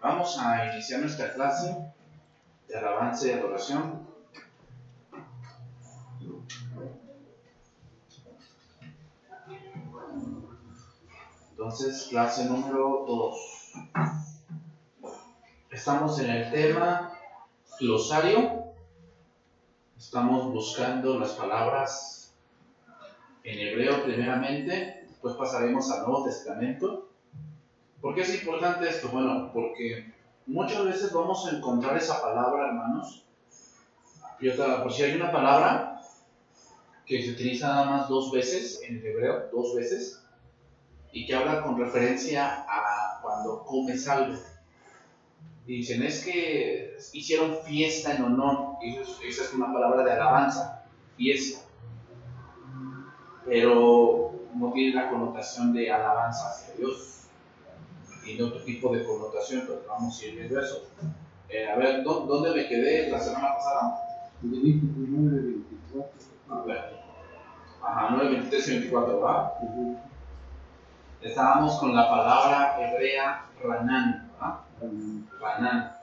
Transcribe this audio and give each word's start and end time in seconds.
Vamos 0.00 0.38
a 0.38 0.72
iniciar 0.72 1.00
nuestra 1.00 1.34
clase 1.34 1.92
de 2.68 2.78
alabanza 2.78 3.26
y 3.26 3.30
adoración. 3.32 4.06
Entonces, 11.50 12.06
clase 12.10 12.44
número 12.44 13.04
2. 13.08 13.72
Estamos 15.70 16.20
en 16.20 16.30
el 16.30 16.52
tema 16.52 17.12
glosario. 17.80 18.72
Estamos 19.96 20.52
buscando 20.52 21.18
las 21.18 21.32
palabras 21.32 22.36
en 23.42 23.58
hebreo 23.58 24.04
primeramente, 24.04 25.06
después 25.08 25.34
pasaremos 25.34 25.90
al 25.90 26.06
Nuevo 26.06 26.24
Testamento. 26.24 27.07
¿Por 28.00 28.14
qué 28.14 28.22
es 28.22 28.42
importante 28.42 28.88
esto? 28.88 29.08
Bueno, 29.08 29.50
porque 29.52 30.12
muchas 30.46 30.84
veces 30.84 31.12
vamos 31.12 31.46
a 31.46 31.56
encontrar 31.56 31.96
esa 31.96 32.22
palabra, 32.22 32.68
hermanos. 32.68 33.24
Por 34.82 34.92
si 34.92 35.02
hay 35.02 35.16
una 35.16 35.32
palabra 35.32 36.00
que 37.04 37.22
se 37.22 37.32
utiliza 37.32 37.68
nada 37.68 37.84
más 37.86 38.08
dos 38.08 38.30
veces 38.30 38.80
en 38.86 38.98
el 38.98 39.06
hebreo, 39.06 39.48
dos 39.52 39.74
veces, 39.74 40.22
y 41.10 41.26
que 41.26 41.34
habla 41.34 41.62
con 41.62 41.76
referencia 41.76 42.64
a 42.68 43.18
cuando 43.20 43.64
comes 43.64 44.06
algo. 44.06 44.38
Dicen, 45.66 46.02
es 46.02 46.24
que 46.24 46.96
hicieron 47.12 47.58
fiesta 47.64 48.14
en 48.14 48.22
honor, 48.22 48.76
y 48.80 48.96
esa 48.96 49.42
es 49.42 49.52
una 49.54 49.72
palabra 49.72 50.04
de 50.04 50.12
alabanza, 50.12 50.84
fiesta. 51.16 51.66
Pero 53.44 54.34
no 54.54 54.72
tiene 54.72 54.94
la 54.94 55.10
connotación 55.10 55.72
de 55.72 55.90
alabanza 55.90 56.50
hacia 56.50 56.74
Dios 56.74 57.17
tiene 58.28 58.42
otro 58.42 58.62
tipo 58.62 58.94
de 58.94 59.04
connotación, 59.04 59.62
pero 59.66 59.84
vamos 59.88 60.20
a 60.20 60.26
ir. 60.26 60.52
Eh, 61.48 61.66
a 61.66 61.76
ver, 61.76 62.02
¿dónde 62.02 62.50
me 62.50 62.68
quedé 62.68 63.08
la 63.08 63.18
semana 63.18 63.54
pasada? 63.54 64.26
Levítico 64.42 64.92
9, 64.96 65.40
24. 65.40 66.10
A 66.50 66.60
ver. 66.62 66.98
Ajá, 67.82 68.08
9, 68.10 68.30
23 68.32 68.68
y 68.68 68.70
24, 68.72 69.20
¿verdad? 69.20 69.52
Estábamos 71.22 71.78
con 71.78 71.96
la 71.96 72.08
palabra 72.08 72.76
hebrea 72.78 73.46
ranan, 73.64 74.30
¿verdad? 74.32 74.60
Ranan, 75.40 75.96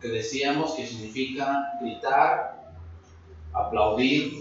que 0.00 0.08
decíamos 0.08 0.74
que 0.74 0.86
significa 0.86 1.74
gritar, 1.82 2.72
aplaudir, 3.52 4.32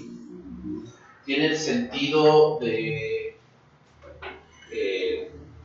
tiene 1.25 1.47
el 1.47 1.58
sentido 1.58 2.58
de 2.59 3.38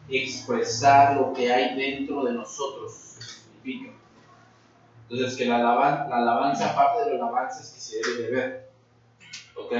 expresar 0.08 1.16
lo 1.16 1.32
que 1.32 1.52
hay 1.52 1.76
dentro 1.76 2.24
de 2.24 2.32
nosotros. 2.32 3.16
Entonces, 5.08 5.36
que 5.36 5.44
la, 5.46 5.56
alabanza, 5.56 6.08
la 6.08 6.16
alabanza, 6.16 6.74
parte 6.74 7.04
de 7.04 7.16
la 7.16 7.24
alabanza 7.24 7.60
es 7.60 7.70
que 7.70 7.80
se 7.80 7.96
debe 7.98 8.22
de 8.22 8.30
ver. 8.30 8.70
¿Ok? 9.56 9.72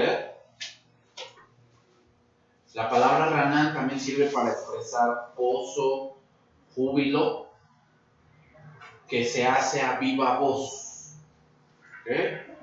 La 2.75 2.91
palabra 2.91 3.31
ranán 3.31 3.75
también 3.75 3.99
sirve 3.99 4.27
para 4.27 4.51
expresar 4.51 5.33
gozo, 5.37 6.19
júbilo, 6.75 7.47
que 9.09 9.25
se 9.25 9.47
hace 9.47 9.81
a 9.81 9.99
viva 9.99 10.39
voz. 10.39 11.17
¿Ok? 12.03 12.56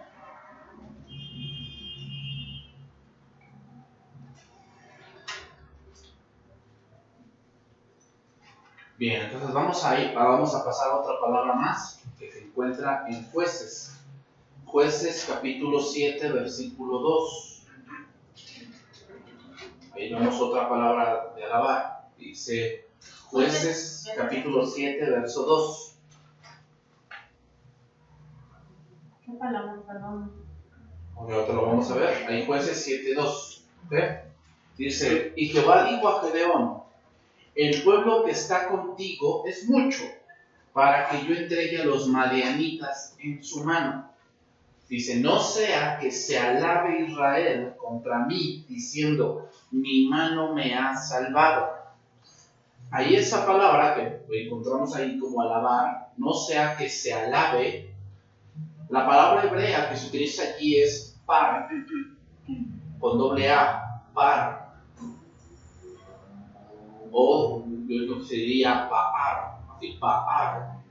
Bien, 9.04 9.24
entonces 9.24 9.52
vamos 9.52 9.84
a 9.84 10.00
ir, 10.00 10.16
vamos 10.16 10.56
a 10.56 10.64
pasar 10.64 10.92
a 10.92 10.96
otra 11.02 11.20
palabra 11.20 11.56
más 11.56 12.02
que 12.18 12.32
se 12.32 12.46
encuentra 12.46 13.04
en 13.10 13.30
Jueces. 13.32 14.02
Jueces 14.64 15.26
capítulo 15.28 15.82
7, 15.82 16.32
versículo 16.32 17.00
2. 17.00 17.68
Ahí 19.94 20.14
vemos 20.14 20.40
otra 20.40 20.70
palabra 20.70 21.34
de 21.36 21.44
alabar. 21.44 22.08
Dice 22.18 22.88
Jueces 23.26 24.10
capítulo 24.16 24.66
7, 24.66 25.10
verso 25.10 25.44
2. 25.48 25.96
¿Qué 29.26 29.32
palabra, 29.34 29.82
perdón? 29.86 30.32
Ok, 31.16 31.30
ahora 31.30 31.54
lo 31.54 31.66
vamos 31.66 31.92
a 31.92 31.96
ver. 31.96 32.26
Ahí 32.30 32.46
Jueces 32.46 32.82
7, 32.82 33.16
2. 33.16 33.66
Dice, 34.78 35.34
y 35.36 35.50
Jehová 35.50 35.92
dijo 35.92 36.08
a 36.08 36.22
Gedeón, 36.22 36.83
el 37.56 37.84
pueblo 37.84 38.24
que 38.24 38.32
está 38.32 38.68
contigo 38.68 39.44
es 39.48 39.70
mucho 39.70 40.04
para 40.74 41.10
que 41.10 41.26
yo 41.26 41.36
entregue 41.36 41.82
a 41.82 41.86
los 41.86 42.08
madianitas 42.08 43.16
en 43.20 43.44
su 43.44 43.64
mano. 43.64 44.10
Dice, 44.90 45.20
no 45.20 45.40
sea 45.40 45.98
que 46.00 46.12
se 46.12 46.38
alabe 46.38 47.06
Israel 47.08 47.74
contra 47.78 48.26
mí, 48.26 48.66
diciendo, 48.68 49.50
mi 49.72 50.08
mano 50.08 50.54
me 50.54 50.76
ha 50.76 50.96
salvado. 50.96 51.72
Ahí 52.92 53.16
esa 53.16 53.46
palabra 53.46 53.96
que 53.96 54.46
encontramos 54.46 54.96
ahí 54.96 55.18
como 55.20 55.42
alabar, 55.42 56.12
no 56.18 56.34
sea 56.34 56.76
que 56.76 56.90
se 56.90 57.14
alabe, 57.14 57.94
la 58.90 59.08
palabra 59.08 59.46
hebrea 59.46 59.90
que 59.90 59.98
se 59.98 60.08
utiliza 60.08 60.44
aquí 60.44 60.80
es 60.80 61.18
par, 61.26 61.70
con 63.00 63.18
doble 63.18 63.50
A, 63.50 64.04
par 64.14 64.63
o 67.14 67.64
lo 67.88 68.20
que 68.20 68.26
sería 68.26 68.90
pa'ar, 68.90 69.62
así 69.70 69.98
pa'ar, 70.02 70.82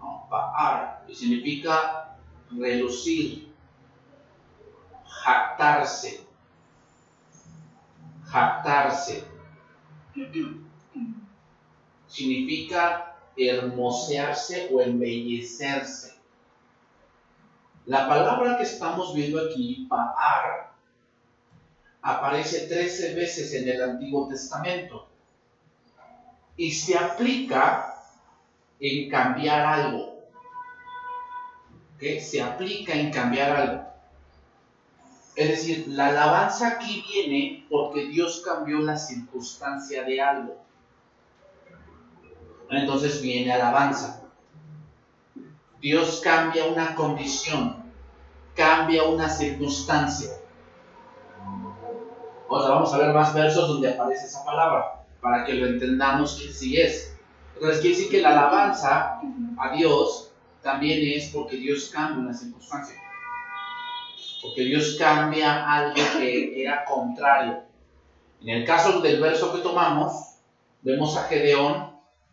¿no? 0.00 0.26
pa'ar, 0.28 1.04
que 1.06 1.14
significa 1.14 2.16
relucir, 2.50 3.54
jactarse, 5.06 6.26
jactarse, 8.24 9.24
significa 12.08 13.14
hermosearse 13.36 14.68
o 14.72 14.80
embellecerse. 14.80 16.18
La 17.86 18.08
palabra 18.08 18.56
que 18.56 18.64
estamos 18.64 19.14
viendo 19.14 19.40
aquí, 19.40 19.86
pa'ar, 19.88 20.74
aparece 22.02 22.66
13 22.66 23.14
veces 23.14 23.54
en 23.54 23.68
el 23.68 23.82
Antiguo 23.82 24.26
Testamento 24.26 25.09
y 26.60 26.72
se 26.72 26.94
aplica 26.94 27.94
en 28.78 29.08
cambiar 29.08 29.64
algo. 29.64 30.26
¿Okay? 31.96 32.20
Se 32.20 32.42
aplica 32.42 32.92
en 32.92 33.10
cambiar 33.10 33.56
algo. 33.56 33.84
Es 35.34 35.48
decir, 35.48 35.86
la 35.88 36.08
alabanza 36.08 36.68
aquí 36.68 37.02
viene 37.08 37.66
porque 37.70 38.08
Dios 38.08 38.42
cambió 38.44 38.80
la 38.80 38.98
circunstancia 38.98 40.02
de 40.02 40.20
algo. 40.20 40.58
Entonces 42.68 43.22
viene 43.22 43.54
alabanza. 43.54 44.20
Dios 45.80 46.20
cambia 46.22 46.66
una 46.66 46.94
condición, 46.94 47.90
cambia 48.54 49.04
una 49.04 49.30
circunstancia. 49.30 50.28
Ahora 52.50 52.68
vamos 52.68 52.92
a 52.92 52.98
ver 52.98 53.14
más 53.14 53.32
versos 53.32 53.66
donde 53.66 53.94
aparece 53.94 54.26
esa 54.26 54.44
palabra 54.44 54.99
para 55.20 55.44
que 55.44 55.54
lo 55.54 55.66
entendamos 55.66 56.40
que 56.40 56.52
sí 56.52 56.80
es. 56.80 57.16
Entonces 57.54 57.80
quiere 57.80 57.96
decir 57.96 58.10
que 58.10 58.22
la 58.22 58.30
alabanza 58.30 59.20
a 59.58 59.76
Dios 59.76 60.30
también 60.62 61.00
es 61.02 61.30
porque 61.30 61.56
Dios 61.56 61.90
cambia 61.92 62.22
una 62.22 62.34
circunstancia. 62.34 62.96
Porque 64.42 64.62
Dios 64.62 64.96
cambia 64.98 65.70
algo 65.70 65.94
que 66.18 66.62
era 66.62 66.84
contrario. 66.84 67.62
En 68.40 68.48
el 68.48 68.64
caso 68.64 69.00
del 69.00 69.20
verso 69.20 69.54
que 69.54 69.60
tomamos, 69.60 70.36
vemos 70.82 71.16
a 71.16 71.24
Gedeón 71.24 71.90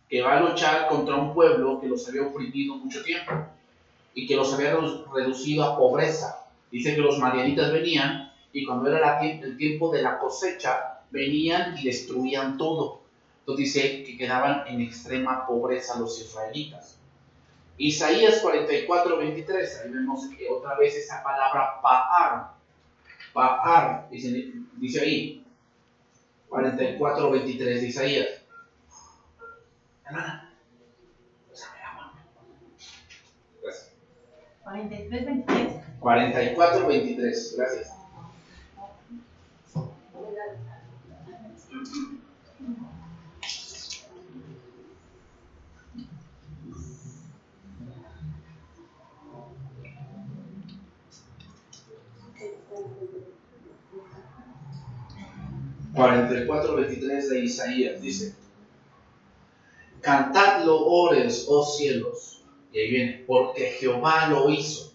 que 0.09 0.21
va 0.21 0.37
a 0.37 0.39
luchar 0.39 0.87
contra 0.87 1.15
un 1.15 1.33
pueblo 1.33 1.81
que 1.81 1.87
los 1.87 2.07
había 2.07 2.23
oprimido 2.23 2.75
mucho 2.75 3.03
tiempo 3.03 3.33
y 4.13 4.25
que 4.25 4.37
los 4.37 4.53
había 4.53 4.77
reducido 5.13 5.65
a 5.65 5.77
pobreza. 5.77 6.47
Dice 6.71 6.95
que 6.95 7.01
los 7.01 7.19
marianitas 7.19 7.73
venían 7.73 8.31
y 8.53 8.65
cuando 8.65 8.89
era 8.89 9.19
el 9.21 9.57
tiempo 9.57 9.91
de 9.91 10.01
la 10.01 10.17
cosecha, 10.17 10.96
venían 11.11 11.77
y 11.77 11.85
destruían 11.85 12.57
todo. 12.57 13.01
Entonces 13.39 13.65
dice 13.65 14.03
que 14.03 14.17
quedaban 14.17 14.67
en 14.67 14.81
extrema 14.81 15.47
pobreza 15.47 15.97
los 15.99 16.19
israelitas. 16.19 16.99
Isaías 17.77 18.39
44, 18.41 19.17
23, 19.17 19.81
ahí 19.83 19.91
vemos 19.91 20.27
que 20.35 20.49
otra 20.49 20.75
vez 20.77 20.95
esa 20.95 21.23
palabra 21.23 21.79
pa'ar, 21.81 22.53
pa'ar, 23.33 24.09
dice, 24.09 24.51
dice 24.77 24.99
ahí, 24.99 25.45
44, 26.49 27.31
23 27.31 27.81
de 27.81 27.87
Isaías. 27.87 28.27
Hermana, 30.05 30.47
Gracias. 33.61 33.93
43, 34.63 35.25
23. 35.25 35.73
44, 35.99 36.87
23, 36.87 37.55
gracias. 37.57 37.96
44, 55.97 56.75
23 56.75 57.29
de 57.29 57.39
Isaías 57.39 58.01
dice, 58.01 58.35
cantad 59.99 60.63
loores, 60.63 61.47
oh 61.49 61.65
cielos, 61.65 62.43
y 62.71 62.79
ahí 62.79 62.91
viene, 62.91 63.23
porque 63.25 63.71
Jehová 63.79 64.27
lo 64.27 64.49
hizo, 64.51 64.93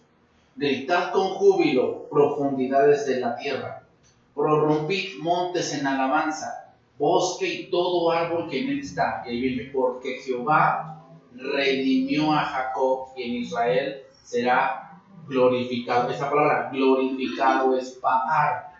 gritad 0.54 1.12
con 1.12 1.30
júbilo 1.30 2.08
profundidades 2.08 3.04
de 3.06 3.18
la 3.18 3.34
tierra, 3.36 3.84
prorrumpid 4.32 5.18
montes 5.18 5.74
en 5.74 5.88
alabanza, 5.88 6.61
bosque 7.02 7.46
y 7.46 7.64
todo 7.68 8.12
árbol 8.12 8.48
que 8.48 8.60
en 8.60 8.70
él 8.70 8.78
está. 8.78 9.24
Y 9.26 9.30
ahí 9.30 9.40
viene, 9.40 9.70
porque 9.72 10.20
Jehová 10.24 11.02
redimió 11.34 12.32
a 12.32 12.44
Jacob 12.44 13.08
y 13.16 13.22
en 13.24 13.34
Israel 13.42 14.02
será 14.22 15.02
glorificado. 15.26 16.08
Esa 16.10 16.30
palabra 16.30 16.70
glorificado 16.72 17.76
es 17.76 17.90
pagar. 18.00 18.70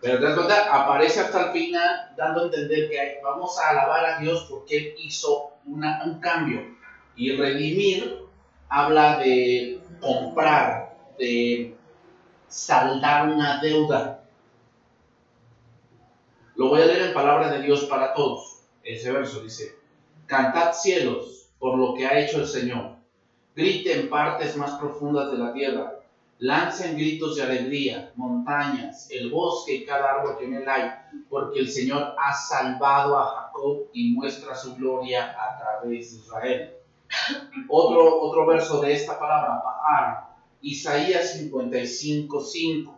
Pero 0.00 0.20
te 0.20 0.26
das 0.26 0.34
cuenta, 0.36 0.72
aparece 0.72 1.18
hasta 1.18 1.46
el 1.46 1.50
final 1.50 2.14
dando 2.16 2.42
a 2.42 2.44
entender 2.44 2.88
que 2.88 3.18
vamos 3.24 3.58
a 3.58 3.70
alabar 3.70 4.04
a 4.06 4.18
Dios 4.20 4.46
porque 4.48 4.76
Él 4.76 4.94
hizo 4.98 5.54
un 5.66 6.20
cambio. 6.20 6.60
Y 7.16 7.32
redimir 7.32 8.26
habla 8.68 9.18
de 9.18 9.80
comprar, 10.00 10.94
de 11.18 11.76
saldar 12.46 13.28
una 13.28 13.60
deuda. 13.60 14.17
Lo 16.58 16.68
voy 16.68 16.82
a 16.82 16.84
leer 16.84 17.08
en 17.08 17.14
palabra 17.14 17.50
de 17.50 17.62
Dios 17.62 17.84
para 17.84 18.12
todos. 18.12 18.60
Ese 18.82 19.10
verso 19.10 19.40
dice, 19.40 19.76
cantad 20.26 20.74
cielos 20.74 21.48
por 21.58 21.78
lo 21.78 21.94
que 21.94 22.06
ha 22.06 22.20
hecho 22.20 22.40
el 22.40 22.46
Señor. 22.46 22.96
Grite 23.56 23.98
en 23.98 24.10
partes 24.10 24.54
más 24.56 24.72
profundas 24.72 25.32
de 25.32 25.38
la 25.38 25.54
tierra 25.54 25.98
Lancen 26.40 26.96
gritos 26.96 27.34
de 27.34 27.42
alegría, 27.42 28.12
montañas, 28.14 29.10
el 29.10 29.28
bosque 29.28 29.74
y 29.74 29.84
cada 29.84 30.20
árbol 30.20 30.38
que 30.38 30.44
en 30.44 30.54
él 30.54 30.68
hay, 30.68 30.88
porque 31.28 31.58
el 31.58 31.68
Señor 31.68 32.14
ha 32.16 32.32
salvado 32.32 33.18
a 33.18 33.26
Jacob 33.26 33.88
y 33.92 34.12
muestra 34.12 34.54
su 34.54 34.76
gloria 34.76 35.34
a 35.36 35.58
través 35.58 36.12
de 36.12 36.18
Israel. 36.18 36.74
Otro, 37.68 38.20
otro 38.20 38.46
verso 38.46 38.80
de 38.80 38.92
esta 38.92 39.18
palabra, 39.18 39.60
Baal, 39.64 40.28
Isaías 40.62 41.32
55, 41.32 42.40
5. 42.40 42.97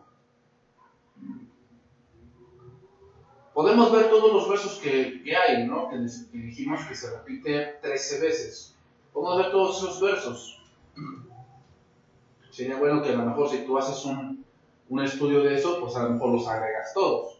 Podemos 3.61 3.93
ver 3.93 4.09
todos 4.09 4.33
los 4.33 4.49
versos 4.49 4.79
que, 4.79 5.23
que 5.23 5.37
hay, 5.37 5.67
¿no? 5.67 5.91
Que, 5.91 5.99
dijimos 6.33 6.81
que 6.87 6.95
se 6.95 7.11
repite 7.15 7.79
13 7.83 8.21
veces. 8.21 8.75
Podemos 9.13 9.37
ver 9.37 9.53
todos 9.53 9.77
esos 9.77 10.01
versos 10.01 10.63
sería 12.51 12.79
bueno 12.79 13.03
que 13.03 13.11
a 13.11 13.17
lo 13.17 13.27
mejor 13.27 13.51
si 13.51 13.59
tú 13.67 13.77
haces 13.77 14.03
un, 14.07 14.47
un 14.89 15.05
estudio 15.05 15.43
de 15.43 15.57
eso, 15.57 15.79
pues 15.79 15.95
a 15.95 16.05
lo 16.05 16.09
mejor 16.09 16.33
los 16.33 16.49
agregas 16.49 16.95
todos. 16.95 17.39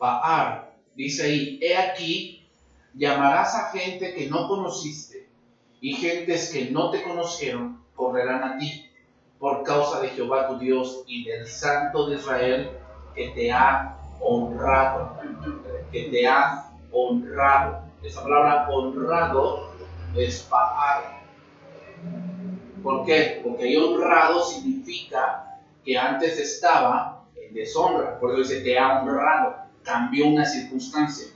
Baar, 0.00 0.74
dice 0.96 1.26
ahí, 1.26 1.60
he 1.62 1.76
aquí, 1.76 2.48
llamarás 2.92 3.54
a 3.54 3.70
gente 3.70 4.16
que 4.16 4.28
no 4.28 4.48
conociste, 4.48 5.28
y 5.80 5.94
gentes 5.94 6.50
que 6.50 6.72
no 6.72 6.90
te 6.90 7.04
conocieron 7.04 7.80
correrán 7.94 8.42
a 8.42 8.58
ti, 8.58 8.90
por 9.38 9.62
causa 9.62 10.00
de 10.00 10.08
Jehová 10.08 10.48
tu 10.48 10.58
Dios 10.58 11.04
y 11.06 11.22
del 11.22 11.46
Santo 11.46 12.08
de 12.08 12.16
Israel 12.16 12.70
que 13.14 13.28
te 13.28 13.52
ha 13.52 14.00
honrado, 14.20 15.16
que 15.90 16.04
te 16.10 16.26
ha 16.26 16.70
honrado. 16.92 17.84
Esa 18.02 18.22
palabra 18.22 18.68
honrado 18.68 19.70
es 20.14 20.46
Baar 20.50 21.14
¿Por 22.82 23.06
qué? 23.06 23.40
Porque 23.42 23.78
honrado 23.78 24.44
significa 24.44 25.58
que 25.82 25.96
antes 25.96 26.38
estaba 26.38 27.24
en 27.34 27.54
deshonra. 27.54 28.20
Por 28.20 28.32
eso 28.32 28.40
dice, 28.40 28.60
te 28.60 28.78
ha 28.78 29.00
honrado. 29.00 29.56
Cambió 29.82 30.28
una 30.28 30.44
circunstancia. 30.44 31.28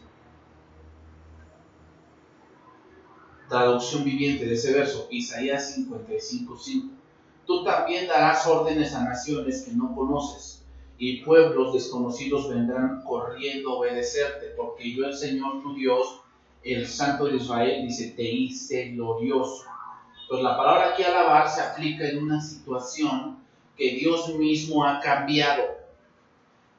Traducción 3.48 4.04
viviente 4.04 4.44
de 4.44 4.54
ese 4.54 4.74
verso, 4.74 5.08
Isaías 5.10 5.74
55:5. 5.74 6.90
Tú 7.46 7.64
también 7.64 8.06
darás 8.06 8.46
órdenes 8.46 8.94
a 8.94 9.04
naciones 9.04 9.62
que 9.62 9.72
no 9.72 9.94
conoces, 9.94 10.57
y 10.98 11.22
pueblos 11.22 11.72
desconocidos 11.72 12.48
vendrán 12.48 13.02
corriendo 13.04 13.70
a 13.70 13.78
obedecerte, 13.78 14.48
porque 14.56 14.92
yo, 14.92 15.06
el 15.06 15.14
Señor 15.14 15.62
tu 15.62 15.74
Dios, 15.74 16.20
el 16.62 16.86
Santo 16.86 17.26
de 17.26 17.36
Israel, 17.36 17.86
dice, 17.86 18.12
te 18.16 18.24
hice 18.24 18.90
glorioso 18.90 19.64
pues 20.28 20.42
la 20.42 20.56
palabra 20.58 20.90
aquí 20.90 21.02
alabar 21.02 21.48
se 21.48 21.62
aplica 21.62 22.06
en 22.06 22.22
una 22.22 22.40
situación 22.40 23.38
que 23.76 23.92
Dios 23.92 24.28
mismo 24.34 24.84
ha 24.84 25.00
cambiado. 25.00 25.78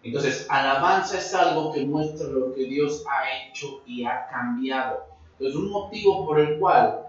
Entonces, 0.04 0.46
alabanza 0.50 1.18
es 1.18 1.34
algo 1.34 1.74
que 1.74 1.84
muestra 1.86 2.28
lo 2.28 2.54
que 2.54 2.66
Dios 2.66 3.04
ha 3.10 3.50
hecho 3.50 3.82
y 3.88 4.06
ha 4.06 4.28
cambiado. 4.28 5.04
Entonces, 5.34 5.56
un 5.56 5.72
motivo 5.72 6.28
por 6.28 6.40
el 6.40 6.60
cual 6.60 7.08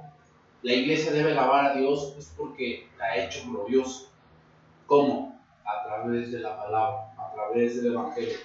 la 0.62 0.73
iglesia 0.73 1.12
debe 1.12 1.33
alabar 1.33 1.67
a 1.67 1.75
Dios 1.75 2.15
es 2.19 2.33
porque 2.37 2.89
la 2.99 3.05
ha 3.05 3.17
hecho 3.19 3.43
gloriosa. 3.47 4.07
¿Cómo? 4.87 5.30
A 5.65 5.85
través 5.85 6.33
de 6.33 6.41
la 6.41 6.57
palabra, 6.57 7.12
a 7.17 7.33
través 7.33 7.83
del 7.83 7.93
Evangelio. 7.93 8.39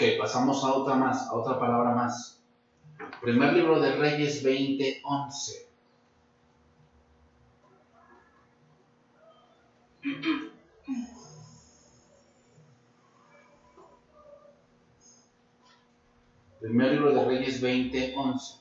Ok, 0.00 0.02
pasamos 0.18 0.64
a 0.64 0.72
otra 0.72 0.94
más, 0.94 1.28
a 1.28 1.34
otra 1.34 1.58
palabra 1.58 1.90
más. 1.90 2.40
Primer 3.20 3.52
libro 3.52 3.80
de 3.80 3.96
Reyes 3.96 4.42
20, 4.42 5.02
11. 5.04 5.68
Primer 16.70 16.92
libro 16.92 17.12
de 17.12 17.24
Reyes 17.24 17.60
20, 17.60 18.14
11. 18.16 18.54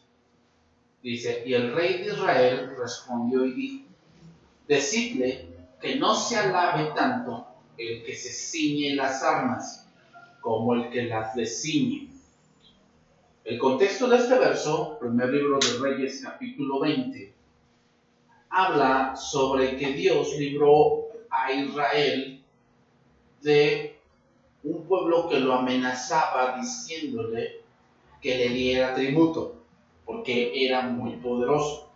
Dice, 1.03 1.43
y 1.45 1.53
el 1.53 1.73
rey 1.73 1.99
de 1.99 2.07
Israel 2.07 2.75
respondió 2.75 3.45
y 3.45 3.51
dijo, 3.53 3.85
decidle 4.67 5.45
que 5.79 5.95
no 5.97 6.15
se 6.15 6.35
alabe 6.35 6.89
tanto 6.95 7.45
el 7.77 8.03
que 8.03 8.15
se 8.15 8.29
ciñe 8.29 8.95
las 8.95 9.21
armas 9.21 9.87
como 10.41 10.73
el 10.73 10.89
que 10.89 11.03
las 11.03 11.35
desciñe. 11.35 12.09
El 13.43 13.59
contexto 13.59 14.09
de 14.09 14.17
este 14.17 14.39
verso, 14.39 14.97
primer 14.99 15.29
libro 15.29 15.59
de 15.59 15.77
Reyes 15.77 16.21
capítulo 16.23 16.79
20, 16.79 17.31
habla 18.49 19.15
sobre 19.15 19.77
que 19.77 19.93
Dios 19.93 20.35
libró 20.35 21.09
a 21.29 21.51
Israel 21.51 22.41
de 23.43 23.99
un 24.63 24.87
pueblo 24.87 25.29
que 25.29 25.39
lo 25.39 25.53
amenazaba 25.53 26.57
diciéndole 26.59 27.58
que 28.21 28.37
le 28.37 28.49
diera 28.49 28.95
tributo, 28.95 29.55
porque 30.05 30.65
era 30.65 30.81
muy 30.83 31.17
poderoso. 31.17 31.89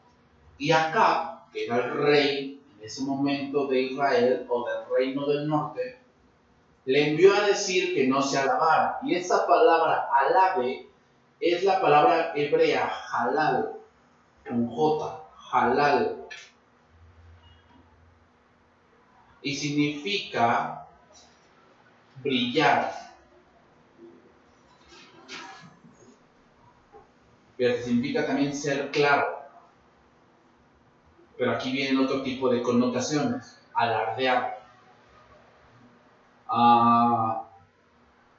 Y 0.58 0.72
acá, 0.72 1.46
que 1.52 1.66
era 1.66 1.78
el 1.78 1.92
rey 1.92 2.62
en 2.78 2.86
ese 2.86 3.04
momento 3.04 3.68
de 3.68 3.82
Israel 3.82 4.46
o 4.50 4.66
del 4.66 4.98
reino 4.98 5.26
del 5.28 5.48
norte, 5.48 6.00
le 6.86 7.10
envió 7.10 7.34
a 7.34 7.48
decir 7.48 7.94
que 7.94 8.08
no 8.08 8.22
se 8.22 8.38
alabara. 8.38 9.00
Y 9.04 9.16
esa 9.16 9.48
palabra 9.48 10.08
alabe 10.12 10.88
es 11.40 11.64
la 11.64 11.82
palabra 11.82 12.34
hebrea 12.36 12.90
halal, 13.12 13.74
con 14.48 14.68
J, 14.68 15.24
halal. 15.52 16.26
Y 19.42 19.56
significa 19.56 20.88
brillar. 22.22 23.03
Pero 27.64 27.82
significa 27.82 28.28
también 28.28 28.54
ser 28.54 28.92
claro. 28.92 29.40
Pero 31.38 31.52
aquí 31.52 31.72
vienen 31.72 32.04
otro 32.04 32.22
tipo 32.22 32.50
de 32.50 32.62
connotaciones. 32.62 33.58
Alardear 33.74 34.62
a 36.50 37.48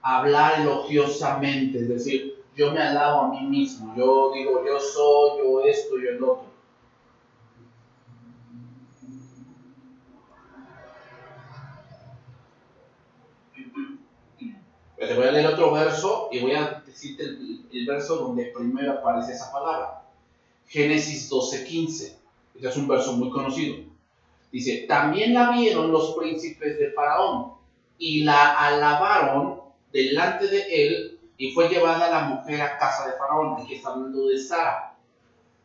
hablar 0.03 0.61
elogiosamente, 0.61 1.79
es 1.79 1.89
decir, 1.89 2.45
yo 2.55 2.73
me 2.73 2.83
alabo 2.83 3.23
a 3.23 3.29
mí 3.31 3.47
mismo, 3.47 3.95
yo 3.97 4.31
digo, 4.35 4.63
yo 4.63 4.79
soy, 4.79 5.39
yo 5.39 5.65
esto, 5.65 5.95
yo 5.99 6.11
el 6.11 6.23
otro. 6.23 6.54
A 15.35 15.37
leer 15.39 15.53
otro 15.53 15.73
verso 15.73 16.29
y 16.31 16.39
voy 16.39 16.53
a 16.53 16.81
decirte 16.87 17.25
el, 17.25 17.87
verso 17.89 18.19
donde 18.19 18.53
primero 18.57 18.93
aparece 18.93 19.33
esa 19.33 19.51
palabra. 19.51 20.05
Génesis 20.69 21.29
12:15. 21.29 22.17
Este 22.55 22.69
es 22.69 22.77
un 22.77 22.87
verso 22.87 23.15
muy 23.15 23.31
conocido. 23.31 23.85
Dice, 24.53 24.85
también 24.87 25.35
la 25.35 25.51
vieron 25.51 25.91
los 25.91 26.15
príncipes 26.15 26.79
de 26.79 26.93
Faraón 26.93 27.55
y 27.99 28.23
la 28.23 28.53
alabaron 28.53 29.61
delante 29.93 30.47
de 30.47 30.87
él 30.87 31.21
y 31.37 31.51
fue 31.51 31.69
llevada 31.69 32.11
la 32.11 32.21
mujer 32.29 32.63
a 32.63 32.79
casa 32.79 33.09
de 33.09 33.19
Faraón. 33.19 33.61
Aquí 33.61 33.75
está 33.75 33.91
hablando 33.91 34.29
de 34.29 34.39
Sara. 34.39 34.95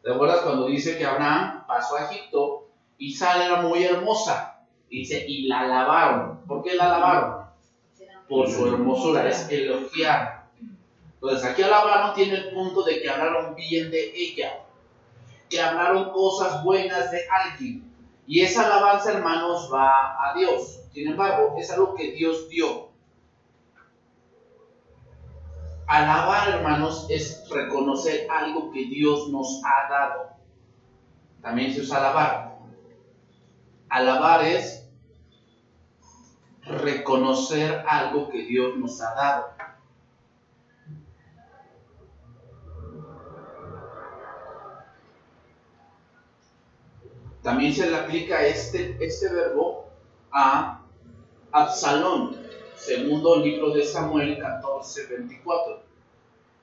¿Te 0.02 0.12
acuerdas 0.12 0.42
cuando 0.42 0.66
dice 0.66 0.98
que 0.98 1.06
Abraham 1.06 1.66
pasó 1.68 1.96
a 1.96 2.06
Egipto 2.06 2.70
y 2.98 3.14
Sara 3.14 3.46
era 3.46 3.62
muy 3.62 3.84
hermosa? 3.84 4.64
Dice, 4.90 5.24
y 5.28 5.48
la 5.48 5.60
alabaron. 5.60 6.40
¿Por 6.48 6.64
qué 6.64 6.74
la 6.74 6.88
alabaron? 6.88 7.39
Por 8.30 8.50
su 8.50 8.68
hermosura, 8.68 9.28
es 9.28 9.50
elogiar. 9.50 10.48
Entonces 11.16 11.50
aquí 11.50 11.64
alabaron 11.64 12.14
tiene 12.14 12.36
el 12.36 12.52
punto 12.52 12.84
de 12.84 13.02
que 13.02 13.10
hablaron 13.10 13.56
bien 13.56 13.92
de 13.92 14.14
ella, 14.16 14.66
que 15.50 15.60
hablaron 15.60 16.12
cosas 16.12 16.64
buenas 16.64 17.12
de 17.12 17.22
alguien. 17.28 17.92
Y 18.26 18.42
esa 18.42 18.66
alabanza, 18.66 19.12
hermanos, 19.12 19.70
va 19.74 20.30
a 20.30 20.34
Dios. 20.38 20.82
Sin 20.94 21.08
embargo, 21.08 21.56
es 21.58 21.72
algo 21.72 21.96
que 21.96 22.12
Dios 22.12 22.48
dio. 22.48 22.90
Alabar, 25.88 26.50
hermanos, 26.50 27.08
es 27.10 27.50
reconocer 27.50 28.28
algo 28.30 28.72
que 28.72 28.86
Dios 28.86 29.30
nos 29.30 29.60
ha 29.66 29.90
dado. 29.90 30.30
También 31.42 31.74
se 31.74 31.82
usa 31.82 31.98
alabar. 31.98 32.60
Alabar 33.90 34.46
es 34.46 34.79
reconocer 36.70 37.84
algo 37.88 38.30
que 38.30 38.44
Dios 38.44 38.78
nos 38.78 39.02
ha 39.02 39.14
dado. 39.16 39.46
También 47.42 47.74
se 47.74 47.90
le 47.90 47.96
aplica 47.96 48.46
este, 48.46 48.98
este 49.00 49.34
verbo 49.34 49.88
a 50.32 50.82
Absalón, 51.52 52.38
segundo 52.76 53.38
libro 53.38 53.72
de 53.72 53.84
Samuel 53.84 54.38
14, 54.40 55.08
24. 55.08 55.82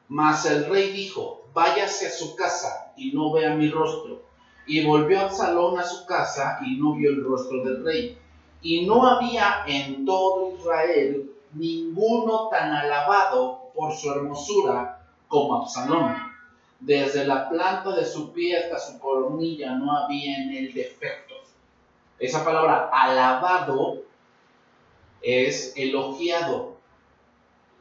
Mas 0.08 0.46
el 0.46 0.66
rey 0.66 0.92
dijo, 0.92 1.48
váyase 1.52 2.06
a 2.06 2.10
su 2.10 2.36
casa 2.36 2.92
y 2.96 3.12
no 3.12 3.32
vea 3.32 3.56
mi 3.56 3.70
rostro. 3.70 4.22
Y 4.66 4.84
volvió 4.84 5.20
Absalón 5.20 5.78
a 5.80 5.84
su 5.84 6.06
casa 6.06 6.58
y 6.64 6.76
no 6.76 6.94
vio 6.94 7.10
el 7.10 7.24
rostro 7.24 7.64
del 7.64 7.84
rey. 7.84 8.18
Y 8.62 8.86
no 8.86 9.06
había 9.06 9.64
en 9.66 10.04
todo 10.04 10.56
Israel 10.58 11.30
ninguno 11.52 12.48
tan 12.48 12.72
alabado 12.72 13.70
por 13.74 13.94
su 13.94 14.10
hermosura 14.10 15.06
como 15.28 15.62
Absalón. 15.62 16.16
Desde 16.80 17.24
la 17.24 17.48
planta 17.48 17.94
de 17.94 18.04
su 18.04 18.32
pie 18.32 18.58
hasta 18.58 18.78
su 18.78 18.98
coronilla 18.98 19.74
no 19.76 19.96
había 19.96 20.36
en 20.36 20.50
él 20.50 20.74
defectos. 20.74 21.38
Esa 22.18 22.44
palabra 22.44 22.90
alabado 22.92 24.02
es 25.22 25.72
elogiado. 25.76 26.76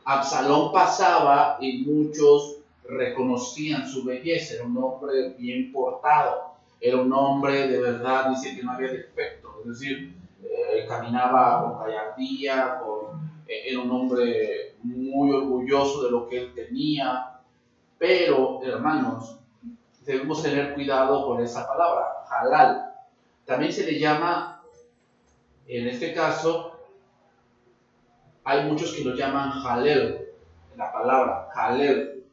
Absalón 0.03 0.71
pasaba 0.71 1.57
y 1.59 1.79
muchos 1.79 2.57
reconocían 2.87 3.87
su 3.87 4.03
belleza, 4.03 4.55
era 4.55 4.65
un 4.65 4.77
hombre 4.77 5.29
bien 5.37 5.71
portado, 5.71 6.53
era 6.79 6.97
un 6.97 7.11
hombre 7.11 7.67
de 7.67 7.79
verdad, 7.79 8.29
dice 8.29 8.55
que 8.55 8.63
no 8.63 8.73
había 8.73 8.91
defecto, 8.91 9.61
es 9.61 9.67
decir, 9.69 10.15
eh, 10.49 10.85
caminaba 10.87 11.61
con 11.61 11.79
gallardía, 11.79 12.79
eh, 13.47 13.61
era 13.65 13.79
un 13.79 13.91
hombre 13.91 14.75
muy 14.83 15.31
orgulloso 15.31 16.03
de 16.03 16.11
lo 16.11 16.27
que 16.27 16.37
él 16.37 16.53
tenía, 16.53 17.39
pero 17.97 18.61
hermanos, 18.63 19.39
debemos 20.01 20.41
tener 20.43 20.73
cuidado 20.73 21.25
con 21.25 21.43
esa 21.43 21.67
palabra, 21.67 22.25
halal. 22.29 22.93
También 23.45 23.71
se 23.71 23.85
le 23.85 23.99
llama, 23.99 24.63
en 25.67 25.87
este 25.87 26.13
caso, 26.13 26.79
hay 28.43 28.69
muchos 28.69 28.93
que 28.93 29.03
lo 29.03 29.15
llaman 29.15 29.51
halel, 29.65 30.29
la 30.75 30.91
palabra 30.91 31.49
halel. 31.55 32.23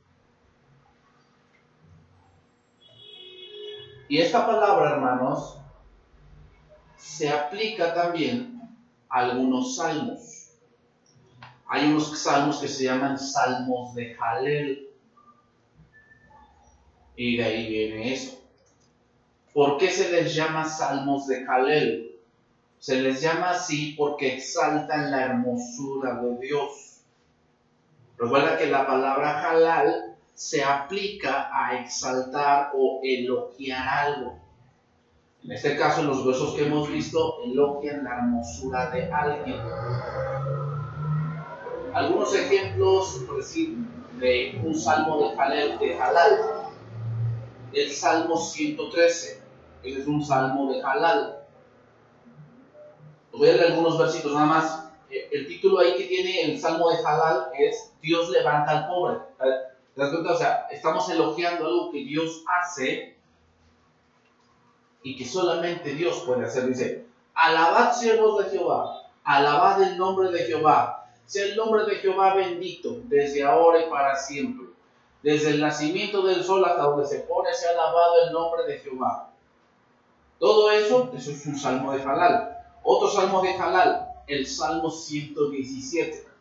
Y 4.08 4.18
esta 4.18 4.46
palabra, 4.46 4.90
hermanos, 4.90 5.61
se 7.02 7.28
aplica 7.28 7.92
también 7.94 8.60
a 9.08 9.20
algunos 9.20 9.76
salmos. 9.76 10.52
Hay 11.66 11.90
unos 11.90 12.16
salmos 12.18 12.58
que 12.58 12.68
se 12.68 12.84
llaman 12.84 13.18
salmos 13.18 13.94
de 13.94 14.16
halel. 14.18 14.88
Y 17.16 17.36
de 17.36 17.44
ahí 17.44 17.68
viene 17.68 18.14
eso. 18.14 18.40
¿Por 19.52 19.78
qué 19.78 19.90
se 19.90 20.10
les 20.12 20.34
llama 20.34 20.64
salmos 20.64 21.26
de 21.26 21.44
halel? 21.46 22.16
Se 22.78 23.00
les 23.00 23.20
llama 23.20 23.50
así 23.50 23.94
porque 23.98 24.36
exaltan 24.36 25.10
la 25.10 25.24
hermosura 25.24 26.20
de 26.22 26.38
Dios. 26.38 27.00
Recuerda 28.16 28.56
que 28.56 28.66
la 28.66 28.86
palabra 28.86 29.50
halal 29.50 30.16
se 30.34 30.62
aplica 30.64 31.50
a 31.52 31.80
exaltar 31.80 32.70
o 32.74 33.00
elogiar 33.02 33.88
algo. 33.88 34.41
En 35.44 35.52
este 35.52 35.76
caso, 35.76 36.02
los 36.04 36.24
versos 36.24 36.54
que 36.54 36.66
hemos 36.66 36.88
visto, 36.88 37.42
elogian 37.44 38.04
la 38.04 38.18
hermosura 38.18 38.90
de 38.90 39.10
alguien. 39.12 39.60
Algunos 41.92 42.34
ejemplos, 42.34 43.24
por 43.26 43.36
decir, 43.36 43.76
de 44.18 44.60
un 44.64 44.74
salmo 44.74 45.18
de 45.18 45.40
halal, 45.40 45.78
de 45.78 46.00
halal. 46.00 46.40
El 47.72 47.90
Salmo 47.90 48.36
113, 48.36 49.42
es 49.82 50.06
un 50.06 50.24
salmo 50.24 50.72
de 50.72 50.82
halal 50.82 51.42
voy 53.32 53.48
a 53.48 53.52
leer 53.54 53.72
algunos 53.72 53.98
versitos 53.98 54.32
nada 54.32 54.46
más. 54.46 54.84
Eh, 55.10 55.28
el 55.32 55.46
título 55.46 55.80
ahí 55.80 55.96
que 55.96 56.04
tiene 56.04 56.42
el 56.42 56.60
Salmo 56.60 56.90
de 56.90 56.98
Halal 57.04 57.50
es 57.58 57.92
Dios 58.00 58.30
levanta 58.30 58.70
al 58.70 58.88
pobre. 58.88 59.18
¿Te 59.38 60.00
das 60.00 60.10
cuenta? 60.10 60.32
O 60.32 60.36
sea, 60.36 60.66
estamos 60.70 61.08
elogiando 61.10 61.66
algo 61.66 61.90
que 61.90 62.04
Dios 62.04 62.44
hace 62.46 63.18
y 65.02 65.16
que 65.16 65.24
solamente 65.24 65.94
Dios 65.94 66.22
puede 66.26 66.46
hacer. 66.46 66.66
Dice, 66.66 67.06
alabad 67.34 67.92
siervos 67.92 68.44
de 68.44 68.50
Jehová, 68.50 69.02
alabad 69.24 69.82
el 69.82 69.96
nombre 69.96 70.30
de 70.30 70.44
Jehová. 70.44 71.06
Sea 71.26 71.46
el 71.46 71.56
nombre 71.56 71.84
de 71.84 71.96
Jehová 71.96 72.34
bendito 72.34 72.96
desde 73.04 73.42
ahora 73.44 73.86
y 73.86 73.90
para 73.90 74.16
siempre. 74.16 74.66
Desde 75.22 75.50
el 75.50 75.60
nacimiento 75.60 76.22
del 76.22 76.42
sol 76.42 76.64
hasta 76.64 76.82
donde 76.82 77.06
se 77.06 77.20
pone, 77.20 77.54
se 77.54 77.68
ha 77.68 77.70
alabado 77.70 78.26
el 78.26 78.32
nombre 78.32 78.64
de 78.64 78.78
Jehová. 78.78 79.30
Todo 80.38 80.70
eso, 80.72 81.12
eso 81.16 81.30
es 81.30 81.46
un 81.46 81.56
salmo 81.56 81.92
de 81.92 82.02
Halal. 82.02 82.58
Otro 82.82 83.08
salmo 83.08 83.40
de 83.42 83.54
Halal, 83.54 84.08
el 84.26 84.46
Salmo 84.46 84.90
117. 84.90 86.31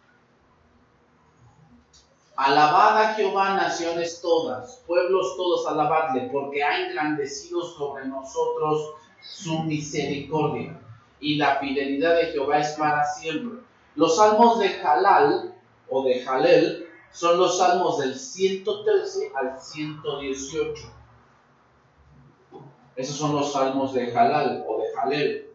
Alabad 2.43 2.97
a 2.97 3.13
Jehová 3.13 3.53
naciones 3.53 4.19
todas, 4.19 4.81
pueblos 4.87 5.37
todos 5.37 5.67
alabadle, 5.67 6.27
porque 6.31 6.63
ha 6.63 6.87
engrandecido 6.87 7.61
sobre 7.61 8.07
nosotros 8.07 8.95
su 9.21 9.61
misericordia, 9.61 10.81
y 11.19 11.35
la 11.35 11.57
fidelidad 11.57 12.15
de 12.15 12.31
Jehová 12.31 12.57
es 12.57 12.71
para 12.71 13.05
siempre. 13.05 13.59
Los 13.93 14.15
salmos 14.15 14.57
de 14.57 14.69
Halal 14.81 15.53
o 15.87 16.03
de 16.03 16.25
Halel 16.25 16.87
son 17.11 17.37
los 17.37 17.59
salmos 17.59 17.99
del 17.99 18.15
113 18.15 19.33
al 19.35 19.61
118. 19.61 20.83
Esos 22.95 23.15
son 23.17 23.35
los 23.35 23.53
salmos 23.53 23.93
de 23.93 24.17
Halal 24.17 24.65
o 24.67 24.79
de 24.79 24.85
Halel. 24.99 25.50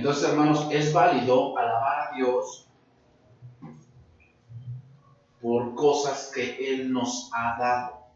Entonces, 0.00 0.30
hermanos, 0.30 0.66
es 0.70 0.94
válido 0.94 1.58
alabar 1.58 2.08
a 2.08 2.16
Dios 2.16 2.66
por 5.42 5.74
cosas 5.74 6.32
que 6.34 6.72
Él 6.72 6.90
nos 6.90 7.30
ha 7.34 7.58
dado. 7.58 8.06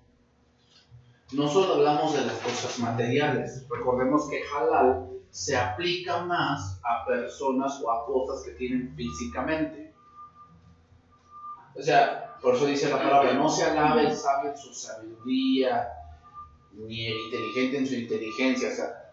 No 1.32 1.46
solo 1.46 1.74
hablamos 1.74 2.14
de 2.14 2.24
las 2.24 2.38
cosas 2.38 2.78
materiales, 2.78 3.66
recordemos 3.68 4.30
que 4.30 4.40
halal 4.44 5.10
se 5.28 5.58
aplica 5.58 6.24
más 6.24 6.80
a 6.84 7.04
personas 7.04 7.78
o 7.82 7.90
a 7.90 8.06
cosas 8.06 8.42
que 8.46 8.52
tienen 8.52 8.94
físicamente. 8.96 9.92
O 11.78 11.82
sea, 11.82 12.38
por 12.40 12.54
eso 12.54 12.64
dice 12.64 12.88
la 12.88 12.96
palabra, 12.96 13.34
no 13.34 13.50
se 13.50 13.64
alabe 13.64 14.06
el 14.06 14.16
sabio 14.16 14.52
en 14.52 14.56
su 14.56 14.72
sabiduría, 14.72 15.86
ni 16.72 17.08
el 17.08 17.16
inteligente 17.26 17.76
en 17.76 17.86
su 17.86 17.94
inteligencia. 17.94 18.70
O 18.70 18.74
sea, 18.74 19.03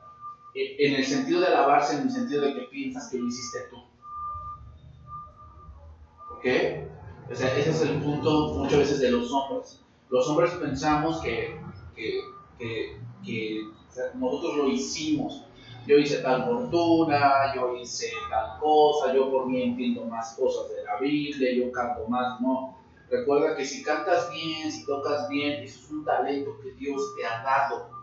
en 0.53 0.95
el 0.95 1.05
sentido 1.05 1.39
de 1.39 1.47
alabarse, 1.47 1.95
en 1.95 2.03
el 2.03 2.11
sentido 2.11 2.41
de 2.41 2.53
que 2.53 2.61
piensas 2.63 3.09
que 3.09 3.17
lo 3.17 3.27
hiciste 3.27 3.59
tú. 3.69 3.77
¿Ok? 6.33 6.45
O 7.31 7.35
sea, 7.35 7.57
ese 7.57 7.69
es 7.69 7.81
el 7.83 8.01
punto 8.01 8.55
muchas 8.55 8.79
veces 8.79 8.99
de 8.99 9.11
los 9.11 9.31
hombres. 9.31 9.81
Los 10.09 10.27
hombres 10.27 10.51
pensamos 10.51 11.21
que, 11.21 11.57
que, 11.95 12.21
que, 13.23 13.67
nosotros 14.15 14.57
lo 14.57 14.67
hicimos. 14.67 15.45
yo 15.87 15.97
hice 15.97 16.17
tal 16.17 16.45
fortuna, 16.45 17.53
yo 17.55 17.75
hice 17.75 18.11
tal 18.29 18.59
cosa, 18.59 19.13
yo 19.13 19.31
por 19.31 19.47
mí 19.47 19.61
entiendo 19.61 20.05
más 20.05 20.35
cosas 20.35 20.69
de 20.69 20.83
la 20.83 20.97
Biblia, 20.99 21.53
yo 21.55 21.71
canto 21.71 22.07
más, 22.07 22.41
no. 22.41 22.77
Recuerda 23.09 23.55
que 23.55 23.65
si 23.65 23.83
cantas 23.83 24.29
bien, 24.31 24.71
si 24.71 24.85
tocas 24.85 25.27
bien, 25.29 25.63
eso 25.63 25.79
es 25.79 25.91
un 25.91 26.05
talento 26.05 26.57
que 26.61 26.71
Dios 26.73 27.01
te 27.15 27.25
ha 27.25 27.43
dado. 27.43 28.00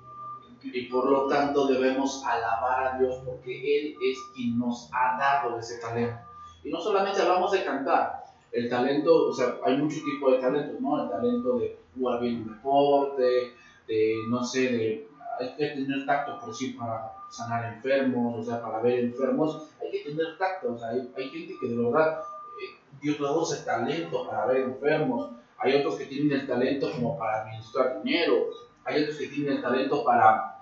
Y 0.63 0.87
por 0.87 1.11
lo 1.11 1.27
tanto 1.27 1.67
debemos 1.67 2.25
alabar 2.25 2.87
a 2.87 2.99
Dios 2.99 3.21
porque 3.25 3.53
Él 3.53 3.95
es 4.03 4.19
quien 4.35 4.59
nos 4.59 4.91
ha 4.93 5.17
dado 5.19 5.59
ese 5.59 5.79
talento. 5.79 6.19
Y 6.65 6.71
no 6.71 6.81
solamente 6.81 7.23
hablamos 7.23 7.53
de 7.53 7.65
cantar, 7.65 8.25
el 8.53 8.69
talento, 8.69 9.29
o 9.29 9.33
sea, 9.33 9.57
hay 9.65 9.77
muchos 9.77 10.03
tipos 10.05 10.33
de 10.33 10.39
talentos, 10.39 10.81
¿no? 10.81 11.03
El 11.03 11.11
talento 11.11 11.59
de 11.59 11.79
jugar 11.95 12.21
bien 12.21 12.43
un 12.43 12.49
deporte, 12.49 13.53
de, 13.87 14.15
no 14.29 14.43
sé, 14.45 14.61
de, 14.73 15.09
hay 15.39 15.55
que 15.55 15.69
tener 15.69 16.07
tacto 16.07 16.39
por 16.41 16.55
sí 16.55 16.71
para 16.71 17.13
sanar 17.31 17.75
enfermos, 17.75 18.39
o 18.39 18.43
sea, 18.43 18.61
para 18.63 18.81
ver 18.81 19.01
enfermos, 19.01 19.69
hay 19.81 19.91
que 19.91 20.11
tener 20.11 20.39
tacto, 20.39 20.73
o 20.73 20.79
sea, 20.79 20.89
hay, 20.89 21.13
hay 21.17 21.29
gente 21.29 21.55
que 21.61 21.69
de 21.69 21.77
verdad, 21.77 22.21
eh, 22.21 22.79
Dios 23.01 23.21
le 23.21 23.27
da 23.27 23.43
ese 23.43 23.65
talento 23.65 24.27
para 24.27 24.47
ver 24.47 24.63
enfermos, 24.63 25.31
hay 25.59 25.75
otros 25.77 25.97
que 25.97 26.07
tienen 26.07 26.41
el 26.41 26.47
talento 26.47 26.91
como 26.93 27.19
para 27.19 27.43
administrar 27.43 28.03
dinero, 28.03 28.47
hay 28.89 29.03
otros 29.03 29.19
que 29.19 29.29
tienen 29.29 29.57
el 29.57 29.63
talento 29.63 30.03
para 30.03 30.57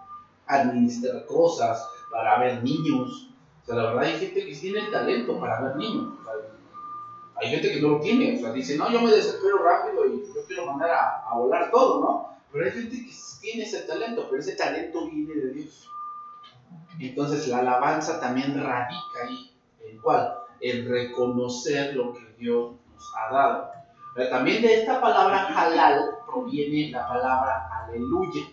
administrar 0.46 1.24
cosas, 1.26 1.88
para 2.10 2.38
ver 2.38 2.62
niños, 2.62 3.30
o 3.62 3.66
sea, 3.66 3.76
la 3.76 3.84
verdad 3.84 4.04
hay 4.04 4.18
gente 4.18 4.46
que 4.46 4.54
tiene 4.54 4.80
el 4.80 4.90
talento 4.90 5.38
para 5.40 5.60
ver 5.60 5.76
niños, 5.76 6.14
hay 7.36 7.50
gente 7.50 7.72
que 7.72 7.80
no 7.80 7.88
lo 7.90 8.00
tiene, 8.00 8.36
o 8.36 8.40
sea, 8.40 8.52
dice, 8.52 8.76
no, 8.76 8.90
yo 8.90 9.00
me 9.00 9.10
desespero 9.10 9.58
rápido 9.58 10.06
y 10.06 10.24
yo 10.34 10.44
quiero 10.46 10.66
mandar 10.66 10.90
a, 10.90 11.34
volar 11.34 11.70
todo, 11.70 12.00
¿no? 12.00 12.38
Pero 12.50 12.64
hay 12.64 12.70
gente 12.70 12.96
que 12.96 13.12
tiene 13.40 13.64
ese 13.64 13.82
talento, 13.82 14.26
pero 14.28 14.40
ese 14.40 14.56
talento 14.56 15.08
viene 15.10 15.34
de 15.34 15.52
Dios. 15.52 15.90
Entonces 16.98 17.46
la 17.48 17.58
alabanza 17.58 18.18
también 18.18 18.54
radica 18.54 19.24
ahí. 19.26 19.52
¿En 19.84 19.98
cuál? 19.98 20.38
En 20.60 20.88
reconocer 20.88 21.94
lo 21.94 22.14
que 22.14 22.34
Dios 22.38 22.72
nos 22.94 23.12
ha 23.16 23.32
dado. 23.34 23.70
También 24.30 24.62
de 24.62 24.80
esta 24.80 24.98
palabra 24.98 25.46
halal 25.48 26.16
proviene 26.26 26.90
la 26.90 27.06
palabra 27.06 27.65
aleluya. 27.86 28.46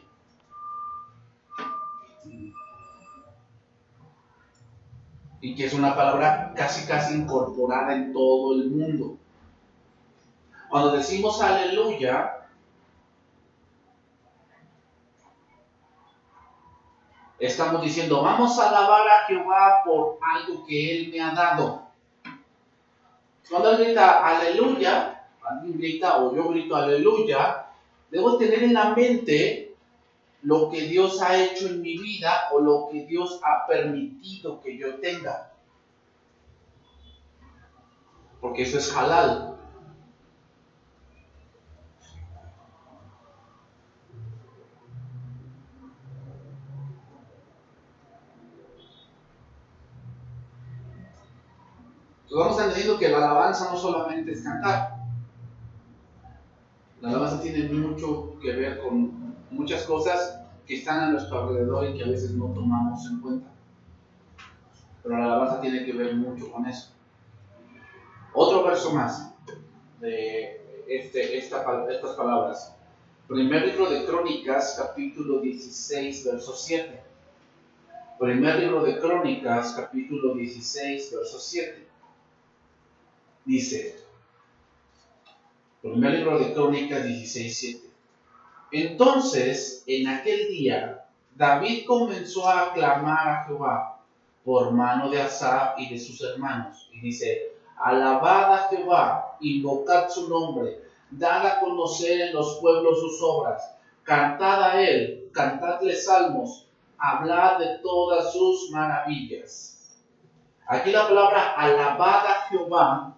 Y 5.42 5.56
que 5.56 5.66
es 5.66 5.74
una 5.74 5.96
palabra 5.96 6.54
casi 6.56 6.88
casi 6.88 7.16
incorporada 7.16 7.94
en 7.94 8.14
todo 8.14 8.54
el 8.54 8.70
mundo. 8.70 9.18
Cuando 10.70 10.92
decimos 10.94 11.42
aleluya, 11.42 12.48
estamos 17.40 17.82
diciendo, 17.82 18.22
vamos 18.24 18.58
a 18.58 18.70
alabar 18.70 19.08
a 19.08 19.26
Jehová 19.28 19.82
por 19.84 20.18
algo 20.22 20.66
que 20.66 20.98
Él 20.98 21.12
me 21.12 21.20
ha 21.20 21.34
dado. 21.34 21.84
Cuando 23.50 23.72
Él 23.72 23.84
grita 23.84 24.26
aleluya, 24.26 25.28
alguien 25.44 25.78
grita 25.78 26.24
o 26.24 26.34
yo 26.34 26.50
grito 26.50 26.76
aleluya, 26.76 27.63
debo 28.14 28.38
tener 28.38 28.62
en 28.62 28.76
la 28.76 28.94
mente 28.94 29.76
lo 30.44 30.70
que 30.70 30.82
Dios 30.82 31.20
ha 31.20 31.36
hecho 31.36 31.66
en 31.66 31.82
mi 31.82 31.98
vida 31.98 32.50
o 32.52 32.60
lo 32.60 32.88
que 32.92 33.06
Dios 33.08 33.40
ha 33.44 33.66
permitido 33.66 34.62
que 34.62 34.78
yo 34.78 35.00
tenga. 35.00 35.52
Porque 38.40 38.62
eso 38.62 38.78
es 38.78 38.96
halal. 38.96 39.50
vamos 52.36 52.60
entendiendo 52.60 52.98
que 52.98 53.10
la 53.10 53.18
alabanza 53.18 53.72
no 53.72 53.78
solamente 53.78 54.32
es 54.32 54.44
cantar. 54.44 54.93
La 57.04 57.10
alabanza 57.10 57.42
tiene 57.42 57.68
mucho 57.68 58.40
que 58.42 58.54
ver 58.54 58.80
con 58.80 59.36
muchas 59.52 59.84
cosas 59.84 60.40
que 60.66 60.78
están 60.78 61.02
a 61.02 61.10
nuestro 61.10 61.42
alrededor 61.42 61.90
y 61.90 61.98
que 61.98 62.06
a 62.06 62.08
veces 62.08 62.32
no 62.32 62.46
tomamos 62.54 63.06
en 63.12 63.20
cuenta. 63.20 63.48
Pero 65.04 65.18
la 65.18 65.26
alabanza 65.26 65.60
tiene 65.60 65.84
que 65.84 65.92
ver 65.92 66.16
mucho 66.16 66.50
con 66.50 66.66
eso. 66.66 66.94
Otro 68.34 68.64
verso 68.64 68.94
más 68.94 69.34
de 70.00 70.62
este, 70.88 71.38
esta, 71.38 71.92
estas 71.92 72.16
palabras. 72.16 72.74
Primer 73.28 73.68
libro 73.68 73.90
de 73.90 74.06
Crónicas, 74.06 74.76
capítulo 74.80 75.42
16, 75.42 76.24
verso 76.24 76.56
7. 76.56 77.04
Primer 78.18 78.60
libro 78.60 78.82
de 78.82 78.98
Crónicas, 78.98 79.74
capítulo 79.74 80.36
16, 80.36 81.12
verso 81.14 81.38
7 81.38 81.84
dice, 83.44 84.03
primer 85.84 86.12
libro 86.14 86.40
de 86.40 86.54
Crónicas 86.54 87.04
16:7. 87.04 87.90
Entonces, 88.72 89.84
en 89.86 90.08
aquel 90.08 90.48
día, 90.48 91.06
David 91.36 91.86
comenzó 91.86 92.48
a 92.48 92.70
aclamar 92.70 93.28
a 93.28 93.44
Jehová 93.44 94.00
por 94.46 94.72
mano 94.72 95.10
de 95.10 95.22
Asaf 95.22 95.78
y 95.78 95.90
de 95.90 96.00
sus 96.00 96.22
hermanos. 96.24 96.90
Y 96.94 97.02
dice, 97.02 97.52
alabad 97.76 98.54
a 98.54 98.68
Jehová, 98.70 99.38
invocad 99.42 100.08
su 100.10 100.30
nombre, 100.30 100.80
dad 101.12 101.46
a 101.46 101.60
conocer 101.60 102.30
en 102.30 102.34
los 102.34 102.60
pueblos 102.62 103.02
sus 103.02 103.22
obras, 103.22 103.76
cantad 104.04 104.64
a 104.64 104.82
él, 104.82 105.30
cantadle 105.34 105.96
salmos, 105.96 106.66
hablad 106.98 107.60
de 107.60 107.80
todas 107.80 108.32
sus 108.32 108.72
maravillas. 108.72 110.00
Aquí 110.66 110.92
la 110.92 111.10
palabra 111.10 111.52
alabad 111.58 112.26
a 112.26 112.48
Jehová 112.50 113.18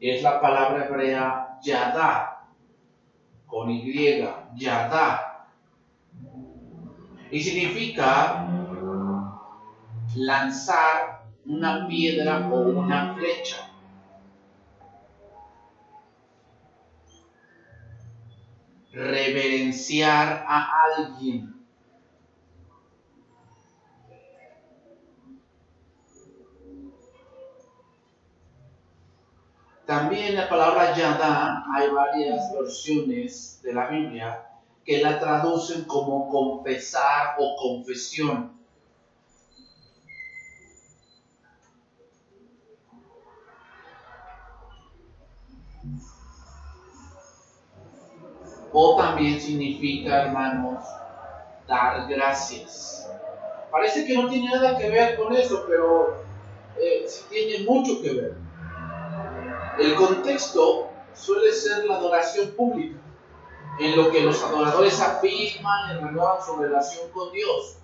es 0.00 0.22
la 0.24 0.40
palabra 0.40 0.86
hebrea 0.86 1.47
yadá, 1.62 2.46
con 3.46 3.70
Y, 3.70 4.24
yadá. 4.56 5.46
Y 7.30 7.40
significa 7.40 8.46
lanzar 10.14 11.26
una 11.44 11.86
piedra 11.86 12.48
o 12.48 12.60
una 12.70 13.14
flecha. 13.14 13.70
Reverenciar 18.92 20.44
a 20.46 20.68
alguien. 20.96 21.57
También 29.88 30.36
la 30.36 30.46
palabra 30.50 30.94
yadá, 30.94 31.64
hay 31.74 31.88
varias 31.88 32.52
versiones 32.52 33.58
de 33.62 33.72
la 33.72 33.88
Biblia 33.88 34.46
que 34.84 35.00
la 35.00 35.18
traducen 35.18 35.84
como 35.84 36.28
confesar 36.28 37.36
o 37.38 37.56
confesión. 37.56 38.52
O 48.70 48.94
también 48.94 49.40
significa, 49.40 50.24
hermanos, 50.24 50.84
dar 51.66 52.06
gracias. 52.06 53.08
Parece 53.70 54.04
que 54.04 54.14
no 54.18 54.28
tiene 54.28 54.50
nada 54.50 54.76
que 54.76 54.90
ver 54.90 55.16
con 55.16 55.34
eso, 55.34 55.64
pero 55.66 56.24
eh, 56.76 57.06
sí 57.08 57.24
tiene 57.30 57.64
mucho 57.64 58.02
que 58.02 58.12
ver. 58.12 58.47
El 59.78 59.94
contexto 59.94 60.90
suele 61.14 61.52
ser 61.52 61.84
la 61.84 61.96
adoración 61.96 62.50
pública, 62.56 62.98
en 63.78 63.96
lo 63.96 64.10
que 64.10 64.22
los 64.22 64.42
adoradores 64.42 65.00
afirman 65.00 65.90
y 65.90 66.00
renuevan 66.04 66.44
su 66.44 66.56
relación 66.56 67.10
con 67.12 67.32
Dios. 67.32 67.76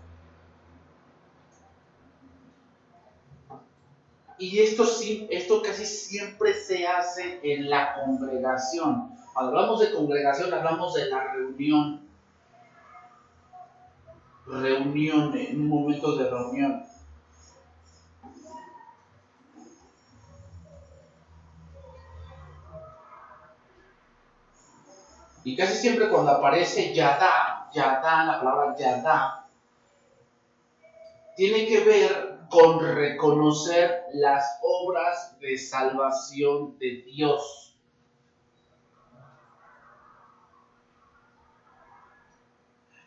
Y 4.38 4.58
esto, 4.58 4.84
esto 5.30 5.62
casi 5.62 5.86
siempre 5.86 6.52
se 6.54 6.86
hace 6.86 7.38
en 7.44 7.70
la 7.70 7.94
congregación. 7.94 9.16
Cuando 9.32 9.52
hablamos 9.52 9.80
de 9.80 9.92
congregación, 9.92 10.52
hablamos 10.52 10.94
de 10.94 11.08
la 11.08 11.32
reunión. 11.32 12.08
Reunión, 14.46 15.36
en 15.36 15.60
un 15.60 15.68
momento 15.68 16.16
de 16.16 16.28
reunión. 16.28 16.84
Y 25.44 25.54
casi 25.54 25.74
siempre 25.74 26.08
cuando 26.08 26.32
aparece 26.32 26.94
Yadá, 26.94 27.70
Yadá, 27.72 28.24
la 28.24 28.40
palabra 28.40 28.74
Yadá, 28.78 29.46
tiene 31.36 31.66
que 31.66 31.80
ver 31.80 32.38
con 32.48 32.80
reconocer 32.80 34.04
las 34.14 34.58
obras 34.62 35.38
de 35.40 35.58
salvación 35.58 36.78
de 36.78 37.02
Dios. 37.02 37.76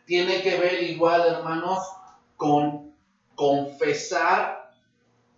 Tiene 0.05 0.41
que 0.41 0.57
ver 0.57 0.83
igual, 0.83 1.25
hermanos, 1.27 1.79
con 2.35 2.93
confesar 3.35 4.71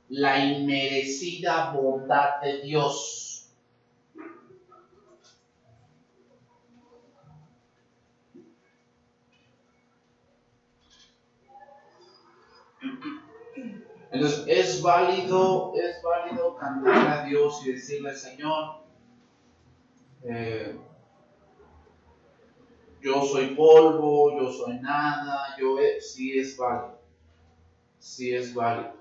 la 0.09 0.39
inmerecida 0.39 1.71
bondad 1.71 2.41
de 2.41 2.62
Dios. 2.62 3.28
Entonces, 14.11 14.45
es 14.47 14.81
válido, 14.81 15.73
es 15.75 16.01
válido 16.01 16.55
cantar 16.55 17.07
a 17.07 17.25
Dios 17.25 17.65
y 17.65 17.73
decirle, 17.73 18.15
Señor, 18.15 18.79
eh, 20.23 20.79
yo 23.01 23.21
soy 23.21 23.55
polvo, 23.55 24.37
yo 24.37 24.51
soy 24.51 24.79
nada, 24.79 25.55
yo 25.59 25.77
sí 25.99 26.37
es 26.37 26.57
válido, 26.57 26.99
sí 27.99 28.33
es 28.33 28.53
válido. 28.53 28.98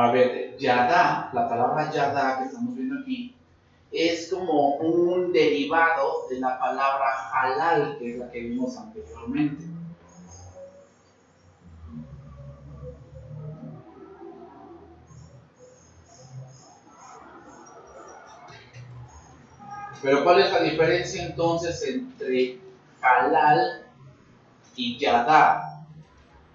A 0.00 0.12
ver, 0.12 0.56
yada, 0.56 1.28
la 1.32 1.48
palabra 1.48 1.90
yada 1.90 2.38
que 2.38 2.44
estamos 2.44 2.72
viendo 2.76 3.00
aquí, 3.00 3.34
es 3.90 4.30
como 4.30 4.76
un 4.76 5.32
derivado 5.32 6.28
de 6.30 6.38
la 6.38 6.56
palabra 6.56 7.32
halal, 7.32 7.98
que 7.98 8.12
es 8.12 8.18
la 8.20 8.30
que 8.30 8.42
vimos 8.42 8.76
anteriormente. 8.76 9.64
Pero 20.00 20.22
¿cuál 20.22 20.38
es 20.38 20.52
la 20.52 20.62
diferencia 20.62 21.24
entonces 21.24 21.82
entre 21.88 22.60
halal 23.02 23.84
y 24.76 24.96
yada? 24.96 25.82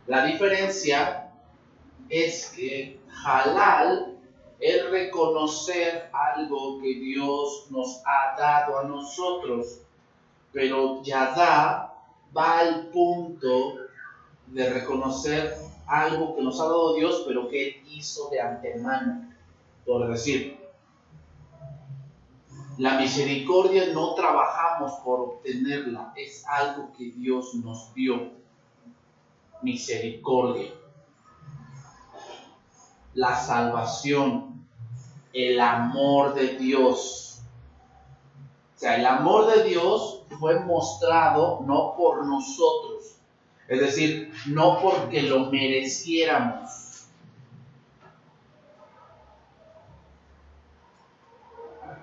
La 0.07 0.25
diferencia 0.27 1.29
es 2.07 2.53
que 2.55 3.02
halal 3.25 4.17
es 4.59 4.89
reconocer 4.89 6.09
algo 6.13 6.79
que 6.81 6.95
Dios 6.95 7.67
nos 7.69 8.01
ha 8.05 8.35
dado 8.37 8.79
a 8.79 8.83
nosotros, 8.83 9.81
pero 10.51 11.01
yada 11.03 11.93
va 12.35 12.59
al 12.59 12.87
punto 12.87 13.75
de 14.47 14.69
reconocer 14.69 15.57
algo 15.85 16.35
que 16.35 16.41
nos 16.41 16.59
ha 16.59 16.63
dado 16.63 16.95
Dios, 16.95 17.23
pero 17.27 17.49
que 17.49 17.67
Él 17.67 17.75
hizo 17.87 18.29
de 18.29 18.39
antemano. 18.39 19.33
Por 19.85 20.09
decir, 20.09 20.57
la 22.77 22.97
misericordia 22.97 23.93
no 23.93 24.15
trabajamos 24.15 24.93
por 25.03 25.19
obtenerla, 25.19 26.13
es 26.15 26.45
algo 26.47 26.91
que 26.97 27.11
Dios 27.11 27.53
nos 27.55 27.93
dio. 27.93 28.31
Misericordia 29.61 30.71
la 33.15 33.35
salvación, 33.35 34.67
el 35.33 35.59
amor 35.59 36.33
de 36.33 36.57
Dios. 36.57 37.41
O 38.75 38.79
sea, 38.79 38.97
el 38.97 39.05
amor 39.05 39.53
de 39.53 39.63
Dios 39.63 40.23
fue 40.39 40.59
mostrado 40.59 41.61
no 41.65 41.95
por 41.95 42.25
nosotros, 42.25 43.17
es 43.67 43.79
decir, 43.79 44.33
no 44.47 44.79
porque 44.79 45.21
lo 45.23 45.51
mereciéramos. 45.51 47.07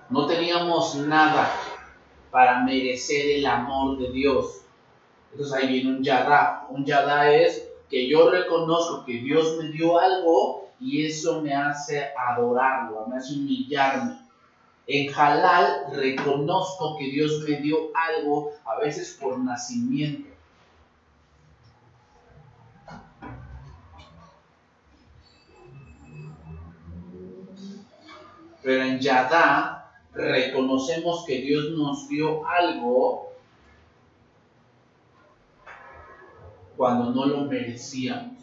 No 0.09 0.27
teníamos 0.27 0.96
nada 0.96 1.53
para 2.31 2.62
merecer 2.62 3.38
el 3.38 3.46
amor 3.46 3.99
de 3.99 4.11
Dios. 4.11 4.62
Entonces 5.31 5.55
ahí 5.55 5.68
viene 5.68 5.99
un 5.99 6.03
yada. 6.03 6.66
Un 6.70 6.85
yada 6.85 7.31
es 7.31 7.68
que 7.88 8.09
yo 8.09 8.31
reconozco 8.31 9.05
que 9.05 9.18
Dios 9.18 9.57
me 9.59 9.68
dio 9.68 9.99
algo 10.01 10.69
y 10.81 11.07
eso 11.07 11.43
me 11.43 11.55
hace 11.55 12.09
adorarlo, 12.16 13.07
me 13.07 13.19
hace 13.19 13.35
humillarme. 13.35 14.19
En 14.87 15.12
halal 15.14 15.93
reconozco 15.93 16.97
que 16.99 17.05
Dios 17.11 17.45
me 17.47 17.57
dio 17.57 17.77
algo, 17.95 18.53
a 18.64 18.81
veces 18.81 19.16
por 19.21 19.38
nacimiento. 19.38 20.31
Pero 28.62 28.83
en 28.85 28.99
Yadá 28.99 29.90
reconocemos 30.12 31.25
que 31.27 31.40
Dios 31.40 31.71
nos 31.77 32.09
dio 32.09 32.47
algo 32.47 33.33
cuando 36.77 37.11
no 37.12 37.27
lo 37.27 37.45
merecíamos. 37.45 38.40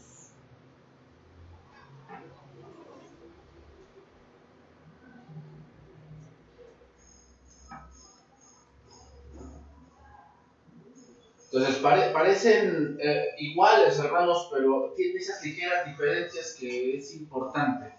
Entonces 11.58 11.82
parecen 12.14 13.00
eh, 13.02 13.30
iguales, 13.40 13.98
hermanos, 13.98 14.48
pero 14.54 14.94
tienen 14.96 15.18
esas 15.18 15.44
ligeras 15.44 15.88
diferencias 15.88 16.56
que 16.60 16.98
es 16.98 17.16
importante. 17.16 17.94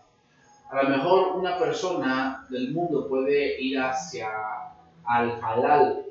A 0.71 0.83
lo 0.83 0.89
mejor 0.91 1.37
una 1.37 1.59
persona 1.59 2.47
del 2.51 2.73
mundo 2.73 3.09
puede 3.09 3.61
ir 3.61 3.81
hacia 3.81 4.29
al 5.05 5.41
halal, 5.43 6.05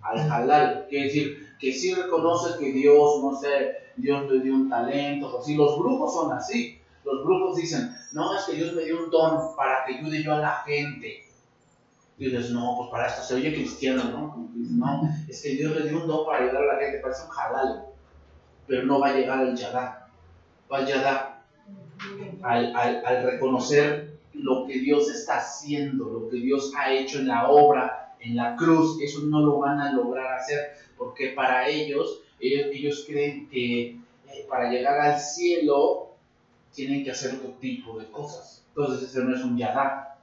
al 0.00 0.32
halal, 0.32 0.86
quiere 0.88 1.06
decir 1.06 1.48
que 1.58 1.72
sí 1.72 1.92
reconoce 1.92 2.58
que 2.58 2.72
Dios, 2.72 3.22
no 3.22 3.36
sé, 3.36 3.76
Dios 3.96 4.30
le 4.30 4.40
dio 4.40 4.54
un 4.54 4.70
talento, 4.70 5.38
así. 5.38 5.56
Los 5.56 5.78
brujos 5.78 6.14
son 6.14 6.32
así. 6.32 6.80
Los 7.04 7.22
brujos 7.22 7.56
dicen, 7.56 7.94
no, 8.12 8.34
es 8.34 8.44
que 8.44 8.54
Dios 8.54 8.72
me 8.72 8.84
dio 8.84 9.04
un 9.04 9.10
don 9.10 9.54
para 9.56 9.84
que 9.84 9.96
ayude 9.96 10.22
yo 10.22 10.32
a 10.34 10.38
la 10.38 10.62
gente. 10.64 11.23
Y 12.18 12.26
dices, 12.26 12.50
no, 12.50 12.76
pues 12.78 12.90
para 12.90 13.08
esto 13.08 13.22
se 13.22 13.34
oye 13.34 13.54
cristiano, 13.54 14.04
¿no? 14.04 14.48
Dices, 14.54 14.76
no, 14.76 15.02
es 15.28 15.42
que 15.42 15.50
Dios 15.50 15.74
le 15.74 15.88
dio 15.88 16.02
un 16.02 16.06
don 16.06 16.24
para 16.24 16.44
ayudar 16.44 16.62
a 16.62 16.74
la 16.74 16.80
gente, 16.80 16.98
parece 16.98 17.24
un 17.24 17.30
halal, 17.36 17.86
pero 18.66 18.84
no 18.84 19.00
va 19.00 19.08
a 19.08 19.14
llegar 19.14 19.38
al 19.38 19.56
yadá. 19.56 20.08
Va 20.72 20.78
al 20.78 20.86
yadá, 20.86 21.44
al, 22.42 22.76
al, 22.76 23.04
al 23.04 23.24
reconocer 23.24 24.18
lo 24.32 24.66
que 24.66 24.78
Dios 24.78 25.10
está 25.10 25.38
haciendo, 25.38 26.04
lo 26.04 26.28
que 26.28 26.36
Dios 26.36 26.72
ha 26.76 26.92
hecho 26.92 27.18
en 27.18 27.28
la 27.28 27.48
obra, 27.48 28.14
en 28.20 28.36
la 28.36 28.56
cruz, 28.56 29.00
eso 29.02 29.20
no 29.22 29.40
lo 29.40 29.58
van 29.58 29.80
a 29.80 29.92
lograr 29.92 30.38
hacer, 30.38 30.72
porque 30.96 31.30
para 31.30 31.68
ellos, 31.68 32.20
ellos, 32.40 32.66
ellos 32.72 33.04
creen 33.06 33.48
que 33.48 33.98
eh, 34.28 34.46
para 34.48 34.70
llegar 34.70 34.98
al 35.00 35.20
cielo 35.20 36.14
tienen 36.72 37.04
que 37.04 37.10
hacer 37.10 37.34
otro 37.34 37.50
tipo 37.60 37.98
de 37.98 38.06
cosas. 38.06 38.64
Entonces 38.68 39.08
ese 39.08 39.22
no 39.22 39.34
es 39.34 39.42
un 39.44 39.56
yadá. 39.56 40.13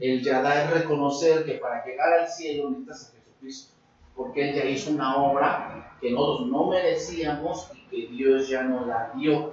El 0.00 0.22
yadá 0.22 0.64
es 0.64 0.70
reconocer 0.70 1.44
que 1.44 1.54
para 1.54 1.84
llegar 1.84 2.12
al 2.20 2.28
cielo 2.28 2.70
necesitas 2.70 3.08
a 3.08 3.18
Jesucristo, 3.18 3.74
porque 4.16 4.50
Él 4.50 4.56
ya 4.56 4.64
hizo 4.64 4.90
una 4.90 5.16
obra 5.16 5.96
que 6.00 6.10
nosotros 6.10 6.48
no 6.48 6.66
merecíamos 6.66 7.70
y 7.74 7.86
que 7.88 8.12
Dios 8.12 8.48
ya 8.48 8.62
nos 8.62 8.86
la 8.86 9.12
dio. 9.14 9.52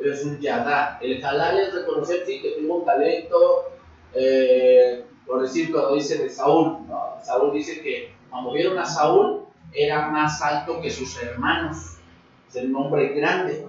Es 0.00 0.24
un 0.24 0.38
yadá. 0.38 0.98
El 1.00 1.24
halal 1.24 1.58
es 1.58 1.74
reconocer, 1.74 2.24
sí, 2.26 2.40
que 2.40 2.50
tengo 2.52 2.76
un 2.76 2.84
talento, 2.84 3.72
eh, 4.14 5.04
por 5.26 5.42
decir, 5.42 5.70
cuando 5.72 5.94
dice 5.94 6.18
de 6.18 6.30
Saúl, 6.30 6.78
Saúl 7.22 7.52
dice 7.52 7.82
que 7.82 8.14
cuando 8.30 8.52
vieron 8.52 8.78
a 8.78 8.84
Saúl 8.84 9.44
era 9.72 10.08
más 10.08 10.40
alto 10.40 10.80
que 10.80 10.90
sus 10.90 11.22
hermanos, 11.22 11.98
es 12.48 12.56
el 12.56 12.72
nombre 12.72 13.08
grande 13.08 13.66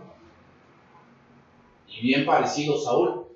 y 1.88 2.02
bien 2.02 2.26
parecido 2.26 2.78
Saúl. 2.78 3.29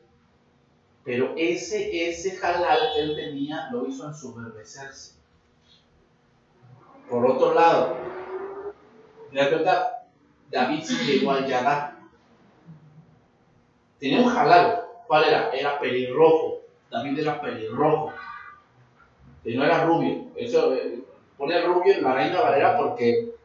Pero 1.03 1.33
ese, 1.35 2.09
ese 2.09 2.39
que 2.39 2.99
él 2.99 3.15
tenía 3.15 3.69
lo 3.71 3.85
hizo 3.85 4.07
ensoberbecerse. 4.07 5.15
Por 7.09 7.25
otro 7.25 7.53
lado, 7.53 7.97
la 9.31 9.49
verdad, 9.49 9.91
David 10.49 10.83
se 10.83 11.03
llegó 11.03 11.31
al 11.31 11.45
Yadá. 11.45 11.99
Tenía 13.99 14.21
un 14.21 14.31
halal. 14.31 14.85
¿Cuál 15.07 15.25
era? 15.25 15.49
Era 15.51 15.79
pelirrojo. 15.79 16.61
David 16.89 17.19
era 17.19 17.41
pelirrojo. 17.41 18.13
Y 19.43 19.57
no 19.57 19.65
era 19.65 19.85
rubio. 19.85 20.27
Eso, 20.37 20.73
eh, 20.73 21.03
pone 21.37 21.61
rubio 21.61 21.95
en 21.95 22.03
la 22.03 22.13
Reina 22.13 22.39
Valera 22.39 22.77
porque 22.77 23.35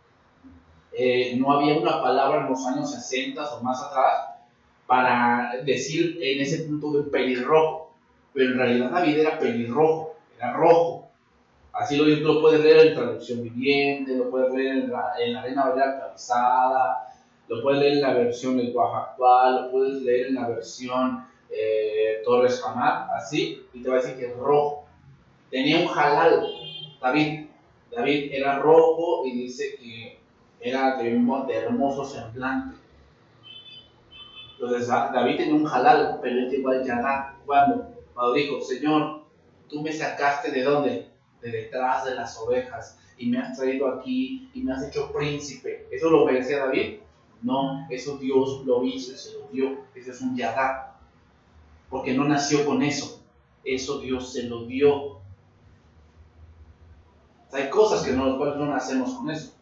eh, 0.93 1.37
no 1.37 1.53
había 1.53 1.77
una 1.77 2.01
palabra 2.01 2.43
en 2.43 2.51
los 2.51 2.65
años 2.67 2.93
60 2.93 3.55
o 3.55 3.63
más 3.63 3.83
atrás 3.83 4.28
para 4.89 5.53
decir 5.67 6.19
en 6.19 6.41
ese 6.41 6.65
punto 6.65 6.91
de 6.93 7.11
pelirrojo, 7.11 7.93
pero 8.33 8.53
en 8.53 8.59
realidad 8.59 8.91
David 8.91 9.19
era 9.19 9.39
pelirrojo, 9.39 10.17
era 10.39 10.55
rojo. 10.55 11.11
Así 11.75 11.99
lo, 11.99 12.07
lo 12.07 12.41
puedes 12.41 12.65
leer 12.65 12.87
en 12.87 12.95
traducción 12.95 13.43
viviente, 13.43 14.17
lo 14.17 14.31
puedes 14.31 14.51
leer 14.55 14.79
en 14.79 14.91
la, 14.91 15.13
en 15.21 15.35
la 15.35 15.43
Reina 15.43 15.69
Valera 15.69 15.91
actualizada, 15.91 17.07
lo 17.49 17.63
puedes 17.63 17.81
leer 17.81 17.93
en 17.97 18.01
la 18.01 18.15
versión 18.15 18.57
del 18.57 18.67
lenguaje 18.69 19.11
actual, 19.11 19.65
lo 19.65 19.71
puedes 19.71 20.03
leer 20.03 20.29
en 20.29 20.35
la 20.37 20.49
versión 20.49 21.27
eh, 21.51 22.23
Torres 22.25 22.59
Jamar, 22.63 23.09
así, 23.15 23.67
y 23.75 23.83
te 23.83 23.91
va 23.91 23.97
a 23.97 24.01
decir 24.01 24.17
que 24.17 24.29
es 24.29 24.37
rojo. 24.39 24.87
Tenía 25.51 25.81
un 25.81 25.89
halal, 25.89 26.47
David. 26.99 27.47
David 27.95 28.31
era 28.33 28.59
rojo 28.59 29.27
y 29.27 29.33
dice 29.33 29.77
que 29.79 30.19
era 30.61 30.97
de 30.97 31.11
de 31.11 31.55
hermoso 31.55 32.07
semblante. 32.07 32.78
Entonces 34.61 34.89
David 34.89 35.37
tenía 35.37 35.55
un 35.55 35.69
halal, 35.69 36.19
pero 36.21 36.37
él 36.37 36.51
llegó 36.51 36.71
al 36.71 36.85
Yadá. 36.85 37.37
¿Cuándo? 37.47 37.95
Cuando 38.13 38.35
dijo, 38.35 38.61
Señor, 38.61 39.23
tú 39.69 39.81
me 39.83 39.93
sacaste 39.93 40.51
de 40.51 40.65
dónde? 40.65 41.09
De 41.41 41.51
detrás 41.51 42.05
de 42.05 42.17
las 42.17 42.37
ovejas 42.39 42.99
y 43.17 43.29
me 43.29 43.39
has 43.39 43.57
traído 43.57 43.89
aquí 43.89 44.51
y 44.53 44.63
me 44.63 44.73
has 44.73 44.83
hecho 44.83 45.13
príncipe. 45.13 45.87
¿Eso 45.93 46.11
lo 46.11 46.25
obedecía 46.25 46.67
David? 46.67 46.99
No, 47.43 47.87
eso 47.89 48.19
Dios 48.19 48.65
lo 48.65 48.85
hizo, 48.85 49.17
se 49.17 49.39
lo 49.39 49.47
dio. 49.53 49.79
Eso 49.95 50.11
es 50.11 50.21
un 50.21 50.37
Yadá. 50.37 50.97
Porque 51.89 52.15
no 52.15 52.25
nació 52.25 52.65
con 52.65 52.83
eso. 52.83 53.23
Eso 53.65 54.01
Dios 54.01 54.33
se 54.33 54.45
lo 54.45 54.65
dio. 54.65 55.19
hay 57.53 57.71
cosas 57.71 58.05
que 58.05 58.13
no, 58.13 58.37
no 58.37 58.67
nacemos 58.67 59.15
con 59.15 59.31
eso. 59.31 59.53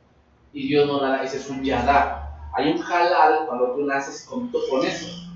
Y 0.54 0.68
Dios 0.68 0.86
no 0.86 1.02
la 1.02 1.08
da. 1.08 1.22
Ese 1.22 1.36
es 1.36 1.50
un 1.50 1.62
Yadá. 1.62 2.25
Hay 2.56 2.72
un 2.72 2.82
halal 2.82 3.44
cuando 3.46 3.72
tú 3.72 3.84
naces 3.84 4.24
con, 4.24 4.50
con 4.50 4.82
eso. 4.82 5.28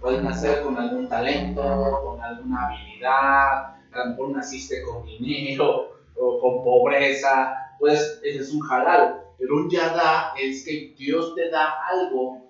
Puedes 0.00 0.22
nacer 0.22 0.62
con 0.62 0.78
algún 0.78 1.08
talento, 1.08 1.60
con 1.60 2.20
alguna 2.22 2.68
habilidad, 2.68 3.74
a 3.92 4.16
naciste 4.32 4.80
con 4.82 5.04
dinero 5.04 5.96
o 6.16 6.40
con 6.40 6.62
pobreza, 6.62 7.74
pues 7.80 8.20
ese 8.22 8.38
es 8.38 8.54
un 8.54 8.64
halal. 8.70 9.24
Pero 9.38 9.56
un 9.56 9.68
yada 9.68 10.32
es 10.40 10.64
que 10.64 10.94
Dios 10.96 11.34
te 11.34 11.50
da 11.50 11.74
algo 11.88 12.42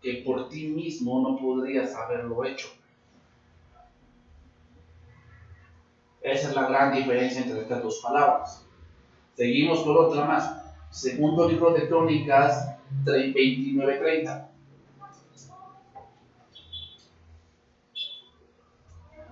que 0.00 0.22
por 0.24 0.48
ti 0.48 0.68
mismo 0.68 1.20
no 1.20 1.36
podrías 1.36 1.94
haberlo 1.94 2.42
hecho. 2.46 2.68
Esa 6.22 6.48
es 6.48 6.54
la 6.54 6.66
gran 6.66 6.94
diferencia 6.94 7.42
entre 7.42 7.60
estas 7.60 7.82
dos 7.82 8.00
palabras. 8.02 8.64
Seguimos 9.34 9.80
por 9.80 9.98
otra 9.98 10.24
más. 10.24 10.64
Segundo 10.90 11.46
libro 11.46 11.74
de 11.74 11.86
Crónicas 11.86 12.77
29-30. 13.04 14.48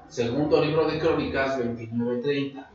Segundo 0.09 0.65
libro 0.65 0.87
de 0.89 0.99
Crónicas 0.99 1.59
29-30. 1.59 2.67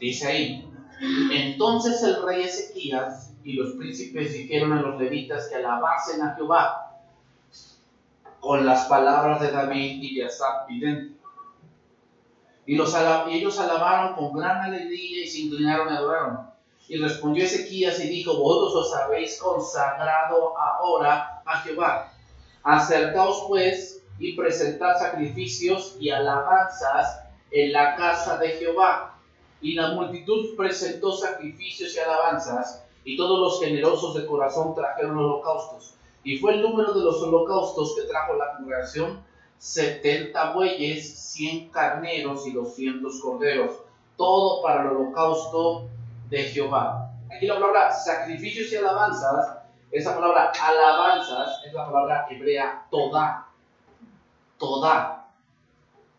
Dice 0.00 0.26
ahí, 0.26 0.68
entonces 1.32 2.02
el 2.02 2.22
rey 2.22 2.42
Ezequías 2.42 3.34
y 3.42 3.54
los 3.54 3.72
príncipes 3.72 4.32
dijeron 4.32 4.72
a 4.72 4.82
los 4.82 5.00
levitas 5.00 5.48
que 5.48 5.56
alabasen 5.56 6.22
a 6.22 6.34
Jehová 6.34 7.00
con 8.40 8.66
las 8.66 8.86
palabras 8.86 9.40
de 9.40 9.50
David 9.50 10.02
y 10.02 10.14
de 10.16 10.26
Asaf 10.26 10.68
vidente 10.68 11.13
y, 12.66 12.76
los 12.76 12.94
ellos 13.28 13.58
alabaron 13.58 14.14
con 14.14 14.32
gran 14.32 14.62
alegría 14.62 15.24
y 15.24 15.28
se 15.28 15.40
inclinaron 15.40 15.92
y 15.92 15.96
adoraron. 15.96 16.50
Y 16.88 16.98
respondió 16.98 17.44
Ezequías 17.44 17.98
y 18.00 18.08
dijo, 18.08 18.36
vosotros 18.36 18.86
os 18.86 18.94
habéis 18.94 19.40
consagrado 19.40 20.58
ahora 20.58 21.42
a 21.44 21.60
Jehová. 21.60 22.12
Acercaos 22.62 23.44
pues 23.48 24.02
y 24.18 24.34
presentad 24.34 24.98
sacrificios 24.98 25.96
y 25.98 26.10
alabanzas 26.10 27.20
en 27.50 27.72
la 27.72 27.96
casa 27.96 28.38
de 28.38 28.50
Jehová. 28.50 29.18
Y 29.60 29.74
la 29.74 29.92
multitud 29.92 30.56
presentó 30.56 31.12
sacrificios 31.12 31.94
y 31.94 31.98
alabanzas, 31.98 32.84
y 33.04 33.16
todos 33.16 33.38
los 33.38 33.60
generosos 33.60 34.14
de 34.14 34.26
corazón 34.26 34.74
trajeron 34.74 35.16
holocaustos. 35.16 35.94
Y 36.22 36.38
fue 36.38 36.54
el 36.54 36.62
número 36.62 36.92
de 36.92 37.04
los 37.04 37.22
holocaustos 37.22 37.94
que 37.96 38.02
trajo 38.02 38.34
la 38.34 38.56
congregación 38.56 39.22
70 39.64 40.52
bueyes, 40.52 41.18
100 41.32 41.70
carneros 41.70 42.46
y 42.46 42.52
200 42.52 43.18
corderos, 43.22 43.80
todo 44.14 44.62
para 44.62 44.82
el 44.82 44.88
holocausto 44.88 45.88
de 46.28 46.42
Jehová. 46.44 47.10
Aquí 47.34 47.46
la 47.46 47.54
palabra 47.54 47.90
sacrificios 47.90 48.70
y 48.70 48.76
alabanzas, 48.76 49.56
esa 49.90 50.14
palabra 50.14 50.52
alabanzas 50.52 51.62
es 51.64 51.72
la 51.72 51.86
palabra 51.86 52.26
hebrea 52.28 52.84
toda, 52.90 53.48
toda, 54.58 55.28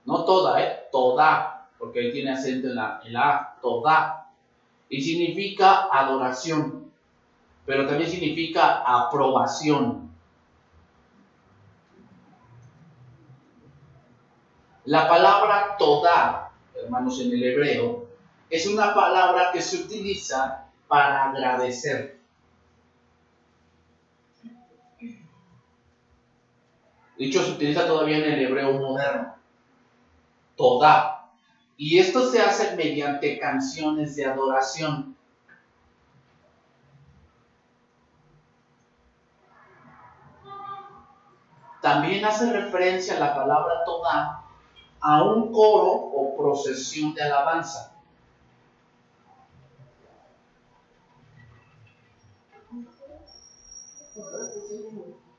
no 0.06 0.26
toda, 0.26 0.64
¿eh? 0.64 0.88
toda, 0.92 1.68
porque 1.78 2.00
ahí 2.00 2.12
tiene 2.14 2.32
acento 2.32 2.70
en 2.70 2.76
la, 2.76 3.00
en 3.06 3.14
la 3.14 3.58
toda, 3.62 4.28
y 4.90 5.00
significa 5.04 5.88
adoración, 5.92 6.92
pero 7.64 7.86
también 7.86 8.10
significa 8.10 8.82
aprobación 8.82 10.05
La 14.86 15.10
palabra 15.10 15.76
toda, 15.80 16.52
hermanos, 16.76 17.20
en 17.20 17.32
el 17.32 17.44
hebreo, 17.44 18.08
es 18.52 18.68
una 18.68 18.94
palabra 18.94 19.50
que 19.52 19.60
se 19.60 19.78
utiliza 19.78 20.68
para 20.88 21.32
agradecer. 21.32 22.20
Dicho, 27.18 27.44
se 27.44 27.52
utiliza 27.54 27.88
todavía 27.88 28.18
en 28.18 28.34
el 28.34 28.46
hebreo 28.46 28.74
moderno. 28.74 29.36
Toda. 30.56 31.32
Y 31.78 31.98
esto 31.98 32.30
se 32.30 32.42
hace 32.42 32.76
mediante 32.76 33.40
canciones 33.40 34.16
de 34.16 34.26
adoración. 34.26 35.16
También 41.82 42.24
hace 42.24 42.52
referencia 42.52 43.18
a 43.18 43.20
la 43.20 43.36
palabra 43.36 43.84
toda 43.84 44.45
a 45.08 45.22
un 45.22 45.52
coro 45.52 45.92
o 46.18 46.36
procesión 46.36 47.14
de 47.14 47.22
alabanza. 47.22 47.94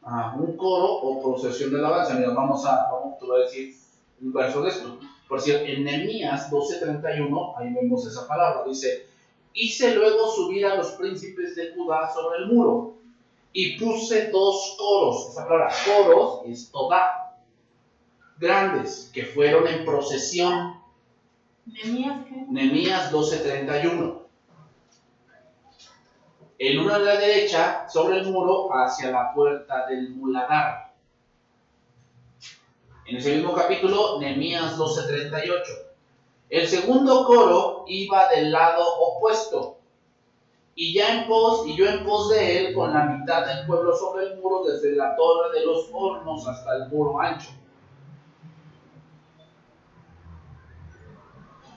A 0.02 0.36
un 0.38 0.56
coro 0.56 0.86
o 1.02 1.20
procesión 1.20 1.72
de 1.72 1.78
alabanza. 1.78 2.14
Mira, 2.14 2.30
vamos 2.30 2.64
a, 2.64 2.86
vamos, 2.92 3.18
a 3.20 3.38
decir 3.38 3.74
un 4.22 4.32
verso 4.32 4.62
de 4.62 4.68
esto. 4.68 5.00
Por 5.28 5.40
cierto, 5.40 5.66
en 5.66 5.82
Nehemías 5.82 6.48
12:31, 6.48 7.54
ahí 7.56 7.74
vemos 7.74 8.06
esa 8.06 8.28
palabra, 8.28 8.62
dice, 8.64 9.08
hice 9.52 9.96
luego 9.96 10.28
subir 10.30 10.64
a 10.64 10.76
los 10.76 10.92
príncipes 10.92 11.56
de 11.56 11.74
Judá 11.74 12.08
sobre 12.14 12.38
el 12.38 12.46
muro 12.52 12.94
y 13.52 13.76
puse 13.80 14.30
dos 14.30 14.76
coros. 14.78 15.30
Esa 15.30 15.44
palabra, 15.44 15.74
coros, 15.84 16.42
es 16.46 16.70
toda 16.70 17.15
grandes 18.38 19.10
que 19.12 19.24
fueron 19.24 19.66
en 19.66 19.84
procesión. 19.84 20.80
Nemías 21.66 23.10
12:31. 23.10 24.22
En 26.58 26.78
una 26.78 26.98
de 26.98 27.04
la 27.04 27.16
derecha, 27.16 27.86
sobre 27.88 28.18
el 28.18 28.32
muro, 28.32 28.68
hacia 28.72 29.10
la 29.10 29.34
puerta 29.34 29.86
del 29.86 30.10
muladar. 30.10 30.94
En 33.04 33.16
ese 33.16 33.36
mismo 33.36 33.54
capítulo, 33.54 34.18
Nemías 34.20 34.76
12:38. 34.76 35.72
El 36.48 36.66
segundo 36.68 37.26
coro 37.26 37.84
iba 37.88 38.28
del 38.28 38.52
lado 38.52 38.84
opuesto, 39.00 39.78
y 40.74 40.94
ya 40.94 41.20
en 41.20 41.26
pos, 41.26 41.66
y 41.66 41.74
yo 41.76 41.86
en 41.88 42.04
pos 42.04 42.30
de 42.30 42.58
él, 42.58 42.74
con 42.74 42.94
la 42.94 43.04
mitad 43.04 43.44
del 43.46 43.66
pueblo 43.66 43.96
sobre 43.96 44.26
el 44.26 44.36
muro, 44.38 44.62
desde 44.62 44.94
la 44.94 45.16
torre 45.16 45.58
de 45.58 45.66
los 45.66 45.88
hornos 45.92 46.46
hasta 46.46 46.76
el 46.76 46.88
muro 46.88 47.20
ancho. 47.20 47.50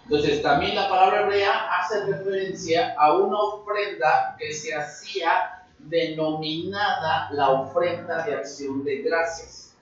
Entonces, 0.09 0.41
también 0.41 0.73
la 0.73 0.89
palabra 0.89 1.21
hebrea 1.21 1.69
hace 1.71 2.03
referencia 2.03 2.95
a 2.97 3.15
una 3.15 3.39
ofrenda 3.41 4.35
que 4.39 4.51
se 4.51 4.73
hacía 4.73 5.63
denominada 5.77 7.29
la 7.31 7.51
ofrenda 7.51 8.25
de 8.25 8.33
acción 8.33 8.83
de 8.83 9.03
gracias. 9.03 9.75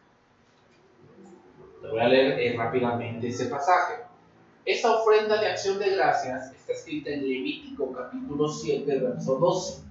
Voy 1.82 2.02
a 2.02 2.10
leer 2.10 2.40
eh, 2.42 2.58
rápidamente 2.58 3.30
ese 3.30 3.46
pasaje. 3.46 4.04
Esa 4.66 4.98
ofrenda 4.98 5.40
de 5.40 5.48
acción 5.48 5.80
de 5.80 5.92
gracias 5.92 6.52
está 6.52 6.74
escrita 6.74 7.10
en 7.10 7.22
Levítico 7.22 7.94
capítulo 7.94 8.50
7, 8.50 9.00
verso 9.00 9.38
12. 9.38 9.82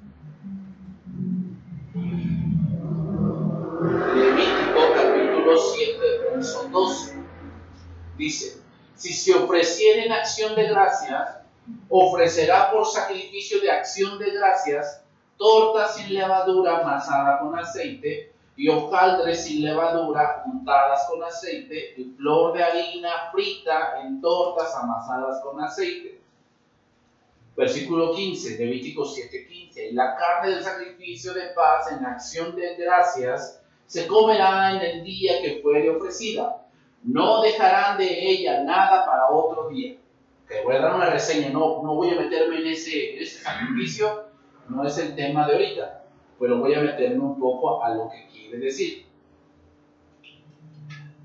Levítico 4.16 4.80
capítulo 4.94 5.56
7, 5.56 5.98
verso 6.30 6.68
12. 6.68 7.16
Dice, 8.18 8.65
si 8.96 9.12
se 9.12 9.34
ofreciera 9.34 10.04
en 10.04 10.12
acción 10.12 10.54
de 10.54 10.68
gracias, 10.68 11.38
ofrecerá 11.88 12.70
por 12.70 12.86
sacrificio 12.86 13.60
de 13.60 13.70
acción 13.70 14.18
de 14.18 14.30
gracias 14.30 15.02
tortas 15.36 15.96
sin 15.96 16.14
levadura 16.14 16.78
amasada 16.78 17.40
con 17.40 17.58
aceite 17.58 18.32
y 18.56 18.68
hojaldres 18.68 19.44
sin 19.44 19.62
levadura 19.62 20.42
untadas 20.46 21.06
con 21.10 21.22
aceite 21.22 21.94
y 21.96 22.04
flor 22.16 22.54
de 22.54 22.64
harina 22.64 23.30
frita 23.30 24.00
en 24.02 24.20
tortas 24.20 24.74
amasadas 24.74 25.42
con 25.42 25.62
aceite. 25.62 26.20
Versículo 27.54 28.14
15, 28.14 28.58
Levítico 28.58 29.04
7:15. 29.04 29.90
Y 29.90 29.92
la 29.92 30.16
carne 30.16 30.54
del 30.54 30.64
sacrificio 30.64 31.34
de 31.34 31.48
paz 31.54 31.90
en 31.92 32.04
acción 32.04 32.56
de 32.56 32.76
gracias 32.76 33.62
se 33.86 34.06
comerá 34.06 34.72
en 34.72 34.82
el 34.82 35.04
día 35.04 35.40
que 35.42 35.60
fuere 35.62 35.90
ofrecida. 35.90 36.65
No 37.02 37.42
dejarán 37.42 37.98
de 37.98 38.30
ella 38.30 38.62
nada 38.62 39.06
para 39.06 39.30
otro 39.30 39.68
día. 39.68 39.96
Que 40.48 40.62
voy 40.62 40.76
a 40.76 40.80
dar 40.80 40.94
una 40.94 41.10
reseña, 41.10 41.50
no, 41.50 41.82
no 41.82 41.94
voy 41.94 42.10
a 42.10 42.20
meterme 42.20 42.60
en 42.60 42.68
ese, 42.68 43.16
en 43.16 43.22
ese 43.22 43.42
sacrificio, 43.42 44.26
no 44.68 44.86
es 44.86 44.96
el 44.98 45.14
tema 45.16 45.46
de 45.46 45.54
ahorita, 45.54 46.04
pero 46.38 46.58
voy 46.58 46.74
a 46.74 46.80
meterme 46.80 47.24
un 47.24 47.38
poco 47.38 47.82
a 47.82 47.90
lo 47.90 48.08
que 48.08 48.26
quiere 48.28 48.58
decir. 48.58 49.06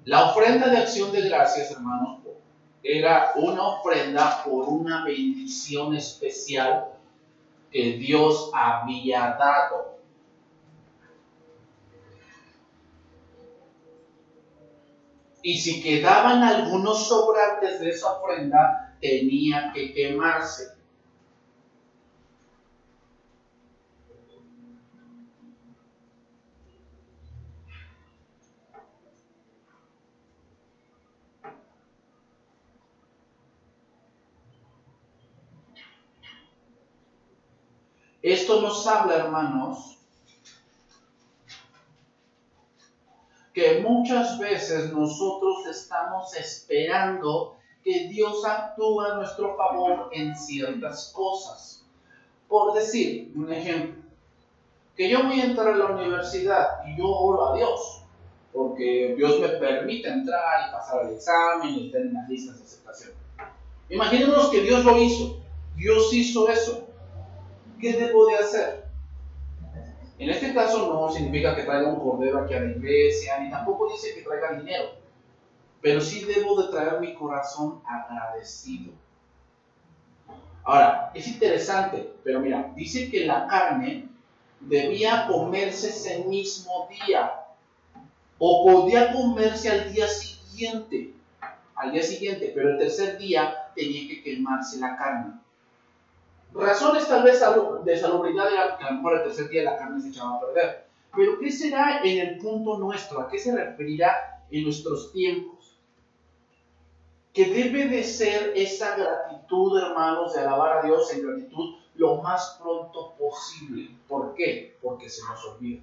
La 0.06 0.32
ofrenda 0.32 0.70
de 0.70 0.78
acción 0.78 1.12
de 1.12 1.22
gracias, 1.22 1.72
hermanos, 1.72 2.22
era 2.84 3.34
una 3.36 3.68
ofrenda 3.68 4.44
por 4.44 4.68
una 4.68 5.06
bendición 5.06 5.96
especial 5.96 6.88
que 7.72 7.94
Dios 7.94 8.52
había 8.54 9.36
dado. 9.40 9.98
Y 15.44 15.58
si 15.58 15.82
quedaban 15.82 16.44
algunos 16.44 17.08
sobrantes 17.08 17.80
de 17.80 17.90
esa 17.90 18.14
ofrenda, 18.14 18.96
tenía 19.02 19.72
que 19.74 19.94
quemarse. 19.94 20.72
Esto 38.22 38.62
nos 38.62 38.86
habla, 38.86 39.16
hermanos, 39.16 40.01
que 43.54 43.82
muchas 43.82 44.40
veces 44.40 44.94
nosotros 44.94 45.66
estamos 45.70 46.34
esperando 46.36 47.58
que 47.84 48.08
Dios 48.08 48.46
actúe 48.46 49.02
a 49.02 49.16
nuestro 49.16 49.58
favor 49.58 50.10
en 50.14 50.36
ciertas 50.36 51.12
cosas. 51.14 51.84
Por 52.48 52.74
decir, 52.74 53.32
un 53.36 53.52
ejemplo, 53.52 54.02
que 54.96 55.10
yo 55.10 55.24
voy 55.24 55.40
a 55.40 55.46
entrar 55.46 55.70
a 55.70 55.78
la 55.78 55.86
universidad 55.88 56.86
y 56.88 56.98
yo 56.98 57.08
oro 57.08 57.50
a 57.50 57.58
Dios, 57.58 58.04
porque 58.54 59.16
Dios 59.18 59.40
me 59.40 59.48
permite 59.50 60.08
entrar 60.08 60.68
y 60.68 60.72
pasar 60.72 61.06
el 61.06 61.16
examen 61.16 61.76
y 61.76 61.88
estar 61.88 62.02
en 62.02 62.14
las 62.14 62.30
listas 62.30 62.58
de 62.58 62.64
aceptación. 62.64 63.12
Imaginémonos 63.90 64.50
que 64.50 64.62
Dios 64.62 64.86
lo 64.86 64.98
hizo, 64.98 65.38
Dios 65.76 66.14
hizo 66.14 66.50
eso. 66.50 66.88
¿Qué 67.80 67.94
debo 67.94 68.28
de 68.28 68.36
hacer? 68.36 68.91
En 70.22 70.30
este 70.30 70.54
caso 70.54 70.88
no 70.88 71.12
significa 71.12 71.56
que 71.56 71.64
traiga 71.64 71.90
un 71.90 72.00
cordero 72.00 72.44
aquí 72.44 72.54
a 72.54 72.60
la 72.60 72.70
iglesia, 72.70 73.40
ni 73.40 73.50
tampoco 73.50 73.92
dice 73.92 74.14
que 74.14 74.22
traiga 74.22 74.52
dinero, 74.52 74.92
pero 75.82 76.00
sí 76.00 76.24
debo 76.26 76.62
de 76.62 76.70
traer 76.70 77.02
mi 77.02 77.16
corazón 77.16 77.82
agradecido. 77.88 78.94
Ahora, 80.64 81.12
es 81.16 81.28
interesante, 81.28 82.14
pero 82.24 82.40
mira, 82.40 82.72
dice 82.76 83.10
que 83.10 83.26
la 83.26 83.48
carne 83.48 84.10
debía 84.60 85.26
comerse 85.26 85.90
ese 85.90 86.24
mismo 86.26 86.88
día 86.88 87.48
o 88.38 88.64
podía 88.64 89.12
comerse 89.14 89.72
al 89.72 89.92
día 89.92 90.08
siguiente, 90.08 91.16
al 91.74 91.94
día 91.94 92.04
siguiente, 92.04 92.52
pero 92.54 92.70
el 92.70 92.78
tercer 92.78 93.18
día 93.18 93.72
tenía 93.74 94.08
que 94.08 94.22
quemarse 94.22 94.78
la 94.78 94.96
carne. 94.96 95.41
Razones 96.54 97.08
tal 97.08 97.24
vez 97.24 97.42
de 97.86 97.98
salubridad 97.98 98.52
era 98.52 98.78
que 98.78 98.84
a 98.84 98.92
lo 98.92 98.98
mejor 98.98 99.18
el 99.18 99.24
tercer 99.24 99.50
día 99.50 99.64
la 99.64 99.78
carne 99.78 100.02
se 100.02 100.10
echaba 100.10 100.36
a 100.36 100.40
perder. 100.42 100.86
Pero 101.16 101.40
¿qué 101.40 101.52
será 101.52 102.02
en 102.04 102.28
el 102.28 102.38
punto 102.38 102.78
nuestro? 102.78 103.22
¿A 103.22 103.30
qué 103.30 103.40
se 103.40 103.56
referirá 103.56 104.44
en 104.50 104.64
nuestros 104.64 105.12
tiempos? 105.12 105.78
Que 107.34 107.46
debe 107.46 107.88
de 107.88 108.04
ser 108.04 108.54
esa 108.56 108.96
gratitud, 108.98 109.80
hermanos, 109.80 110.34
de 110.34 110.42
alabar 110.42 110.80
a 110.80 110.82
Dios 110.84 111.14
en 111.14 111.26
gratitud 111.26 111.76
lo 111.96 112.22
más 112.22 112.58
pronto 112.62 113.14
posible. 113.18 113.90
¿Por 114.08 114.34
qué? 114.34 114.78
Porque 114.82 115.10
se 115.10 115.24
nos 115.26 115.46
olvida. 115.46 115.82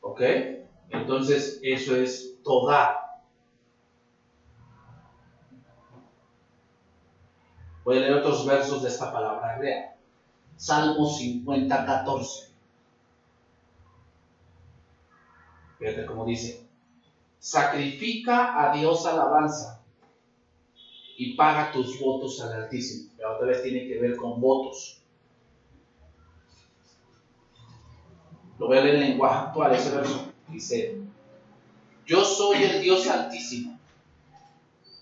¿Ok? 0.00 0.20
Entonces, 1.22 1.60
eso 1.62 1.94
es 1.94 2.34
toda. 2.42 3.20
Voy 7.84 7.96
a 7.96 8.00
leer 8.00 8.14
otros 8.14 8.44
versos 8.44 8.82
de 8.82 8.88
esta 8.88 9.12
palabra 9.12 9.54
hebrea. 9.54 9.96
Salmo 10.56 11.08
50, 11.08 11.86
14. 11.86 12.50
Fíjate 15.78 16.06
cómo 16.06 16.24
dice. 16.24 16.66
Sacrifica 17.38 18.60
a 18.60 18.76
Dios 18.76 19.06
alabanza 19.06 19.80
y 21.16 21.36
paga 21.36 21.70
tus 21.70 22.00
votos 22.00 22.40
al 22.40 22.64
Altísimo. 22.64 23.12
Pero 23.16 23.36
otra 23.36 23.46
vez 23.46 23.62
tiene 23.62 23.86
que 23.86 24.00
ver 24.00 24.16
con 24.16 24.40
votos. 24.40 25.00
Lo 28.58 28.66
voy 28.66 28.78
a 28.78 28.80
leer 28.80 28.96
en 28.96 29.10
lenguaje 29.10 29.46
actual, 29.46 29.72
ese 29.72 29.96
verso. 29.96 30.32
Dice, 30.48 31.01
yo 32.06 32.24
soy 32.24 32.62
el 32.62 32.82
Dios 32.82 33.06
altísimo. 33.08 33.78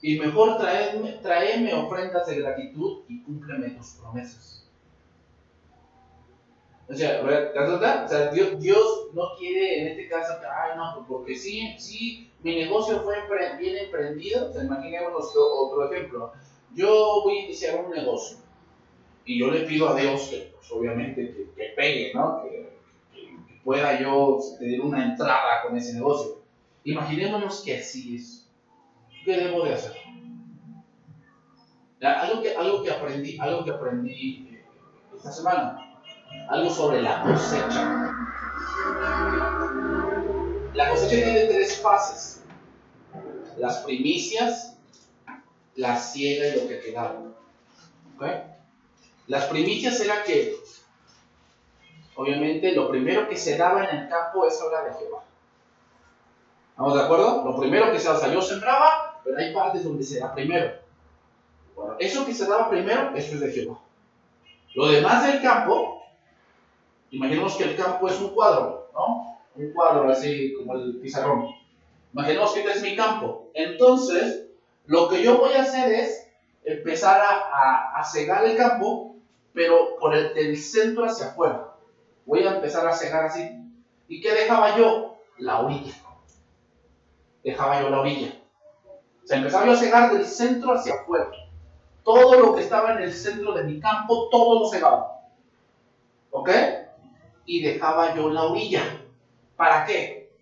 Y 0.03 0.19
mejor 0.19 0.57
traeme, 0.59 1.75
ofrendas 1.75 2.27
de 2.27 2.41
gratitud 2.41 3.03
y 3.09 3.23
cúmpleme 3.23 3.71
tus 3.71 3.89
promesas. 3.91 4.65
O 6.89 6.95
sea, 6.95 7.23
o 7.23 8.09
sea 8.09 8.31
Dios, 8.33 9.09
no 9.13 9.37
quiere 9.39 9.81
en 9.81 9.89
este 9.89 10.09
caso, 10.09 10.35
ay 10.43 10.77
no, 10.77 10.95
pues 10.97 11.07
porque 11.09 11.37
sí, 11.37 11.77
sí, 11.79 12.31
mi 12.43 12.57
negocio 12.57 13.03
fue 13.03 13.17
bien 13.59 13.77
emprendido. 13.77 14.51
Imaginémonos 14.61 15.33
otro 15.37 15.93
ejemplo. 15.93 16.33
Yo 16.75 17.21
voy 17.25 17.39
a 17.39 17.45
iniciar 17.45 17.85
un 17.85 17.91
negocio 17.91 18.39
y 19.25 19.39
yo 19.39 19.51
le 19.51 19.61
pido 19.61 19.89
a 19.89 19.95
Dios 19.95 20.29
que, 20.29 20.53
pues, 20.57 20.73
obviamente, 20.73 21.53
que, 21.57 21.65
pegue, 21.77 22.13
¿no? 22.15 22.43
Que, 22.43 22.71
pueda 23.63 24.01
yo 24.01 24.39
tener 24.59 24.81
una 24.81 25.05
entrada 25.05 25.63
con 25.63 25.77
ese 25.77 25.95
negocio. 25.95 26.39
Imaginémonos 26.85 27.62
que 27.62 27.79
así 27.79 28.16
es. 28.16 28.49
¿Qué 29.25 29.37
debo 29.37 29.64
de 29.64 29.75
hacer? 29.75 29.93
Algo 32.01 32.43
que, 32.43 32.57
algo 32.57 32.83
que 32.83 32.90
aprendí, 32.90 33.38
algo 33.38 33.64
que 33.64 33.71
aprendí 33.71 34.49
eh, 34.51 34.64
esta 35.14 35.31
semana, 35.31 36.01
algo 36.49 36.71
sobre 36.71 37.03
la 37.03 37.23
cosecha. 37.23 38.16
La 40.73 40.88
cosecha 40.88 41.25
tiene 41.25 41.45
tres 41.45 41.77
fases. 41.83 42.45
Las 43.59 43.79
primicias, 43.79 44.79
la 45.77 45.97
siega 45.99 46.49
y 46.49 46.61
lo 46.61 46.69
que 46.69 46.81
quedaba. 46.81 47.31
Las 49.27 49.45
primicias 49.47 50.01
era 50.01 50.25
que 50.25 50.57
obviamente 52.16 52.73
lo 52.73 52.90
primero 52.90 53.29
que 53.29 53.37
se 53.37 53.57
daba 53.57 53.85
en 53.85 53.97
el 53.97 54.09
campo 54.09 54.47
es 54.47 54.61
obra 54.62 54.85
de 54.85 54.95
Jehová. 54.95 55.25
¿Estamos 56.71 56.95
de 56.95 57.03
acuerdo? 57.03 57.45
Lo 57.45 57.61
primero 57.61 57.93
que 57.93 57.99
se 57.99 58.09
daba, 58.09 58.29
yo 58.29 58.41
sembraba, 58.41 59.21
pero 59.23 59.37
hay 59.39 59.53
partes 59.53 59.85
donde 59.85 60.03
se 60.03 60.21
da 60.21 60.35
primero. 60.35 60.73
Bueno, 61.75 61.97
eso 61.99 62.25
que 62.25 62.35
se 62.35 62.47
daba 62.47 62.71
primero, 62.71 63.14
eso 63.14 63.35
es 63.35 63.41
de 63.41 63.53
Jehová. 63.53 63.79
Lo 64.75 64.89
demás 64.89 65.27
del 65.27 65.43
campo, 65.43 66.03
imaginemos 67.11 67.57
que 67.57 67.64
el 67.64 67.77
campo 67.77 68.09
es 68.09 68.21
un 68.21 68.31
cuadro, 68.31 68.91
¿no? 68.95 69.39
Un 69.57 69.73
cuadro 69.73 70.11
así 70.11 70.55
como 70.55 70.75
el 70.77 70.97
pizarrón. 71.01 71.49
Imaginemos 72.12 72.53
que 72.53 72.61
este 72.61 72.73
es 72.73 72.83
mi 72.83 72.97
campo. 72.97 73.51
Entonces, 73.55 74.47
lo 74.87 75.09
que 75.09 75.23
yo 75.23 75.39
voy 75.39 75.55
a 75.55 75.62
hacer 75.62 75.93
es 75.93 76.29
empezar 76.64 77.21
a, 77.21 77.99
a, 77.99 78.05
cegar 78.05 78.45
el 78.45 78.57
campo, 78.57 79.16
pero 79.53 79.97
por 79.99 80.14
el 80.14 80.35
del 80.35 80.57
centro 80.57 81.05
hacia 81.05 81.29
afuera 81.29 81.71
voy 82.27 82.45
a 82.45 82.55
empezar 82.55 82.87
a 82.87 82.93
cegar 82.93 83.25
así. 83.25 83.49
¿Y 84.09 84.21
qué 84.21 84.33
dejaba 84.33 84.77
yo? 84.77 85.18
La 85.39 85.61
orilla. 85.61 85.95
Dejaba 87.43 87.80
yo 87.80 87.91
la 87.91 88.01
orilla. 88.01 88.34
O 89.22 89.26
sea, 89.26 89.38
empezaba 89.38 89.66
yo 89.66 89.72
a 89.72 89.76
cegar 89.76 90.12
del 90.12 90.26
centro 90.26 90.72
hacia 90.72 90.95
afuera. 90.95 91.30
Todo 92.05 92.41
lo 92.41 92.55
que 92.55 92.62
estaba 92.62 92.93
en 92.93 93.03
el 93.03 93.12
centro 93.12 93.53
de 93.53 93.64
mi 93.64 93.80
campo, 93.80 94.28
todo 94.30 94.61
lo 94.61 94.68
cegaba. 94.68 95.22
¿Ok? 96.30 96.51
Y 97.47 97.62
dejaba 97.62 98.14
yo 98.14 98.30
la 98.30 98.45
orilla. 98.45 98.82
¿Para 99.57 99.84
qué? 99.84 100.32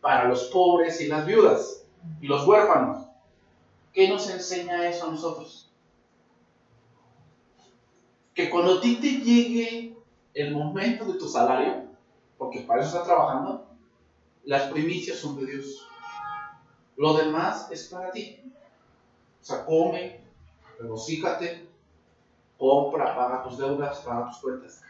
Para 0.00 0.24
los 0.24 0.44
pobres 0.44 1.00
y 1.00 1.08
las 1.08 1.26
viudas 1.26 1.86
y 2.20 2.26
los 2.26 2.46
huérfanos. 2.46 3.06
¿Qué 3.92 4.08
nos 4.08 4.28
enseña 4.30 4.86
eso 4.86 5.06
a 5.06 5.10
nosotros? 5.10 5.72
Que 8.34 8.50
cuando 8.50 8.74
a 8.74 8.80
ti 8.80 8.96
te 8.96 9.12
llegue 9.20 9.96
el 10.34 10.54
momento 10.54 11.06
de 11.06 11.18
tu 11.18 11.26
salario, 11.26 11.84
porque 12.36 12.60
para 12.60 12.82
eso 12.82 12.90
estás 12.90 13.06
trabajando, 13.06 13.66
las 14.44 14.70
primicias 14.70 15.18
son 15.18 15.40
de 15.40 15.46
Dios. 15.46 15.88
Lo 16.96 17.14
demás 17.14 17.70
es 17.70 17.88
para 17.88 18.10
ti. 18.10 18.40
O 19.40 19.44
sea, 19.44 19.64
come, 19.64 20.20
regocíjate, 20.78 21.68
compra, 22.58 23.14
paga 23.14 23.42
tus 23.42 23.58
deudas, 23.58 24.00
paga 24.00 24.28
tus 24.30 24.38
cuentas. 24.38 24.82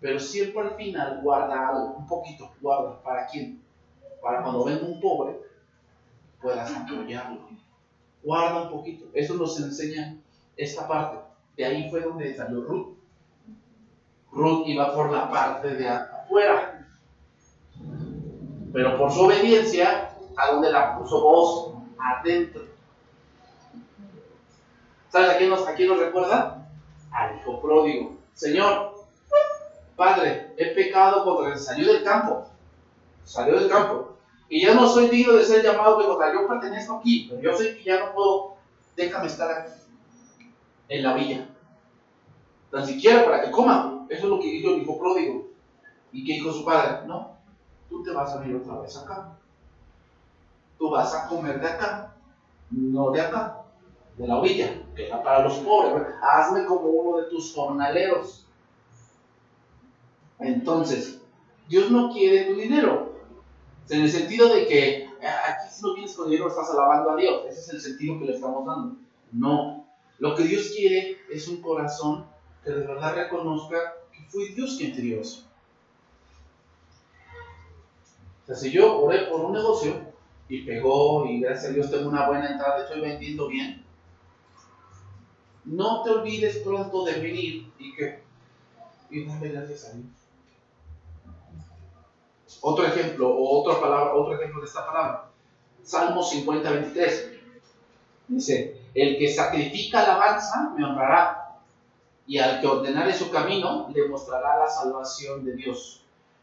Pero 0.00 0.18
siempre 0.18 0.62
al 0.62 0.74
final 0.76 1.20
guarda 1.22 1.68
algo, 1.68 1.94
un 1.96 2.06
poquito, 2.06 2.50
guarda. 2.60 3.02
¿Para 3.02 3.26
quién? 3.26 3.62
Para 4.22 4.42
cuando 4.42 4.64
venga 4.64 4.86
un 4.86 5.00
pobre, 5.00 5.38
puedas 6.40 6.74
apoyarlo. 6.74 7.48
Guarda 8.22 8.62
un 8.62 8.70
poquito. 8.70 9.06
Eso 9.14 9.34
nos 9.34 9.58
enseña 9.60 10.16
esta 10.56 10.86
parte. 10.86 11.18
De 11.56 11.64
ahí 11.64 11.90
fue 11.90 12.00
donde 12.00 12.34
salió 12.34 12.62
Ruth. 12.62 12.96
Ruth 14.32 14.66
iba 14.66 14.94
por 14.94 15.12
la 15.12 15.30
parte 15.30 15.74
de 15.74 15.88
afuera. 15.88 16.88
Pero 18.72 18.96
por 18.96 19.12
su 19.12 19.22
obediencia, 19.22 20.11
a 20.36 20.52
donde 20.52 20.70
la 20.70 20.98
puso 20.98 21.20
vos, 21.20 21.74
adentro. 21.98 22.62
¿Sabes 25.08 25.30
a 25.30 25.36
quién 25.36 25.50
nos, 25.50 25.66
a 25.66 25.74
quién 25.74 25.88
nos 25.88 25.98
recuerda? 25.98 26.66
Al 27.10 27.36
hijo 27.36 27.60
pródigo. 27.60 28.16
Señor, 28.32 28.94
Padre, 29.96 30.54
he 30.56 30.74
pecado 30.74 31.24
contra 31.24 31.52
él. 31.52 31.58
Salió 31.58 31.92
del 31.92 32.02
campo. 32.02 32.46
Salió 33.24 33.58
del 33.58 33.68
campo. 33.68 34.16
Y 34.48 34.66
ya 34.66 34.74
no 34.74 34.88
soy 34.88 35.08
digno 35.08 35.34
de 35.34 35.44
ser 35.44 35.62
llamado, 35.62 35.98
pero 35.98 36.32
yo 36.32 36.48
pertenezco 36.48 36.98
aquí, 36.98 37.26
pero 37.28 37.40
yo 37.40 37.56
sé 37.56 37.76
que 37.76 37.84
ya 37.84 38.00
no 38.00 38.12
puedo. 38.12 38.56
Déjame 38.96 39.26
estar 39.26 39.50
aquí, 39.50 39.72
en 40.88 41.02
la 41.02 41.14
villa. 41.14 41.48
Tan 42.70 42.86
siquiera 42.86 43.24
para 43.24 43.42
que 43.42 43.50
coma. 43.50 44.06
Eso 44.10 44.24
es 44.24 44.28
lo 44.28 44.38
que 44.38 44.48
dijo 44.48 44.70
el 44.70 44.82
hijo 44.82 44.98
pródigo. 44.98 45.46
¿Y 46.12 46.24
que 46.24 46.34
dijo 46.34 46.52
su 46.52 46.64
padre? 46.64 47.06
No, 47.06 47.38
tú 47.88 48.02
te 48.02 48.10
vas 48.10 48.32
a 48.32 48.40
venir 48.40 48.56
otra 48.56 48.80
vez 48.80 48.94
acá. 48.96 49.38
Tú 50.82 50.90
vas 50.90 51.14
a 51.14 51.28
comer 51.28 51.60
de 51.60 51.68
acá, 51.68 52.12
no 52.72 53.12
de 53.12 53.20
acá, 53.20 53.62
de 54.18 54.26
la 54.26 54.40
villa, 54.40 54.82
que 54.96 55.06
era 55.06 55.22
para 55.22 55.44
los 55.44 55.58
pobres. 55.58 56.08
Hazme 56.20 56.64
como 56.64 56.88
uno 56.88 57.18
de 57.18 57.30
tus 57.30 57.54
jornaleros. 57.54 58.48
Entonces, 60.40 61.20
Dios 61.68 61.88
no 61.92 62.12
quiere 62.12 62.46
tu 62.46 62.58
dinero. 62.58 63.14
En 63.90 64.00
el 64.00 64.10
sentido 64.10 64.52
de 64.52 64.66
que 64.66 65.04
eh, 65.04 65.08
aquí 65.20 65.72
si 65.72 65.82
no 65.82 65.94
vienes 65.94 66.16
con 66.16 66.28
dinero 66.28 66.48
estás 66.48 66.68
alabando 66.70 67.12
a 67.12 67.16
Dios. 67.16 67.44
Ese 67.48 67.60
es 67.60 67.68
el 67.74 67.80
sentido 67.80 68.18
que 68.18 68.24
le 68.24 68.34
estamos 68.34 68.66
dando. 68.66 68.96
No. 69.30 69.86
Lo 70.18 70.34
que 70.34 70.42
Dios 70.42 70.72
quiere 70.76 71.18
es 71.30 71.46
un 71.46 71.62
corazón 71.62 72.26
que 72.64 72.72
de 72.72 72.84
verdad 72.84 73.14
reconozca 73.14 73.78
que 74.10 74.24
fue 74.28 74.48
Dios 74.48 74.74
quien 74.76 74.92
te 74.92 75.00
dio 75.00 75.20
eso. 75.20 75.44
O 78.42 78.46
sea, 78.48 78.56
si 78.56 78.72
yo 78.72 79.00
oré 79.00 79.26
por 79.26 79.42
un 79.42 79.52
negocio 79.52 80.11
y 80.52 80.66
pegó 80.66 81.24
y 81.24 81.40
gracias 81.40 81.70
a 81.70 81.74
Dios 81.74 81.90
tengo 81.90 82.10
una 82.10 82.28
buena 82.28 82.50
entrada, 82.50 82.82
estoy 82.82 83.00
vendiendo 83.00 83.48
bien, 83.48 83.82
no 85.64 86.02
te 86.02 86.10
olvides 86.10 86.58
pronto 86.58 87.06
de 87.06 87.12
venir 87.20 87.72
y 87.78 87.94
que 87.94 88.22
y 89.08 89.24
darle 89.24 89.48
gracias 89.48 89.86
a 89.86 89.92
Dios. 89.92 90.06
Otro 92.60 92.84
ejemplo, 92.84 93.30
o 93.30 93.62
otra 93.62 93.80
palabra, 93.80 94.14
otro 94.14 94.34
ejemplo 94.34 94.60
de 94.60 94.66
esta 94.66 94.86
palabra. 94.86 95.30
Salmo 95.82 96.22
50, 96.22 96.70
23. 96.70 97.32
Dice, 98.28 98.82
el 98.94 99.18
que 99.18 99.32
sacrifica 99.32 100.04
alabanza 100.04 100.74
me 100.76 100.84
honrará, 100.84 101.56
y 102.26 102.36
al 102.36 102.60
que 102.60 102.66
ordenare 102.66 103.14
su 103.14 103.30
camino 103.30 103.88
le 103.94 104.06
mostrará 104.06 104.58
la 104.58 104.68
salvación 104.68 105.46
de 105.46 105.54
Dios. 105.54 106.01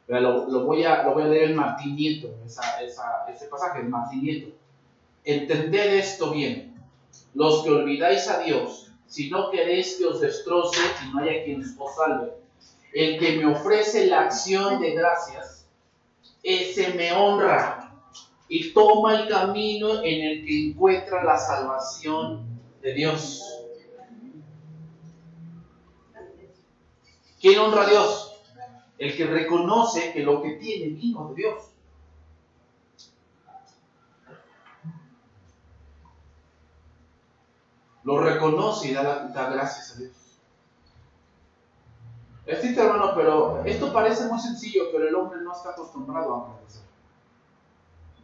Lo, 0.09 0.65
voy, 0.65 0.83
a, 0.83 1.03
lo 1.03 1.13
voy 1.13 1.23
a 1.23 1.27
leer 1.27 1.51
en 1.51 1.55
Martín 1.55 1.95
Nieto, 1.95 2.33
ese 2.43 3.45
pasaje, 3.47 3.81
en 3.81 3.91
Martín 3.91 4.23
Nieto. 4.23 4.47
Entended 5.23 5.93
esto 5.93 6.31
bien. 6.31 6.81
Los 7.35 7.63
que 7.63 7.69
olvidáis 7.69 8.27
a 8.27 8.39
Dios, 8.39 8.91
si 9.05 9.29
no 9.29 9.51
queréis 9.51 9.97
que 9.97 10.05
os 10.07 10.19
destroce 10.19 10.81
y 11.05 11.13
no 11.13 11.21
haya 11.21 11.43
quien 11.43 11.61
os 11.77 11.95
salve. 11.95 12.33
El 12.91 13.19
que 13.19 13.37
me 13.37 13.45
ofrece 13.53 14.07
la 14.07 14.21
acción 14.21 14.81
de 14.81 14.95
gracias, 14.95 15.67
ese 16.41 16.91
me 16.93 17.13
honra 17.13 17.93
y 18.47 18.73
toma 18.73 19.21
el 19.21 19.29
camino 19.29 20.03
en 20.03 20.21
el 20.25 20.43
que 20.43 20.69
encuentra 20.69 21.23
la 21.23 21.37
salvación 21.37 22.47
de 22.81 22.93
Dios. 22.95 23.43
¿Quién 27.39 27.59
honra 27.59 27.83
a 27.83 27.89
Dios? 27.89 28.28
El 28.99 29.15
que 29.15 29.25
reconoce 29.25 30.11
que 30.11 30.23
lo 30.23 30.41
que 30.41 30.51
tiene 30.55 30.93
vino 30.93 31.29
de 31.29 31.35
Dios. 31.35 31.63
Lo 38.03 38.19
reconoce 38.19 38.89
y 38.89 38.93
da, 38.93 39.31
gracias 39.33 39.95
a 39.95 39.99
Dios. 39.99 40.11
Es 42.45 42.77
hermano, 42.77 43.13
pero 43.15 43.63
esto 43.63 43.93
parece 43.93 44.25
muy 44.25 44.39
sencillo, 44.39 44.85
pero 44.91 45.07
el 45.07 45.15
hombre 45.15 45.39
no 45.41 45.53
está 45.53 45.69
acostumbrado 45.69 46.33
a 46.33 46.45
agradecer. 46.45 46.81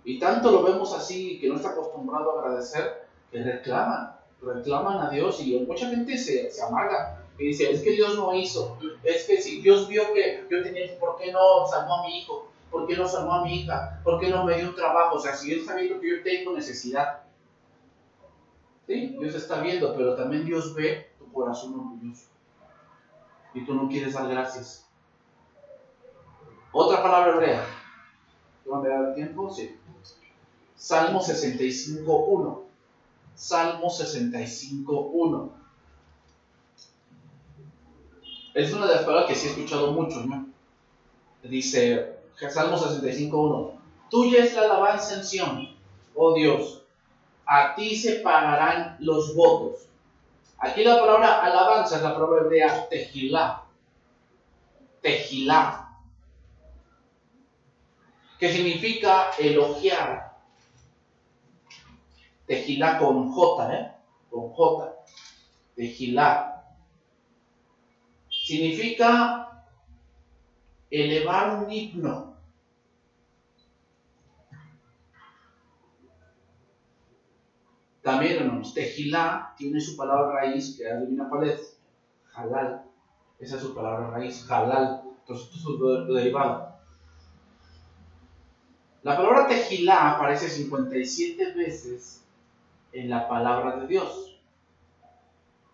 Y 0.04 0.20
tanto 0.20 0.52
lo 0.52 0.64
vemos 0.64 0.94
así, 0.94 1.40
que 1.40 1.48
no 1.48 1.56
está 1.56 1.70
acostumbrado 1.70 2.36
a 2.36 2.42
agradecer, 2.42 3.08
que 3.32 3.42
reclaman, 3.42 4.18
reclaman 4.42 4.98
a 5.06 5.10
Dios 5.10 5.40
y 5.40 5.58
mucha 5.60 5.90
gente 5.90 6.18
se, 6.18 6.52
se 6.52 6.62
amarga 6.64 7.25
y 7.38 7.48
dice, 7.48 7.72
es 7.72 7.82
que 7.82 7.92
Dios 7.92 8.16
no 8.16 8.34
hizo, 8.34 8.78
es 9.04 9.26
que 9.26 9.42
si 9.42 9.62
Dios 9.62 9.88
vio 9.88 10.14
que 10.14 10.46
yo 10.50 10.64
tenía, 10.64 10.98
¿por 11.00 11.18
qué 11.18 11.32
no 11.32 11.68
salvó 11.70 11.96
a 11.96 12.08
mi 12.08 12.20
hijo? 12.20 12.50
¿Por 12.72 12.88
qué 12.88 12.96
no 12.96 13.08
salvó 13.08 13.34
a 13.34 13.44
mi 13.44 13.62
hija? 13.62 14.00
¿Por 14.04 14.20
qué 14.20 14.30
no 14.30 14.44
me 14.46 14.58
dio 14.58 14.70
un 14.70 14.76
trabajo? 14.76 15.16
O 15.16 15.20
sea, 15.20 15.36
si 15.36 15.52
Él 15.52 15.60
está 15.60 15.76
viendo 15.76 16.00
que 16.00 16.10
yo 16.10 16.24
tengo 16.24 16.54
necesidad. 16.54 17.24
Sí, 18.88 19.16
Dios 19.20 19.36
está 19.36 19.62
viendo, 19.62 19.96
pero 19.96 20.16
también 20.16 20.46
Dios 20.46 20.74
ve 20.74 21.10
tu 21.18 21.32
corazón 21.32 21.74
orgulloso 21.74 22.26
y 23.56 23.66
tú 23.66 23.74
no 23.74 23.88
quieres 23.88 24.14
dar 24.14 24.30
gracias. 24.30 24.86
Otra 26.72 27.02
palabra 27.02 27.34
hebrea. 27.34 27.66
¿Te 28.66 28.72
a 28.74 29.02
dar 29.02 29.16
tiempo? 29.16 29.50
Sí. 29.50 29.78
Salmo 30.76 31.22
65.1. 31.22 32.64
Salmo 33.34 33.88
65.1. 33.88 35.52
Es 38.56 38.72
una 38.72 38.88
de 38.88 38.96
las 38.96 39.04
palabras 39.04 39.28
que 39.28 39.36
sí 39.36 39.48
he 39.48 39.50
escuchado 39.50 39.92
mucho, 39.92 40.22
¿no? 40.22 40.48
Dice 41.44 42.22
Salmo 42.50 42.78
65.1. 42.78 43.72
Tuya 44.10 44.46
es 44.46 44.54
la 44.54 44.62
alabanza 44.62 45.16
en 45.16 45.26
Sion, 45.26 45.78
oh 46.16 46.34
Dios. 46.34 46.82
A 47.46 47.76
ti 47.76 47.98
se 47.98 48.22
pagarán 48.22 48.96
los 49.02 49.36
votos. 49.36 49.90
Aquí 50.58 50.86
la 50.86 51.02
palabra 51.02 51.44
alabanza 51.44 51.98
es 51.98 52.02
la 52.02 52.14
palabra 52.14 52.44
hebrea 52.44 52.88
tejilá. 52.88 53.66
Tejilá. 55.02 55.90
Que 58.40 58.54
significa 58.54 59.32
elogiar. 59.38 60.34
Tejilá 62.48 63.00
con 63.00 63.34
J, 63.34 63.74
¿eh? 63.76 63.92
Con 64.30 64.50
J. 64.54 64.94
Tejilá. 65.76 66.55
Significa 68.46 69.64
elevar 70.92 71.64
un 71.64 71.72
himno 71.72 72.36
También, 78.04 78.44
hermanos, 78.44 78.76
tejilá 78.76 79.56
tiene 79.58 79.82
su 79.82 79.98
palabra 79.98 80.34
raíz, 80.34 80.78
que 80.78 80.88
adivina 80.88 81.28
cuál 81.28 81.50
es. 81.50 81.80
Halal. 82.36 82.84
Esa 83.40 83.56
es 83.56 83.64
su 83.64 83.74
palabra 83.74 84.12
raíz, 84.12 84.46
halal. 84.48 85.02
Entonces, 85.22 85.48
esto 85.48 85.58
es 85.58 85.64
su 85.64 86.14
derivado. 86.14 86.76
La 89.02 89.18
palabra 89.18 89.48
tejilá 89.48 90.12
aparece 90.12 90.50
57 90.50 91.54
veces 91.54 92.24
en 92.92 93.10
la 93.10 93.28
palabra 93.28 93.78
de 93.78 93.88
Dios. 93.88 94.35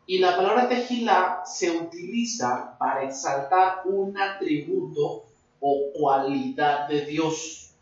Y 0.05 0.19
la 0.19 0.35
palabra 0.35 0.67
tejilá 0.67 1.43
se 1.45 1.71
utiliza 1.71 2.75
para 2.77 3.03
exaltar 3.03 3.81
un 3.85 4.17
atributo 4.17 5.25
o 5.59 5.91
cualidad 5.93 6.87
de 6.87 7.05
Dios. 7.05 7.73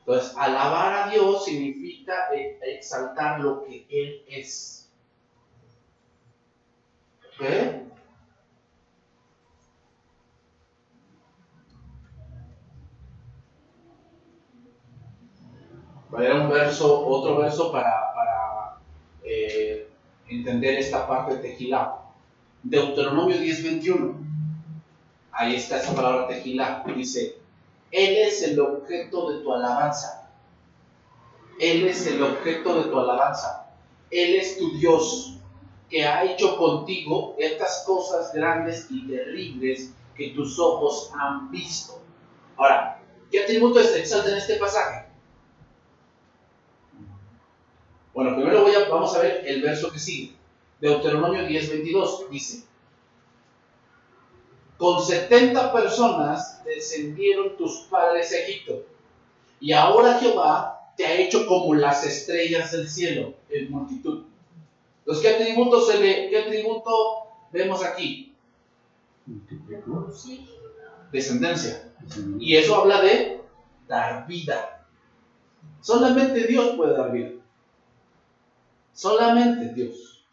Entonces, 0.00 0.34
alabar 0.36 1.08
a 1.08 1.10
Dios 1.10 1.44
significa 1.44 2.34
eh, 2.34 2.58
exaltar 2.62 3.40
lo 3.40 3.62
que 3.64 3.86
Él 3.90 4.24
es. 4.28 4.90
¿Ok? 7.22 7.88
Voy 16.10 16.26
a 16.26 16.34
un 16.34 16.48
verso, 16.48 17.06
otro 17.06 17.36
verso 17.36 17.70
para, 17.70 18.08
entender 20.28 20.78
esta 20.78 21.06
parte 21.06 21.36
de 21.36 21.38
Tejilá. 21.38 22.02
Deuteronomio 22.62 23.36
10:21. 23.36 24.14
Ahí 25.32 25.56
está 25.56 25.78
esa 25.78 25.94
palabra 25.94 26.28
Tejilá. 26.28 26.84
Dice, 26.94 27.38
Él 27.90 28.16
es 28.16 28.42
el 28.42 28.58
objeto 28.60 29.30
de 29.30 29.42
tu 29.42 29.52
alabanza. 29.52 30.30
Él 31.60 31.86
es 31.86 32.06
el 32.06 32.22
objeto 32.22 32.82
de 32.82 32.90
tu 32.90 32.98
alabanza. 32.98 33.70
Él 34.10 34.36
es 34.36 34.58
tu 34.58 34.76
Dios 34.78 35.38
que 35.88 36.04
ha 36.04 36.24
hecho 36.24 36.56
contigo 36.56 37.34
estas 37.38 37.82
cosas 37.86 38.32
grandes 38.32 38.86
y 38.90 39.06
terribles 39.08 39.92
que 40.14 40.30
tus 40.30 40.58
ojos 40.58 41.10
han 41.18 41.50
visto. 41.50 42.00
Ahora, 42.56 43.00
¿qué 43.30 43.44
atributo 43.44 43.80
exalta 43.80 44.30
en 44.30 44.36
este 44.36 44.56
pasaje? 44.56 45.07
Bueno, 48.18 48.34
primero 48.34 48.62
voy 48.62 48.74
a, 48.74 48.88
vamos 48.88 49.14
a 49.14 49.20
ver 49.20 49.44
el 49.46 49.62
verso 49.62 49.92
que 49.92 50.00
sigue. 50.00 50.32
Deuteronomio 50.80 51.42
10:22 51.42 52.28
dice, 52.28 52.64
con 54.76 55.00
70 55.00 55.72
personas 55.72 56.64
descendieron 56.64 57.56
tus 57.56 57.82
padres 57.88 58.32
a 58.32 58.38
Egipto, 58.38 58.82
y 59.60 59.70
ahora 59.70 60.18
Jehová 60.18 60.92
te 60.96 61.06
ha 61.06 61.14
hecho 61.14 61.46
como 61.46 61.76
las 61.76 62.04
estrellas 62.04 62.72
del 62.72 62.88
cielo 62.88 63.34
en 63.50 63.70
multitud. 63.70 64.24
Entonces, 64.98 65.22
¿qué 65.22 65.34
atributo, 65.36 65.80
se 65.80 66.00
le, 66.00 66.28
qué 66.28 66.38
atributo 66.40 66.90
vemos 67.52 67.84
aquí? 67.84 68.34
Descendencia. 71.12 71.92
Y 72.40 72.56
eso 72.56 72.74
habla 72.74 73.00
de 73.00 73.42
dar 73.86 74.26
vida. 74.26 74.88
Solamente 75.80 76.48
Dios 76.48 76.74
puede 76.76 76.96
dar 76.96 77.12
vida. 77.12 77.37
Solamente 78.98 79.72
Dios. 79.74 80.26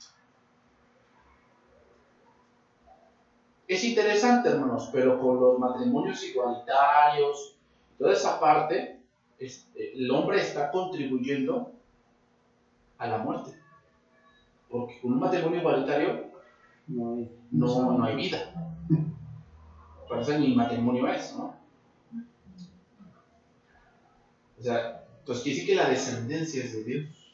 Es 3.68 3.84
interesante, 3.84 4.49
hermanos, 4.49 4.89
pero 4.91 5.22
con 5.22 5.39
los 5.39 5.59
matrimonios 5.59 6.24
igualitarios, 6.24 7.57
toda 7.99 8.13
esa 8.13 8.39
parte, 8.39 8.99
este, 9.38 9.95
el 9.95 10.09
hombre 10.09 10.41
está 10.41 10.72
contribuyendo 10.72 11.74
a 12.97 13.05
la 13.05 13.20
muerte. 13.20 13.51
Porque 14.68 14.99
con 14.99 15.13
un 15.13 15.20
matrimonio 15.20 15.59
igualitario 15.59 16.32
no 16.88 17.18
hay, 17.18 17.32
no, 17.51 18.03
hay 18.03 18.16
vida. 18.16 18.51
Por 20.07 20.22
eso 20.22 20.39
ni 20.39 20.55
matrimonio 20.55 21.07
es, 21.07 21.36
¿no? 21.38 21.55
O 24.57 24.63
sea, 24.63 25.05
entonces 25.20 25.43
quiere 25.43 25.59
decir 25.59 25.70
que 25.70 25.84
la 25.84 25.89
descendencia 25.89 26.63
es 26.63 26.74
de 26.74 26.84
Dios. 26.84 27.24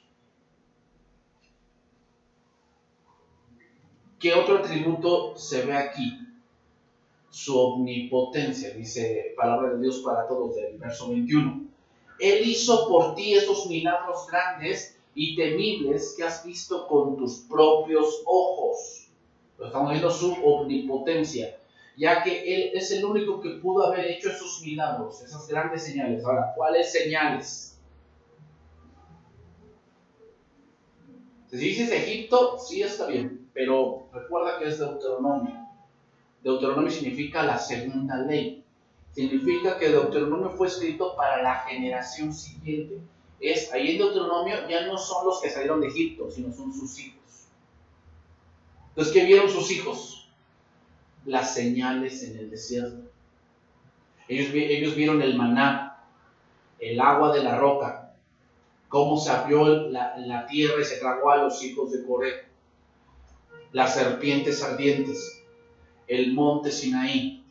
¿Qué 4.21 4.35
otro 4.35 4.59
atributo 4.59 5.35
se 5.35 5.65
ve 5.65 5.73
aquí? 5.73 6.19
Su 7.31 7.57
omnipotencia, 7.57 8.69
dice 8.75 9.33
palabra 9.35 9.73
de 9.73 9.81
Dios 9.81 10.03
para 10.05 10.27
todos 10.27 10.55
del 10.55 10.77
verso 10.77 11.09
21. 11.09 11.65
Él 12.19 12.47
hizo 12.47 12.87
por 12.87 13.15
ti 13.15 13.33
esos 13.33 13.65
milagros 13.65 14.27
grandes 14.29 14.95
y 15.15 15.35
temibles 15.35 16.13
que 16.15 16.23
has 16.23 16.45
visto 16.45 16.87
con 16.87 17.17
tus 17.17 17.39
propios 17.49 18.21
ojos. 18.27 19.07
Lo 19.57 19.65
estamos 19.65 19.89
viendo 19.89 20.11
su 20.11 20.33
omnipotencia, 20.33 21.57
ya 21.97 22.21
que 22.21 22.43
Él 22.53 22.71
es 22.75 22.91
el 22.91 23.03
único 23.03 23.41
que 23.41 23.49
pudo 23.55 23.87
haber 23.87 24.05
hecho 24.05 24.29
esos 24.29 24.61
milagros, 24.61 25.23
esas 25.23 25.47
grandes 25.47 25.83
señales. 25.83 26.23
Ahora, 26.23 26.53
¿cuáles 26.55 26.91
señales? 26.91 27.79
Si 31.49 31.57
dices 31.57 31.91
Egipto, 31.91 32.59
sí 32.59 32.83
está 32.83 33.07
bien, 33.07 33.40
pero 33.53 34.07
recuerda 34.13 34.59
que 34.59 34.69
es 34.69 34.79
Deuteronomio. 34.79 35.55
Deuteronomio 36.43 36.91
significa 36.91 37.43
la 37.43 37.57
segunda 37.57 38.17
ley. 38.17 38.63
Significa 39.13 39.77
que 39.77 39.89
Deuteronomio 39.89 40.51
fue 40.51 40.67
escrito 40.67 41.15
para 41.15 41.41
la 41.43 41.55
generación 41.61 42.33
siguiente. 42.33 42.99
Es, 43.39 43.71
ahí 43.73 43.91
en 43.91 43.97
Deuteronomio 43.97 44.67
ya 44.69 44.85
no 44.85 44.97
son 44.97 45.25
los 45.25 45.41
que 45.41 45.49
salieron 45.49 45.81
de 45.81 45.87
Egipto, 45.87 46.29
sino 46.31 46.53
son 46.53 46.73
sus 46.73 46.97
hijos. 46.99 47.21
Entonces, 48.89 49.13
¿qué 49.13 49.25
vieron 49.25 49.49
sus 49.49 49.71
hijos? 49.71 50.29
Las 51.25 51.53
señales 51.53 52.23
en 52.23 52.37
el 52.37 52.49
desierto. 52.49 53.11
Ellos, 54.27 54.95
vieron 54.95 55.21
el 55.21 55.35
maná, 55.35 56.05
el 56.79 57.01
agua 57.01 57.33
de 57.33 57.43
la 57.43 57.57
roca, 57.57 58.13
cómo 58.87 59.17
se 59.17 59.29
abrió 59.29 59.89
la, 59.89 60.45
tierra 60.49 60.81
y 60.81 60.85
se 60.85 60.97
tragó 60.97 61.31
a 61.31 61.37
los 61.37 61.61
hijos 61.63 61.91
de 61.91 62.05
Coré, 62.05 62.45
las 63.71 63.95
serpientes 63.95 64.63
ardientes, 64.63 65.43
el 66.07 66.33
monte 66.33 66.71
Sinaí, 66.71 67.43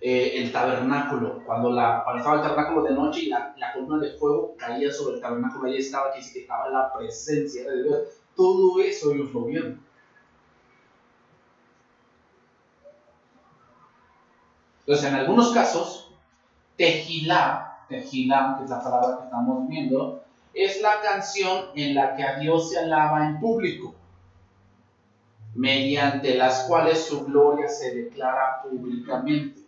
eh, 0.00 0.42
el 0.42 0.52
tabernáculo, 0.52 1.44
cuando, 1.46 1.70
la, 1.70 2.04
estaba 2.16 2.36
el 2.36 2.42
tabernáculo 2.42 2.82
de 2.82 2.92
noche 2.92 3.20
y 3.20 3.28
la, 3.28 3.54
columna 3.72 3.98
de 3.98 4.12
fuego 4.18 4.56
caía 4.58 4.92
sobre 4.92 5.16
el 5.16 5.20
tabernáculo, 5.20 5.68
ahí 5.68 5.78
estaba, 5.78 6.12
que 6.12 6.18
estaba 6.18 6.68
la 6.68 6.92
presencia 6.92 7.70
de 7.70 7.82
Dios. 7.84 7.98
Todo 8.34 8.80
eso 8.80 9.12
ellos 9.12 9.32
lo 9.32 9.44
vieron. 9.44 9.80
Entonces, 14.80 15.08
en 15.08 15.14
algunos 15.14 15.52
casos, 15.52 16.12
Tejilá 16.76 17.72
Tejilá, 17.92 18.56
que 18.58 18.64
es 18.64 18.70
la 18.70 18.82
palabra 18.82 19.18
que 19.18 19.24
estamos 19.24 19.68
viendo, 19.68 20.24
es 20.54 20.80
la 20.82 21.00
canción 21.00 21.66
en 21.74 21.94
la 21.94 22.16
que 22.16 22.24
a 22.24 22.38
Dios 22.38 22.70
se 22.70 22.78
alaba 22.78 23.26
en 23.26 23.38
público, 23.38 23.94
mediante 25.62 26.34
las 26.34 26.64
cuales 26.64 27.04
su 27.04 27.24
gloria 27.24 27.68
se 27.68 27.94
declara 27.94 28.62
públicamente. 28.64 29.60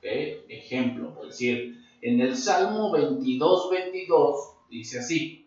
Ejemplo, 0.00 1.14
es 1.20 1.28
decir, 1.28 1.84
en 2.00 2.18
el 2.22 2.34
Salmo 2.34 2.90
22, 2.90 3.70
22 3.70 4.54
dice 4.70 5.00
así, 5.00 5.46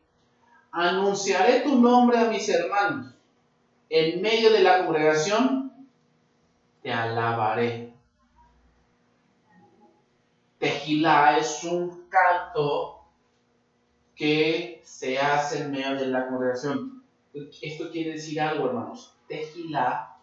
anunciaré 0.71 1.61
tu 1.61 1.81
nombre 1.81 2.19
a 2.19 2.25
mis 2.25 2.47
hermanos, 2.49 3.15
en 3.89 4.21
medio 4.21 4.53
de 4.53 4.59
la 4.59 4.85
congregación 4.85 5.73
te 6.83 6.91
alabaré. 6.91 7.93
Tejilá 10.59 11.39
es 11.39 11.63
un 11.63 12.07
canto 12.09 12.99
que 14.15 14.83
se 14.83 15.17
hace 15.17 15.63
en 15.63 15.71
medio 15.71 15.95
de 15.95 16.05
la 16.09 16.27
congregación. 16.27 17.03
Esto 17.33 17.89
quiere 17.89 18.11
decir 18.11 18.39
algo, 18.39 18.67
hermanos. 18.67 19.14
Tejilá 19.27 20.17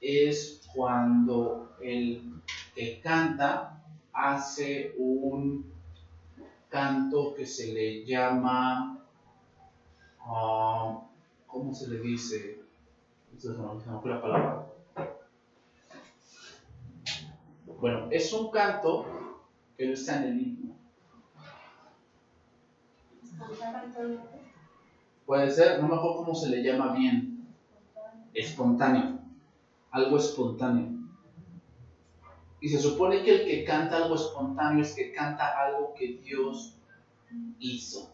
es 0.00 0.60
cuando 0.74 1.70
el 1.80 2.42
que 2.74 3.00
canta 3.00 3.82
hace 4.12 4.94
un 4.98 5.64
canto 6.68 7.34
que 7.34 7.46
se 7.46 7.72
le 7.72 8.04
llama, 8.04 8.98
ah, 10.20 11.00
¿cómo 11.46 11.72
se 11.74 11.88
le 11.88 12.00
dice? 12.00 12.60
la 14.04 14.20
palabra. 14.20 14.66
Bueno, 17.78 18.08
es 18.10 18.32
un 18.32 18.50
canto 18.50 19.04
que 19.76 19.86
no 19.86 19.92
está 19.92 20.16
en 20.16 20.22
el 20.24 20.40
himno. 20.40 20.74
Puede 25.26 25.50
ser, 25.50 25.80
no 25.80 25.88
me 25.88 25.96
acuerdo 25.96 26.16
cómo 26.16 26.34
se 26.34 26.48
le 26.48 26.62
llama 26.62 26.92
bien. 26.92 27.35
Espontáneo. 28.36 29.18
Algo 29.90 30.18
espontáneo. 30.18 30.90
Y 32.60 32.68
se 32.68 32.78
supone 32.78 33.22
que 33.22 33.34
el 33.34 33.46
que 33.46 33.64
canta 33.64 33.96
algo 33.96 34.14
espontáneo 34.14 34.82
es 34.82 34.94
que 34.94 35.10
canta 35.12 35.58
algo 35.58 35.94
que 35.94 36.18
Dios 36.22 36.76
hizo. 37.58 38.10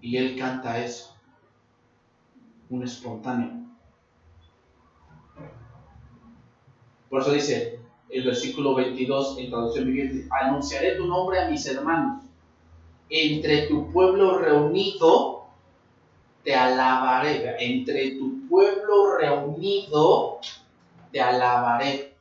Y 0.00 0.16
él 0.16 0.38
canta 0.38 0.78
eso. 0.78 1.16
Un 2.70 2.84
espontáneo. 2.84 3.66
Por 7.10 7.22
eso 7.22 7.32
dice, 7.32 7.80
el 8.10 8.24
versículo 8.24 8.76
22 8.76 9.38
en 9.38 9.50
traducción 9.50 9.86
viviente, 9.86 10.28
anunciaré 10.30 10.96
tu 10.96 11.06
nombre 11.06 11.40
a 11.40 11.48
mis 11.50 11.66
hermanos, 11.66 12.22
entre 13.08 13.66
tu 13.66 13.90
pueblo 13.90 14.38
reunido 14.38 15.37
te 16.48 16.56
alabaré, 16.56 17.56
entre 17.58 18.12
tu 18.12 18.48
pueblo 18.48 19.18
reunido 19.18 20.40
te 21.12 21.20
alabaré. 21.20 22.16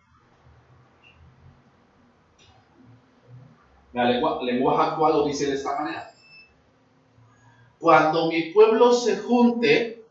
La 3.94 4.04
lengua, 4.04 4.86
actual 4.86 5.14
lo 5.14 5.26
dice 5.28 5.46
de 5.46 5.54
esta 5.54 5.80
manera. 5.80 6.12
Cuando 7.80 8.28
mi 8.28 8.52
pueblo 8.52 8.92
se 8.92 9.16
junte, 9.16 10.04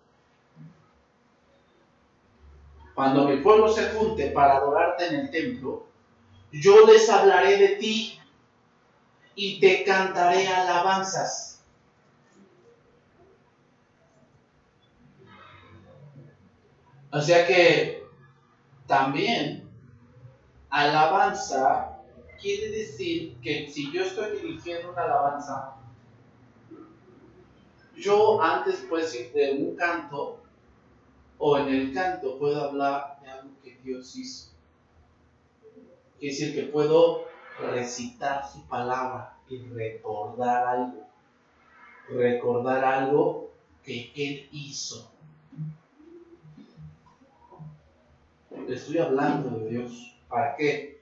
Cuando 2.94 3.28
mi 3.28 3.36
pueblo 3.42 3.68
se 3.68 3.90
junte 3.90 4.30
para 4.30 4.56
adorarte 4.56 5.08
en 5.08 5.14
el 5.16 5.30
templo, 5.30 5.84
yo 6.50 6.86
les 6.86 7.10
hablaré 7.10 7.58
de 7.58 7.68
ti 7.76 8.18
y 9.34 9.60
te 9.60 9.84
cantaré 9.84 10.48
alabanzas. 10.48 11.55
O 17.16 17.20
sea 17.22 17.46
que 17.46 18.06
también 18.86 19.66
alabanza 20.68 22.02
quiere 22.38 22.68
decir 22.68 23.38
que 23.40 23.70
si 23.70 23.90
yo 23.90 24.02
estoy 24.02 24.36
dirigiendo 24.36 24.92
una 24.92 25.04
alabanza, 25.04 25.76
yo 27.96 28.42
antes 28.42 28.84
pues 28.90 29.32
de 29.32 29.52
un 29.52 29.76
canto 29.76 30.42
o 31.38 31.56
en 31.56 31.68
el 31.68 31.94
canto 31.94 32.38
puedo 32.38 32.68
hablar 32.68 33.18
de 33.22 33.30
algo 33.30 33.50
que 33.64 33.78
Dios 33.82 34.14
hizo. 34.14 34.50
Quiere 36.18 36.34
decir 36.34 36.54
que 36.54 36.70
puedo 36.70 37.24
recitar 37.58 38.46
su 38.46 38.62
palabra 38.66 39.38
y 39.48 39.66
recordar 39.68 40.66
algo. 40.66 41.06
Recordar 42.10 42.84
algo 42.84 43.52
que 43.82 44.12
Él 44.14 44.50
hizo. 44.52 45.15
Estoy 48.74 48.98
hablando 48.98 49.58
de 49.58 49.70
Dios. 49.70 50.16
¿Para 50.28 50.56
qué? 50.56 51.00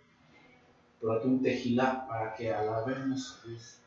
Un 1.01 1.43
tejilá, 1.43 2.07
para 2.09 2.35
que 2.35 2.53
alabemos 2.53 3.39
a 3.43 3.49
Dios, 3.49 3.79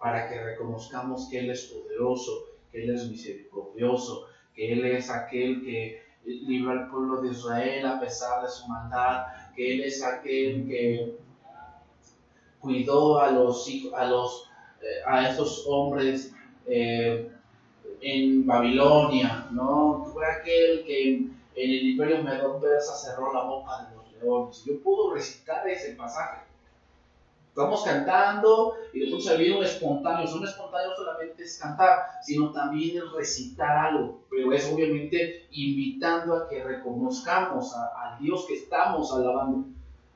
para 0.00 0.28
que 0.28 0.42
reconozcamos 0.42 1.28
que 1.28 1.40
Él 1.40 1.50
es 1.50 1.64
poderoso, 1.66 2.46
que 2.72 2.84
Él 2.84 2.94
es 2.94 3.08
misericordioso, 3.10 4.26
que 4.54 4.72
Él 4.72 4.86
es 4.86 5.10
aquel 5.10 5.62
que 5.62 6.02
libra 6.24 6.72
al 6.72 6.90
pueblo 6.90 7.20
de 7.20 7.30
Israel 7.30 7.86
a 7.86 8.00
pesar 8.00 8.42
de 8.42 8.48
su 8.48 8.66
maldad, 8.68 9.26
que 9.54 9.74
Él 9.74 9.84
es 9.84 10.02
aquel 10.02 10.66
que 10.66 11.16
cuidó 12.60 13.20
a 13.20 13.30
los 13.30 13.68
a 13.94 14.06
los 14.06 14.50
eh, 14.82 15.02
a 15.06 15.28
estos 15.28 15.64
hombres 15.66 16.34
eh, 16.66 17.30
en 18.00 18.46
Babilonia, 18.46 19.46
¿no? 19.50 20.06
Fue 20.10 20.24
aquel 20.26 20.84
que 20.86 21.26
en 21.54 21.70
el 21.70 21.90
imperio 21.90 22.22
medo 22.22 22.60
persa 22.60 22.94
cerró 22.94 23.32
la 23.32 23.44
boca 23.44 23.88
de 23.88 23.96
los 23.96 24.12
leones. 24.12 24.64
Yo 24.64 24.80
puedo 24.82 25.14
recitar 25.14 25.66
ese 25.68 25.94
pasaje. 25.94 26.42
Estamos 27.48 27.82
cantando 27.82 28.74
y 28.92 29.00
después 29.00 29.24
se 29.24 29.36
viene 29.36 29.58
un 29.58 29.64
espontáneo. 29.64 30.32
Un 30.34 30.46
espontáneo 30.46 30.94
solamente 30.96 31.42
es 31.42 31.58
cantar, 31.58 32.06
sino 32.22 32.52
también 32.52 32.98
es 32.98 33.12
recitar 33.12 33.86
algo. 33.86 34.20
Pero 34.30 34.52
es 34.52 34.72
obviamente 34.72 35.48
invitando 35.50 36.36
a 36.36 36.48
que 36.48 36.62
reconozcamos 36.62 37.74
al 37.74 38.18
Dios 38.20 38.46
que 38.46 38.54
estamos 38.54 39.12
alabando. 39.12 39.64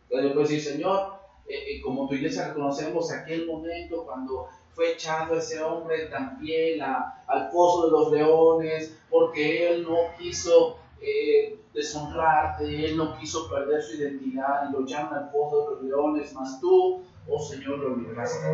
Entonces 0.04 0.28
yo 0.28 0.34
puedo 0.34 0.48
decir, 0.48 0.62
Señor, 0.62 1.14
eh, 1.48 1.54
eh, 1.54 1.82
como 1.82 2.08
tu 2.08 2.14
iglesia 2.14 2.48
reconocemos 2.48 3.10
aquel 3.12 3.46
momento 3.46 4.04
cuando 4.04 4.48
fue 4.74 4.92
echado 4.92 5.36
ese 5.36 5.62
hombre 5.62 6.06
también 6.06 6.80
al 6.82 7.50
pozo 7.50 7.86
de 7.86 7.90
los 7.90 8.12
leones, 8.12 8.96
porque 9.10 9.68
él 9.68 9.84
no 9.84 9.96
quiso 10.18 10.78
eh, 11.00 11.58
deshonrarte, 11.72 12.86
él 12.86 12.96
no 12.96 13.18
quiso 13.18 13.50
perder 13.50 13.82
su 13.82 13.96
identidad 13.96 14.68
y 14.68 14.72
lo 14.72 14.86
llaman 14.86 15.14
al 15.14 15.30
pozo 15.30 15.62
de 15.62 15.74
los 15.74 15.82
leones, 15.84 16.32
más 16.34 16.60
tú, 16.60 17.02
oh 17.28 17.40
Señor, 17.40 17.78
lo 17.78 17.96
libraste. 17.96 18.46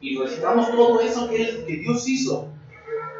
Y 0.00 0.18
recitamos 0.18 0.70
todo 0.70 1.00
eso 1.00 1.28
que, 1.28 1.64
que 1.66 1.76
Dios 1.76 2.08
hizo. 2.08 2.48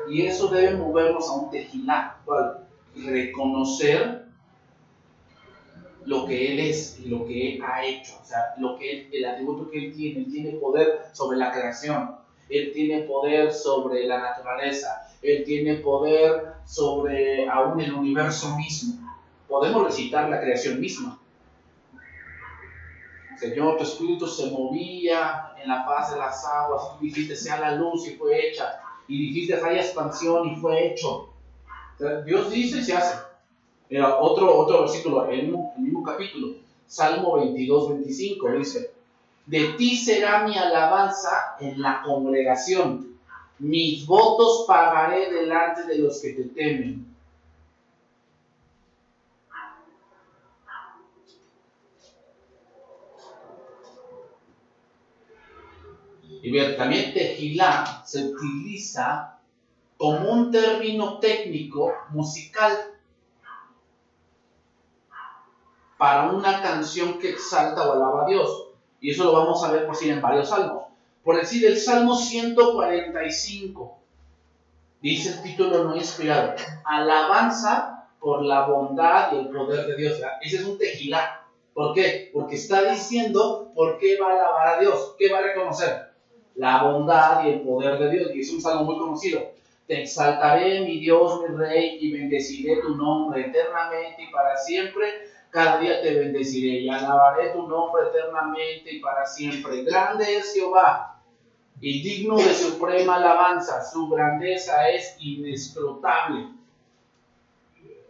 Y 0.09 0.23
eso 0.23 0.49
debe 0.49 0.77
movernos 0.77 1.29
a 1.29 1.33
un 1.33 1.51
tejilá, 1.51 2.21
¿cuál? 2.25 2.67
Reconocer 2.97 4.29
lo 6.09 6.25
que 6.25 6.53
Él 6.53 6.61
es 6.61 6.99
y 7.05 7.09
lo 7.09 7.27
que 7.27 7.55
Él 7.55 7.63
ha 7.63 7.85
hecho, 7.85 8.15
o 8.21 8.25
sea, 8.25 8.55
lo 8.59 8.79
que 8.79 9.11
el 9.13 9.25
atributo 9.27 9.71
que 9.71 9.79
Él 9.79 9.93
tiene, 9.95 10.21
Él 10.21 10.33
tiene 10.33 10.53
poder 10.53 11.03
sobre 11.13 11.37
la 11.37 11.53
creación, 11.53 12.17
Él 12.49 12.73
tiene 12.73 13.03
poder 13.03 13.53
sobre 13.53 14.07
la 14.07 14.19
naturaleza, 14.19 15.07
Él 15.21 15.45
tiene 15.45 15.75
poder 15.77 16.48
sobre 16.69 17.49
aún 17.49 17.81
el 17.81 17.95
universo 17.95 18.55
mismo. 18.57 19.01
Podemos 19.49 19.85
recitar 19.85 20.29
la 20.29 20.39
creación 20.39 20.79
misma. 20.79 21.19
Señor, 23.39 23.79
tu 23.79 23.85
espíritu 23.85 24.27
se 24.27 24.51
movía 24.51 25.53
en 25.63 25.69
la 25.69 25.85
faz 25.85 26.13
de 26.13 26.19
las 26.19 26.45
aguas, 26.45 26.99
tú 26.99 27.05
dijiste 27.05 27.35
sea 27.35 27.59
la 27.59 27.77
luz 27.77 28.07
y 28.07 28.17
fue 28.17 28.49
hecha, 28.49 28.81
y 29.07 29.29
dijiste 29.29 29.55
haya 29.55 29.81
expansión 29.81 30.49
y 30.49 30.57
fue 30.57 30.89
hecho. 30.89 31.31
Dios 32.27 32.51
dice 32.51 32.79
y 32.79 32.83
se 32.83 32.95
hace. 32.95 33.19
Mira, 33.89 34.19
otro, 34.19 34.55
otro 34.55 34.81
versículo, 34.81 35.27
el 35.31 35.45
mismo, 35.45 35.73
el 35.77 35.85
mismo 35.85 36.03
capítulo, 36.03 36.57
Salmo 36.87 37.37
22, 37.37 37.91
25, 37.91 38.53
dice, 38.53 38.91
de 39.47 39.69
ti 39.79 39.97
será 39.97 40.47
mi 40.47 40.59
alabanza 40.59 41.57
en 41.61 41.81
la 41.81 42.03
congregación, 42.03 43.08
mis 43.59 44.07
votos 44.07 44.65
pagaré 44.67 45.33
delante 45.33 45.85
de 45.85 45.99
los 45.99 46.21
que 46.21 46.33
te 46.33 46.45
temen. 46.45 47.09
Y 56.41 56.51
bien, 56.53 56.77
también 56.77 57.13
tejilá 57.13 58.03
se 58.07 58.27
utiliza 58.27 59.39
como 59.97 60.31
un 60.31 60.53
término 60.53 61.19
técnico 61.19 61.93
musical 62.11 62.95
para 65.99 66.31
una 66.31 66.63
canción 66.63 67.19
que 67.19 67.31
exalta 67.31 67.89
o 67.89 67.93
alaba 67.93 68.25
a 68.25 68.29
Dios. 68.29 68.69
Y 69.01 69.11
eso 69.11 69.25
lo 69.25 69.33
vamos 69.33 69.63
a 69.65 69.73
ver 69.73 69.87
por 69.87 69.97
si 69.97 70.09
en 70.09 70.23
varios 70.23 70.49
salmos. 70.49 70.88
Por 71.29 71.37
decir, 71.37 71.67
el 71.67 71.77
Salmo 71.77 72.17
145, 72.17 73.99
dice 75.03 75.35
el 75.35 75.43
título 75.43 75.85
no 75.85 75.95
inspirado, 75.95 76.55
alabanza 76.87 78.09
por 78.19 78.43
la 78.43 78.67
bondad 78.67 79.35
y 79.35 79.41
el 79.41 79.49
poder 79.51 79.89
de 79.89 79.97
Dios. 79.97 80.19
Ese 80.41 80.57
es 80.57 80.65
un 80.65 80.79
tejilá. 80.79 81.47
¿Por 81.75 81.93
qué? 81.93 82.31
Porque 82.33 82.55
está 82.55 82.91
diciendo 82.91 83.71
por 83.75 83.99
qué 83.99 84.17
va 84.19 84.29
a 84.29 84.33
alabar 84.37 84.69
a 84.69 84.81
Dios, 84.81 85.17
qué 85.19 85.31
va 85.31 85.41
a 85.41 85.43
reconocer. 85.43 86.13
La 86.55 86.85
bondad 86.85 87.45
y 87.45 87.51
el 87.51 87.61
poder 87.61 87.99
de 87.99 88.09
Dios. 88.09 88.31
Y 88.35 88.41
es 88.41 88.51
un 88.51 88.63
salmo 88.63 88.85
muy 88.85 88.97
conocido. 88.97 89.53
Te 89.87 90.01
exaltaré, 90.05 90.81
mi 90.81 90.99
Dios, 90.99 91.43
mi 91.43 91.55
Rey, 91.55 91.99
y 92.01 92.11
bendeciré 92.11 92.81
tu 92.81 92.97
nombre 92.97 93.49
eternamente 93.49 94.23
y 94.23 94.33
para 94.33 94.57
siempre 94.57 95.29
cada 95.51 95.79
día 95.79 96.01
te 96.01 96.15
bendeciré 96.15 96.81
y 96.81 96.89
alabaré 96.89 97.51
tu 97.51 97.69
nombre 97.69 98.05
eternamente 98.09 98.95
y 98.95 99.01
para 99.01 99.27
siempre. 99.27 99.83
Grande 99.83 100.37
es 100.39 100.55
Jehová 100.55 101.17
y 101.81 102.03
digno 102.03 102.37
de 102.37 102.55
suprema 102.55 103.17
alabanza. 103.17 103.85
Su 103.85 104.09
grandeza 104.09 104.89
es 104.89 105.17
inescrutable. 105.21 106.49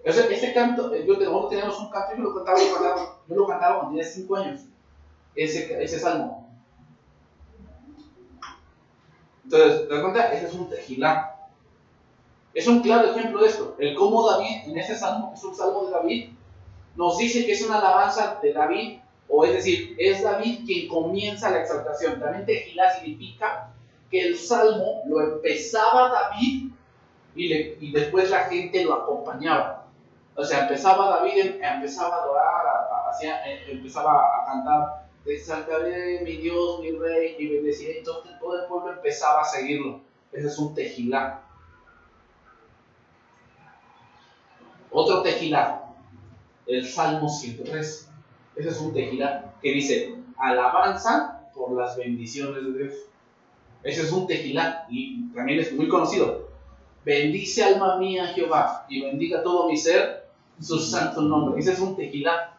Ese, 0.05 0.55
canto, 0.55 0.95
yo, 0.95 1.19
nosotros 1.19 1.51
tenemos 1.51 1.79
un 1.81 1.91
canto, 1.91 2.17
yo 2.17 2.23
lo 2.23 2.35
cantaba, 2.35 2.59
yo 3.29 3.35
lo 3.35 3.47
cantaba 3.47 3.81
cuando 3.81 3.91
tenía 3.91 4.05
5 4.05 4.37
años, 4.37 4.61
ese, 5.35 5.83
ese 5.83 5.99
salmo. 5.99 6.49
Entonces, 9.45 9.89
¿te 9.89 9.95
das 9.95 10.03
cuenta? 10.03 10.33
Ese 10.33 10.47
es 10.47 10.55
un 10.55 10.71
tejilá. 10.71 11.35
Es 12.55 12.67
un 12.67 12.81
claro 12.81 13.11
ejemplo 13.11 13.41
de 13.41 13.49
esto. 13.49 13.77
El 13.79 13.95
cómo 13.95 14.29
David, 14.29 14.63
en 14.67 14.79
ese 14.79 14.97
salmo, 14.97 15.33
es 15.35 15.45
un 15.45 15.55
salmo 15.55 15.85
de 15.85 15.91
David, 15.91 16.31
nos 16.97 17.19
dice 17.19 17.45
que 17.45 17.53
es 17.53 17.63
una 17.63 17.79
alabanza 17.79 18.39
de 18.43 18.53
David, 18.53 18.99
o 19.29 19.45
es 19.45 19.53
decir, 19.53 19.95
es 19.99 20.23
David 20.23 20.65
quien 20.67 20.89
comienza 20.89 21.51
la 21.51 21.61
exaltación. 21.61 22.19
También 22.19 22.47
Tejilá 22.47 22.95
significa 22.95 23.71
que 24.11 24.29
el 24.29 24.39
salmo 24.39 25.03
lo 25.07 25.21
empezaba 25.21 26.11
David 26.11 26.71
y, 27.35 27.93
después 27.93 28.31
la 28.31 28.45
gente 28.45 28.85
lo 28.85 28.95
acompañaba. 28.95 29.87
O 30.35 30.45
sea, 30.45 30.63
empezaba 30.63 31.11
David, 31.11 31.39
em, 31.39 31.63
empezaba 31.63 32.17
a 32.17 32.23
adorar, 32.23 32.65
eh, 33.23 33.65
empezaba 33.69 34.13
a 34.13 34.47
cantar, 34.47 35.09
te 35.25 35.35
exaltaré 35.35 36.21
mi 36.23 36.37
Dios, 36.39 36.81
mi 36.81 36.93
rey, 36.93 37.37
y 37.39 37.49
bendeciré. 37.49 37.99
Entonces 37.99 38.33
todo 38.41 38.61
el 38.61 38.67
pueblo 38.67 38.93
empezaba 38.93 39.43
a 39.43 39.45
seguirlo. 39.45 40.01
Ese 40.33 40.47
es 40.47 40.59
un 40.59 40.75
tejilá. 40.75 41.43
Otro 44.91 45.23
tejilá 45.23 45.85
el 46.67 46.87
Salmo 46.87 47.29
103. 47.29 48.08
Ese 48.59 48.71
es 48.71 48.81
un 48.81 48.93
tejilá 48.93 49.55
que 49.63 49.73
dice, 49.73 50.17
alabanza 50.37 51.49
por 51.55 51.73
las 51.73 51.97
bendiciones 51.97 52.65
de 52.65 52.73
Dios. 52.73 52.95
Ese 53.85 54.03
es 54.03 54.13
un 54.13 54.27
tejilá 54.27 54.87
y 54.91 55.29
también 55.31 55.61
es 55.61 55.73
muy 55.73 55.87
conocido. 55.89 56.49
Bendice 57.05 57.63
alma 57.63 57.99
mía 57.99 58.27
Jehová 58.35 58.85
y 58.89 59.03
bendiga 59.03 59.45
todo 59.45 59.69
mi 59.69 59.77
ser 59.77 60.29
su 60.61 60.77
santo 60.81 61.23
nombre. 61.23 61.61
Ese 61.61 61.73
es 61.73 61.79
un 61.79 61.95
tejilá. 61.95 62.59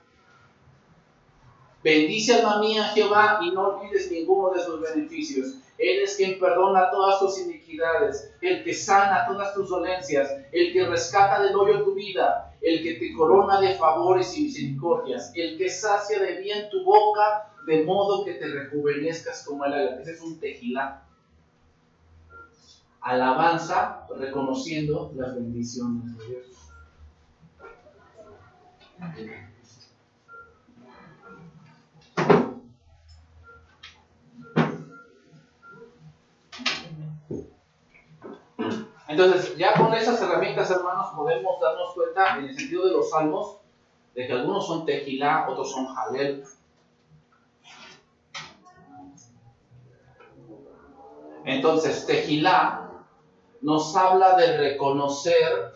Bendice 1.84 2.36
alma 2.36 2.62
mía 2.62 2.86
Jehová 2.94 3.40
y 3.44 3.52
no 3.52 3.68
olvides 3.68 4.10
ninguno 4.10 4.52
de 4.54 4.64
sus 4.64 4.80
beneficios. 4.80 5.56
Él 5.78 6.00
es 6.02 6.16
quien 6.16 6.40
perdona 6.40 6.90
todas 6.92 7.20
tus 7.20 7.40
iniquidades, 7.40 8.34
el 8.42 8.64
que 8.64 8.74
sana 8.74 9.26
todas 9.28 9.54
tus 9.54 9.70
dolencias, 9.70 10.30
el 10.54 10.72
que 10.72 10.86
rescata 10.86 11.42
del 11.42 11.56
hoyo 11.56 11.84
tu 11.84 11.94
vida, 11.94 12.49
el 12.62 12.84
que 12.84 12.96
te 12.96 13.14
corona 13.14 13.62
de 13.62 13.76
favores 13.76 14.38
y 14.38 14.44
misericordias, 14.44 15.32
el 15.36 15.58
que 15.58 15.70
sacia 15.70 16.20
de 16.20 16.42
bien 16.42 16.70
tu 16.70 16.84
boca, 16.84 17.54
de 17.66 17.84
modo 17.84 18.26
que 18.26 18.34
te 18.34 18.48
rejuvenezcas 18.48 19.46
como 19.46 19.66
el 19.66 19.74
águila. 19.74 20.02
Ese 20.02 20.12
es 20.12 20.22
un 20.22 20.40
tejilá. 20.40 21.04
Alabanza 23.02 24.08
reconociendo 24.18 25.12
las 25.16 25.36
bendiciones 25.36 26.18
de 26.18 26.26
Dios. 26.26 26.46
Entonces, 39.20 39.58
ya 39.58 39.74
con 39.74 39.94
esas 39.94 40.22
herramientas, 40.22 40.72
hermanos, 40.72 41.10
podemos 41.14 41.60
darnos 41.60 41.94
cuenta 41.94 42.38
en 42.38 42.46
el 42.46 42.56
sentido 42.56 42.86
de 42.86 42.94
los 42.94 43.10
salmos, 43.10 43.58
de 44.16 44.26
que 44.26 44.32
algunos 44.32 44.66
son 44.66 44.86
tejilá, 44.86 45.46
otros 45.50 45.70
son 45.70 45.88
jalel. 45.88 46.46
Entonces, 51.44 52.06
tejilá 52.06 52.92
nos 53.60 53.94
habla 53.94 54.38
de 54.38 54.56
reconocer 54.56 55.74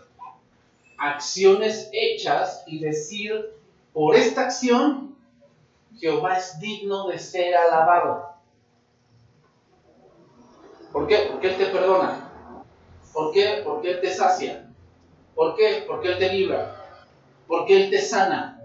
acciones 0.97 1.89
hechas 1.91 2.63
y 2.65 2.79
decir, 2.79 3.57
por 3.91 4.15
esta 4.15 4.43
acción, 4.43 5.17
Jehová 5.97 6.37
es 6.37 6.61
digno 6.61 7.09
de 7.09 7.19
ser 7.19 7.53
alabado. 7.57 8.37
¿Por 10.93 11.07
qué? 11.07 11.27
Porque 11.29 11.49
Él 11.49 11.57
te 11.57 11.65
perdona. 11.65 12.22
¿Por 13.13 13.31
qué? 13.31 13.61
Porque 13.63 13.91
Él 13.91 14.01
te 14.01 14.11
sacia. 14.11 14.67
¿Por 15.35 15.55
qué? 15.55 15.85
Porque 15.87 16.09
Él 16.09 16.17
te 16.17 16.33
libra. 16.33 16.75
Porque 17.47 17.83
Él 17.83 17.89
te 17.89 18.01
sana. 18.01 18.59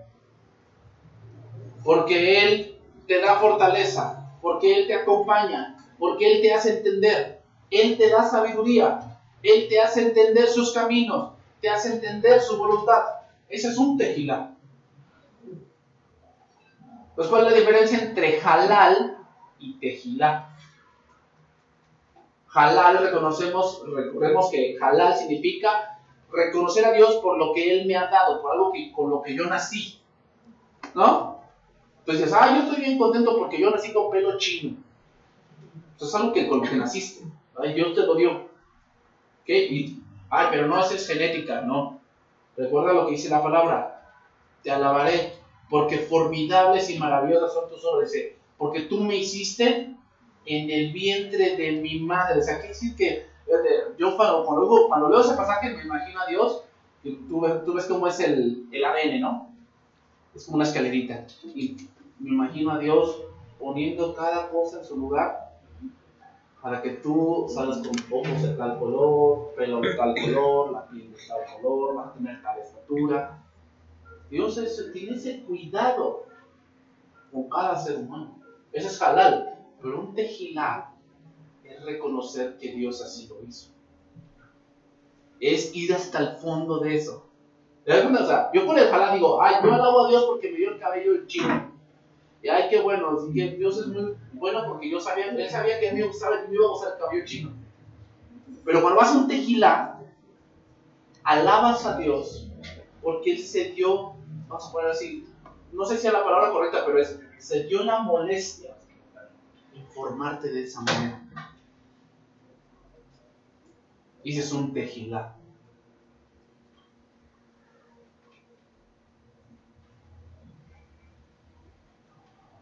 Porque 1.85 2.43
Él 2.43 2.79
te 3.07 3.21
da 3.21 3.37
fortaleza. 3.37 4.33
Porque 4.41 4.79
Él 4.79 4.87
te 4.87 4.95
acompaña. 4.95 5.77
Porque 5.99 6.33
Él 6.33 6.43
te 6.43 6.55
hace 6.55 6.79
entender. 6.79 7.41
Él 7.71 7.99
te 7.99 8.09
da 8.09 8.25
sabiduría. 8.29 9.19
Él 9.43 9.69
te 9.69 9.81
hace 9.81 10.03
entender 10.03 10.49
sus 10.49 10.73
caminos. 10.73 11.33
Te 11.61 11.69
hace 11.69 11.95
entender 11.95 12.41
su 12.41 12.57
voluntad. 12.57 13.03
Ese 13.49 13.69
es 13.69 13.77
un 13.77 13.99
tejilá. 13.99 14.55
Pues, 17.15 17.29
¿cuál 17.29 17.47
es 17.47 17.53
la 17.53 17.59
diferencia 17.59 17.99
entre 17.99 18.41
halal 18.41 19.19
y 19.59 19.75
tejilá? 19.81 20.55
Halal 22.59 22.99
reconocemos, 22.99 23.85
recordemos 23.87 24.51
que 24.51 24.77
halal 24.81 25.17
significa 25.17 26.01
reconocer 26.33 26.85
a 26.85 26.93
Dios 26.93 27.15
por 27.23 27.39
lo 27.39 27.53
que 27.53 27.71
Él 27.73 27.87
me 27.87 27.97
ha 27.97 28.09
dado, 28.11 28.43
por 28.43 28.51
algo 28.51 28.73
que, 28.73 28.91
con 28.91 29.11
lo 29.11 29.23
que 29.23 29.37
yo 29.37 29.47
nací. 29.47 30.01
¿No? 30.93 31.39
Entonces, 32.01 32.33
ah, 32.33 32.57
yo 32.57 32.63
estoy 32.65 32.85
bien 32.85 32.99
contento 32.99 33.39
porque 33.39 33.61
yo 33.61 33.71
nací 33.71 33.93
con 33.93 34.11
pelo 34.11 34.39
chino. 34.39 34.77
Eso 35.95 36.07
es 36.07 36.15
algo 36.17 36.33
que 36.33 36.49
con 36.49 36.59
lo 36.59 36.65
que 36.65 36.75
naciste. 36.75 37.25
Dios 37.75 37.95
te 37.95 38.05
lo 38.05 38.17
dio. 38.17 38.49
¿Qué? 39.45 39.95
ay, 40.29 40.47
pero 40.51 40.67
no, 40.67 40.81
es 40.81 41.07
genética, 41.07 41.61
no. 41.61 42.01
Recuerda 42.57 42.93
lo 42.93 43.07
que 43.07 43.13
dice 43.13 43.29
la 43.29 43.41
palabra. 43.41 44.17
Te 44.65 44.73
alabaré 44.73 45.35
porque 45.71 45.99
formidables 45.99 46.91
y 46.91 46.99
maravillosas 46.99 47.53
son 47.53 47.69
tus 47.69 47.85
obras. 47.85 48.11
Porque 48.57 48.81
tú 48.83 49.01
me 49.01 49.15
hiciste 49.15 49.95
en 50.49 50.71
el 50.71 50.93
vientre 50.93 51.57
de 51.57 51.73
mi 51.73 52.01
madre. 52.01 52.41
O 52.41 52.43
sea, 52.43 52.57
quiere 52.57 52.69
decir 52.69 52.97
que 52.97 53.27
yo 53.99 54.17
cuando, 54.17 54.45
cuando, 54.89 55.09
leo 55.09 55.21
ese 55.21 55.35
pasaje 55.35 55.75
me 55.75 55.83
imagino 55.83 56.21
a 56.21 56.27
Dios, 56.27 56.65
y 57.03 57.15
tú, 57.29 57.43
tú 57.65 57.75
ves 57.75 57.87
cómo 57.87 58.07
es 58.07 58.19
el, 58.21 58.67
el 58.71 58.85
ADN, 58.85 59.21
¿no? 59.21 59.51
Es 60.35 60.45
como 60.45 60.57
una 60.57 60.65
escalerita. 60.65 61.27
Y 61.45 61.77
me 62.19 62.31
imagino 62.31 62.73
a 62.73 62.79
Dios 62.79 63.23
poniendo 63.59 64.15
cada 64.15 64.49
cosa 64.51 64.79
en 64.79 64.85
su 64.85 64.97
lugar 64.97 65.49
para 66.61 66.83
que 66.83 66.91
tú 66.91 67.47
salgas 67.49 67.79
con 67.79 67.97
ojos 68.11 68.43
de 68.43 68.55
tal 68.55 68.79
color, 68.79 69.55
pelo 69.57 69.81
de 69.81 69.95
tal 69.95 70.15
color, 70.15 70.73
la 70.73 70.89
piel 70.89 71.13
de 71.13 71.19
tal 71.29 71.57
color, 71.57 71.95
vas 71.95 72.09
a 72.09 72.15
tener 72.15 72.43
tal 72.43 72.59
estatura. 72.59 73.39
Dios 74.29 74.61
tiene 74.93 75.17
ese 75.17 75.43
cuidado 75.45 76.27
con 77.33 77.49
cada 77.49 77.79
ser 77.79 77.99
humano. 77.99 78.39
Eso 78.73 78.89
es 78.89 79.01
halal. 79.01 79.58
Pero 79.81 80.01
un 80.01 80.15
tejilá 80.15 80.93
es 81.65 81.85
reconocer 81.85 82.57
que 82.59 82.73
Dios 82.73 83.03
así 83.03 83.29
lo 83.29 83.43
hizo. 83.47 83.71
Es 85.41 85.75
ir 85.75 85.95
hasta 85.95 86.19
el 86.19 86.37
fondo 86.37 86.81
de 86.81 86.97
eso. 86.97 87.27
¿Te 87.85 87.93
das 87.93 88.03
cuenta? 88.03 88.25
O 88.25 88.27
sea, 88.27 88.51
yo 88.53 88.67
por 88.67 88.79
el 88.79 88.93
halal 88.93 89.15
digo, 89.15 89.41
ay, 89.41 89.57
yo 89.63 89.73
alabo 89.73 90.07
a 90.07 90.09
Dios 90.11 90.25
porque 90.27 90.51
me 90.51 90.59
dio 90.59 90.73
el 90.73 90.79
cabello 90.79 91.27
chino. 91.27 91.73
Y 92.43 92.49
ay, 92.49 92.69
qué 92.71 92.81
bueno, 92.81 93.17
que 93.33 93.51
Dios 93.57 93.79
es 93.79 93.87
muy 93.87 94.15
bueno 94.33 94.65
porque 94.67 94.91
yo 94.91 95.01
sabía, 95.01 95.31
él 95.31 95.51
sabía 95.51 95.81
que 95.81 95.89
a 95.89 95.93
mí 95.93 96.01
me 96.01 96.05
iba 96.05 96.09
a 96.67 96.73
usar 96.73 96.93
el 96.93 96.99
cabello 96.99 97.25
chino. 97.25 97.53
Pero 98.65 98.83
cuando 98.83 99.01
vas 99.01 99.15
a 99.15 99.19
un 99.19 99.29
tejilá, 99.29 100.01
alabas 101.25 101.85
a 101.85 101.99
Dios 101.99 102.49
porque 103.03 103.33
Él 103.33 103.39
se 103.39 103.71
dio, 103.71 104.15
vamos 104.49 104.69
a 104.69 104.73
poner 104.73 104.91
así, 104.91 105.27
no 105.73 105.85
sé 105.85 105.99
si 105.99 106.07
es 106.07 106.13
la 106.13 106.25
palabra 106.25 106.51
correcta, 106.51 106.85
pero 106.85 106.99
es, 106.99 107.19
se 107.39 107.65
dio 107.65 107.85
la 107.85 108.01
molestia 108.01 108.78
formarte 109.95 110.51
de 110.51 110.65
esa 110.65 110.81
manera. 110.83 111.23
Y 114.23 114.39
es 114.39 114.53
un 114.53 114.73
tejilá. 114.73 115.35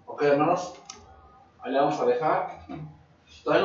Ok, 0.06 0.22
hermanos, 0.22 0.74
ahí 1.60 1.74
vamos 1.74 2.00
a 2.00 2.06
dejar. 2.06 2.66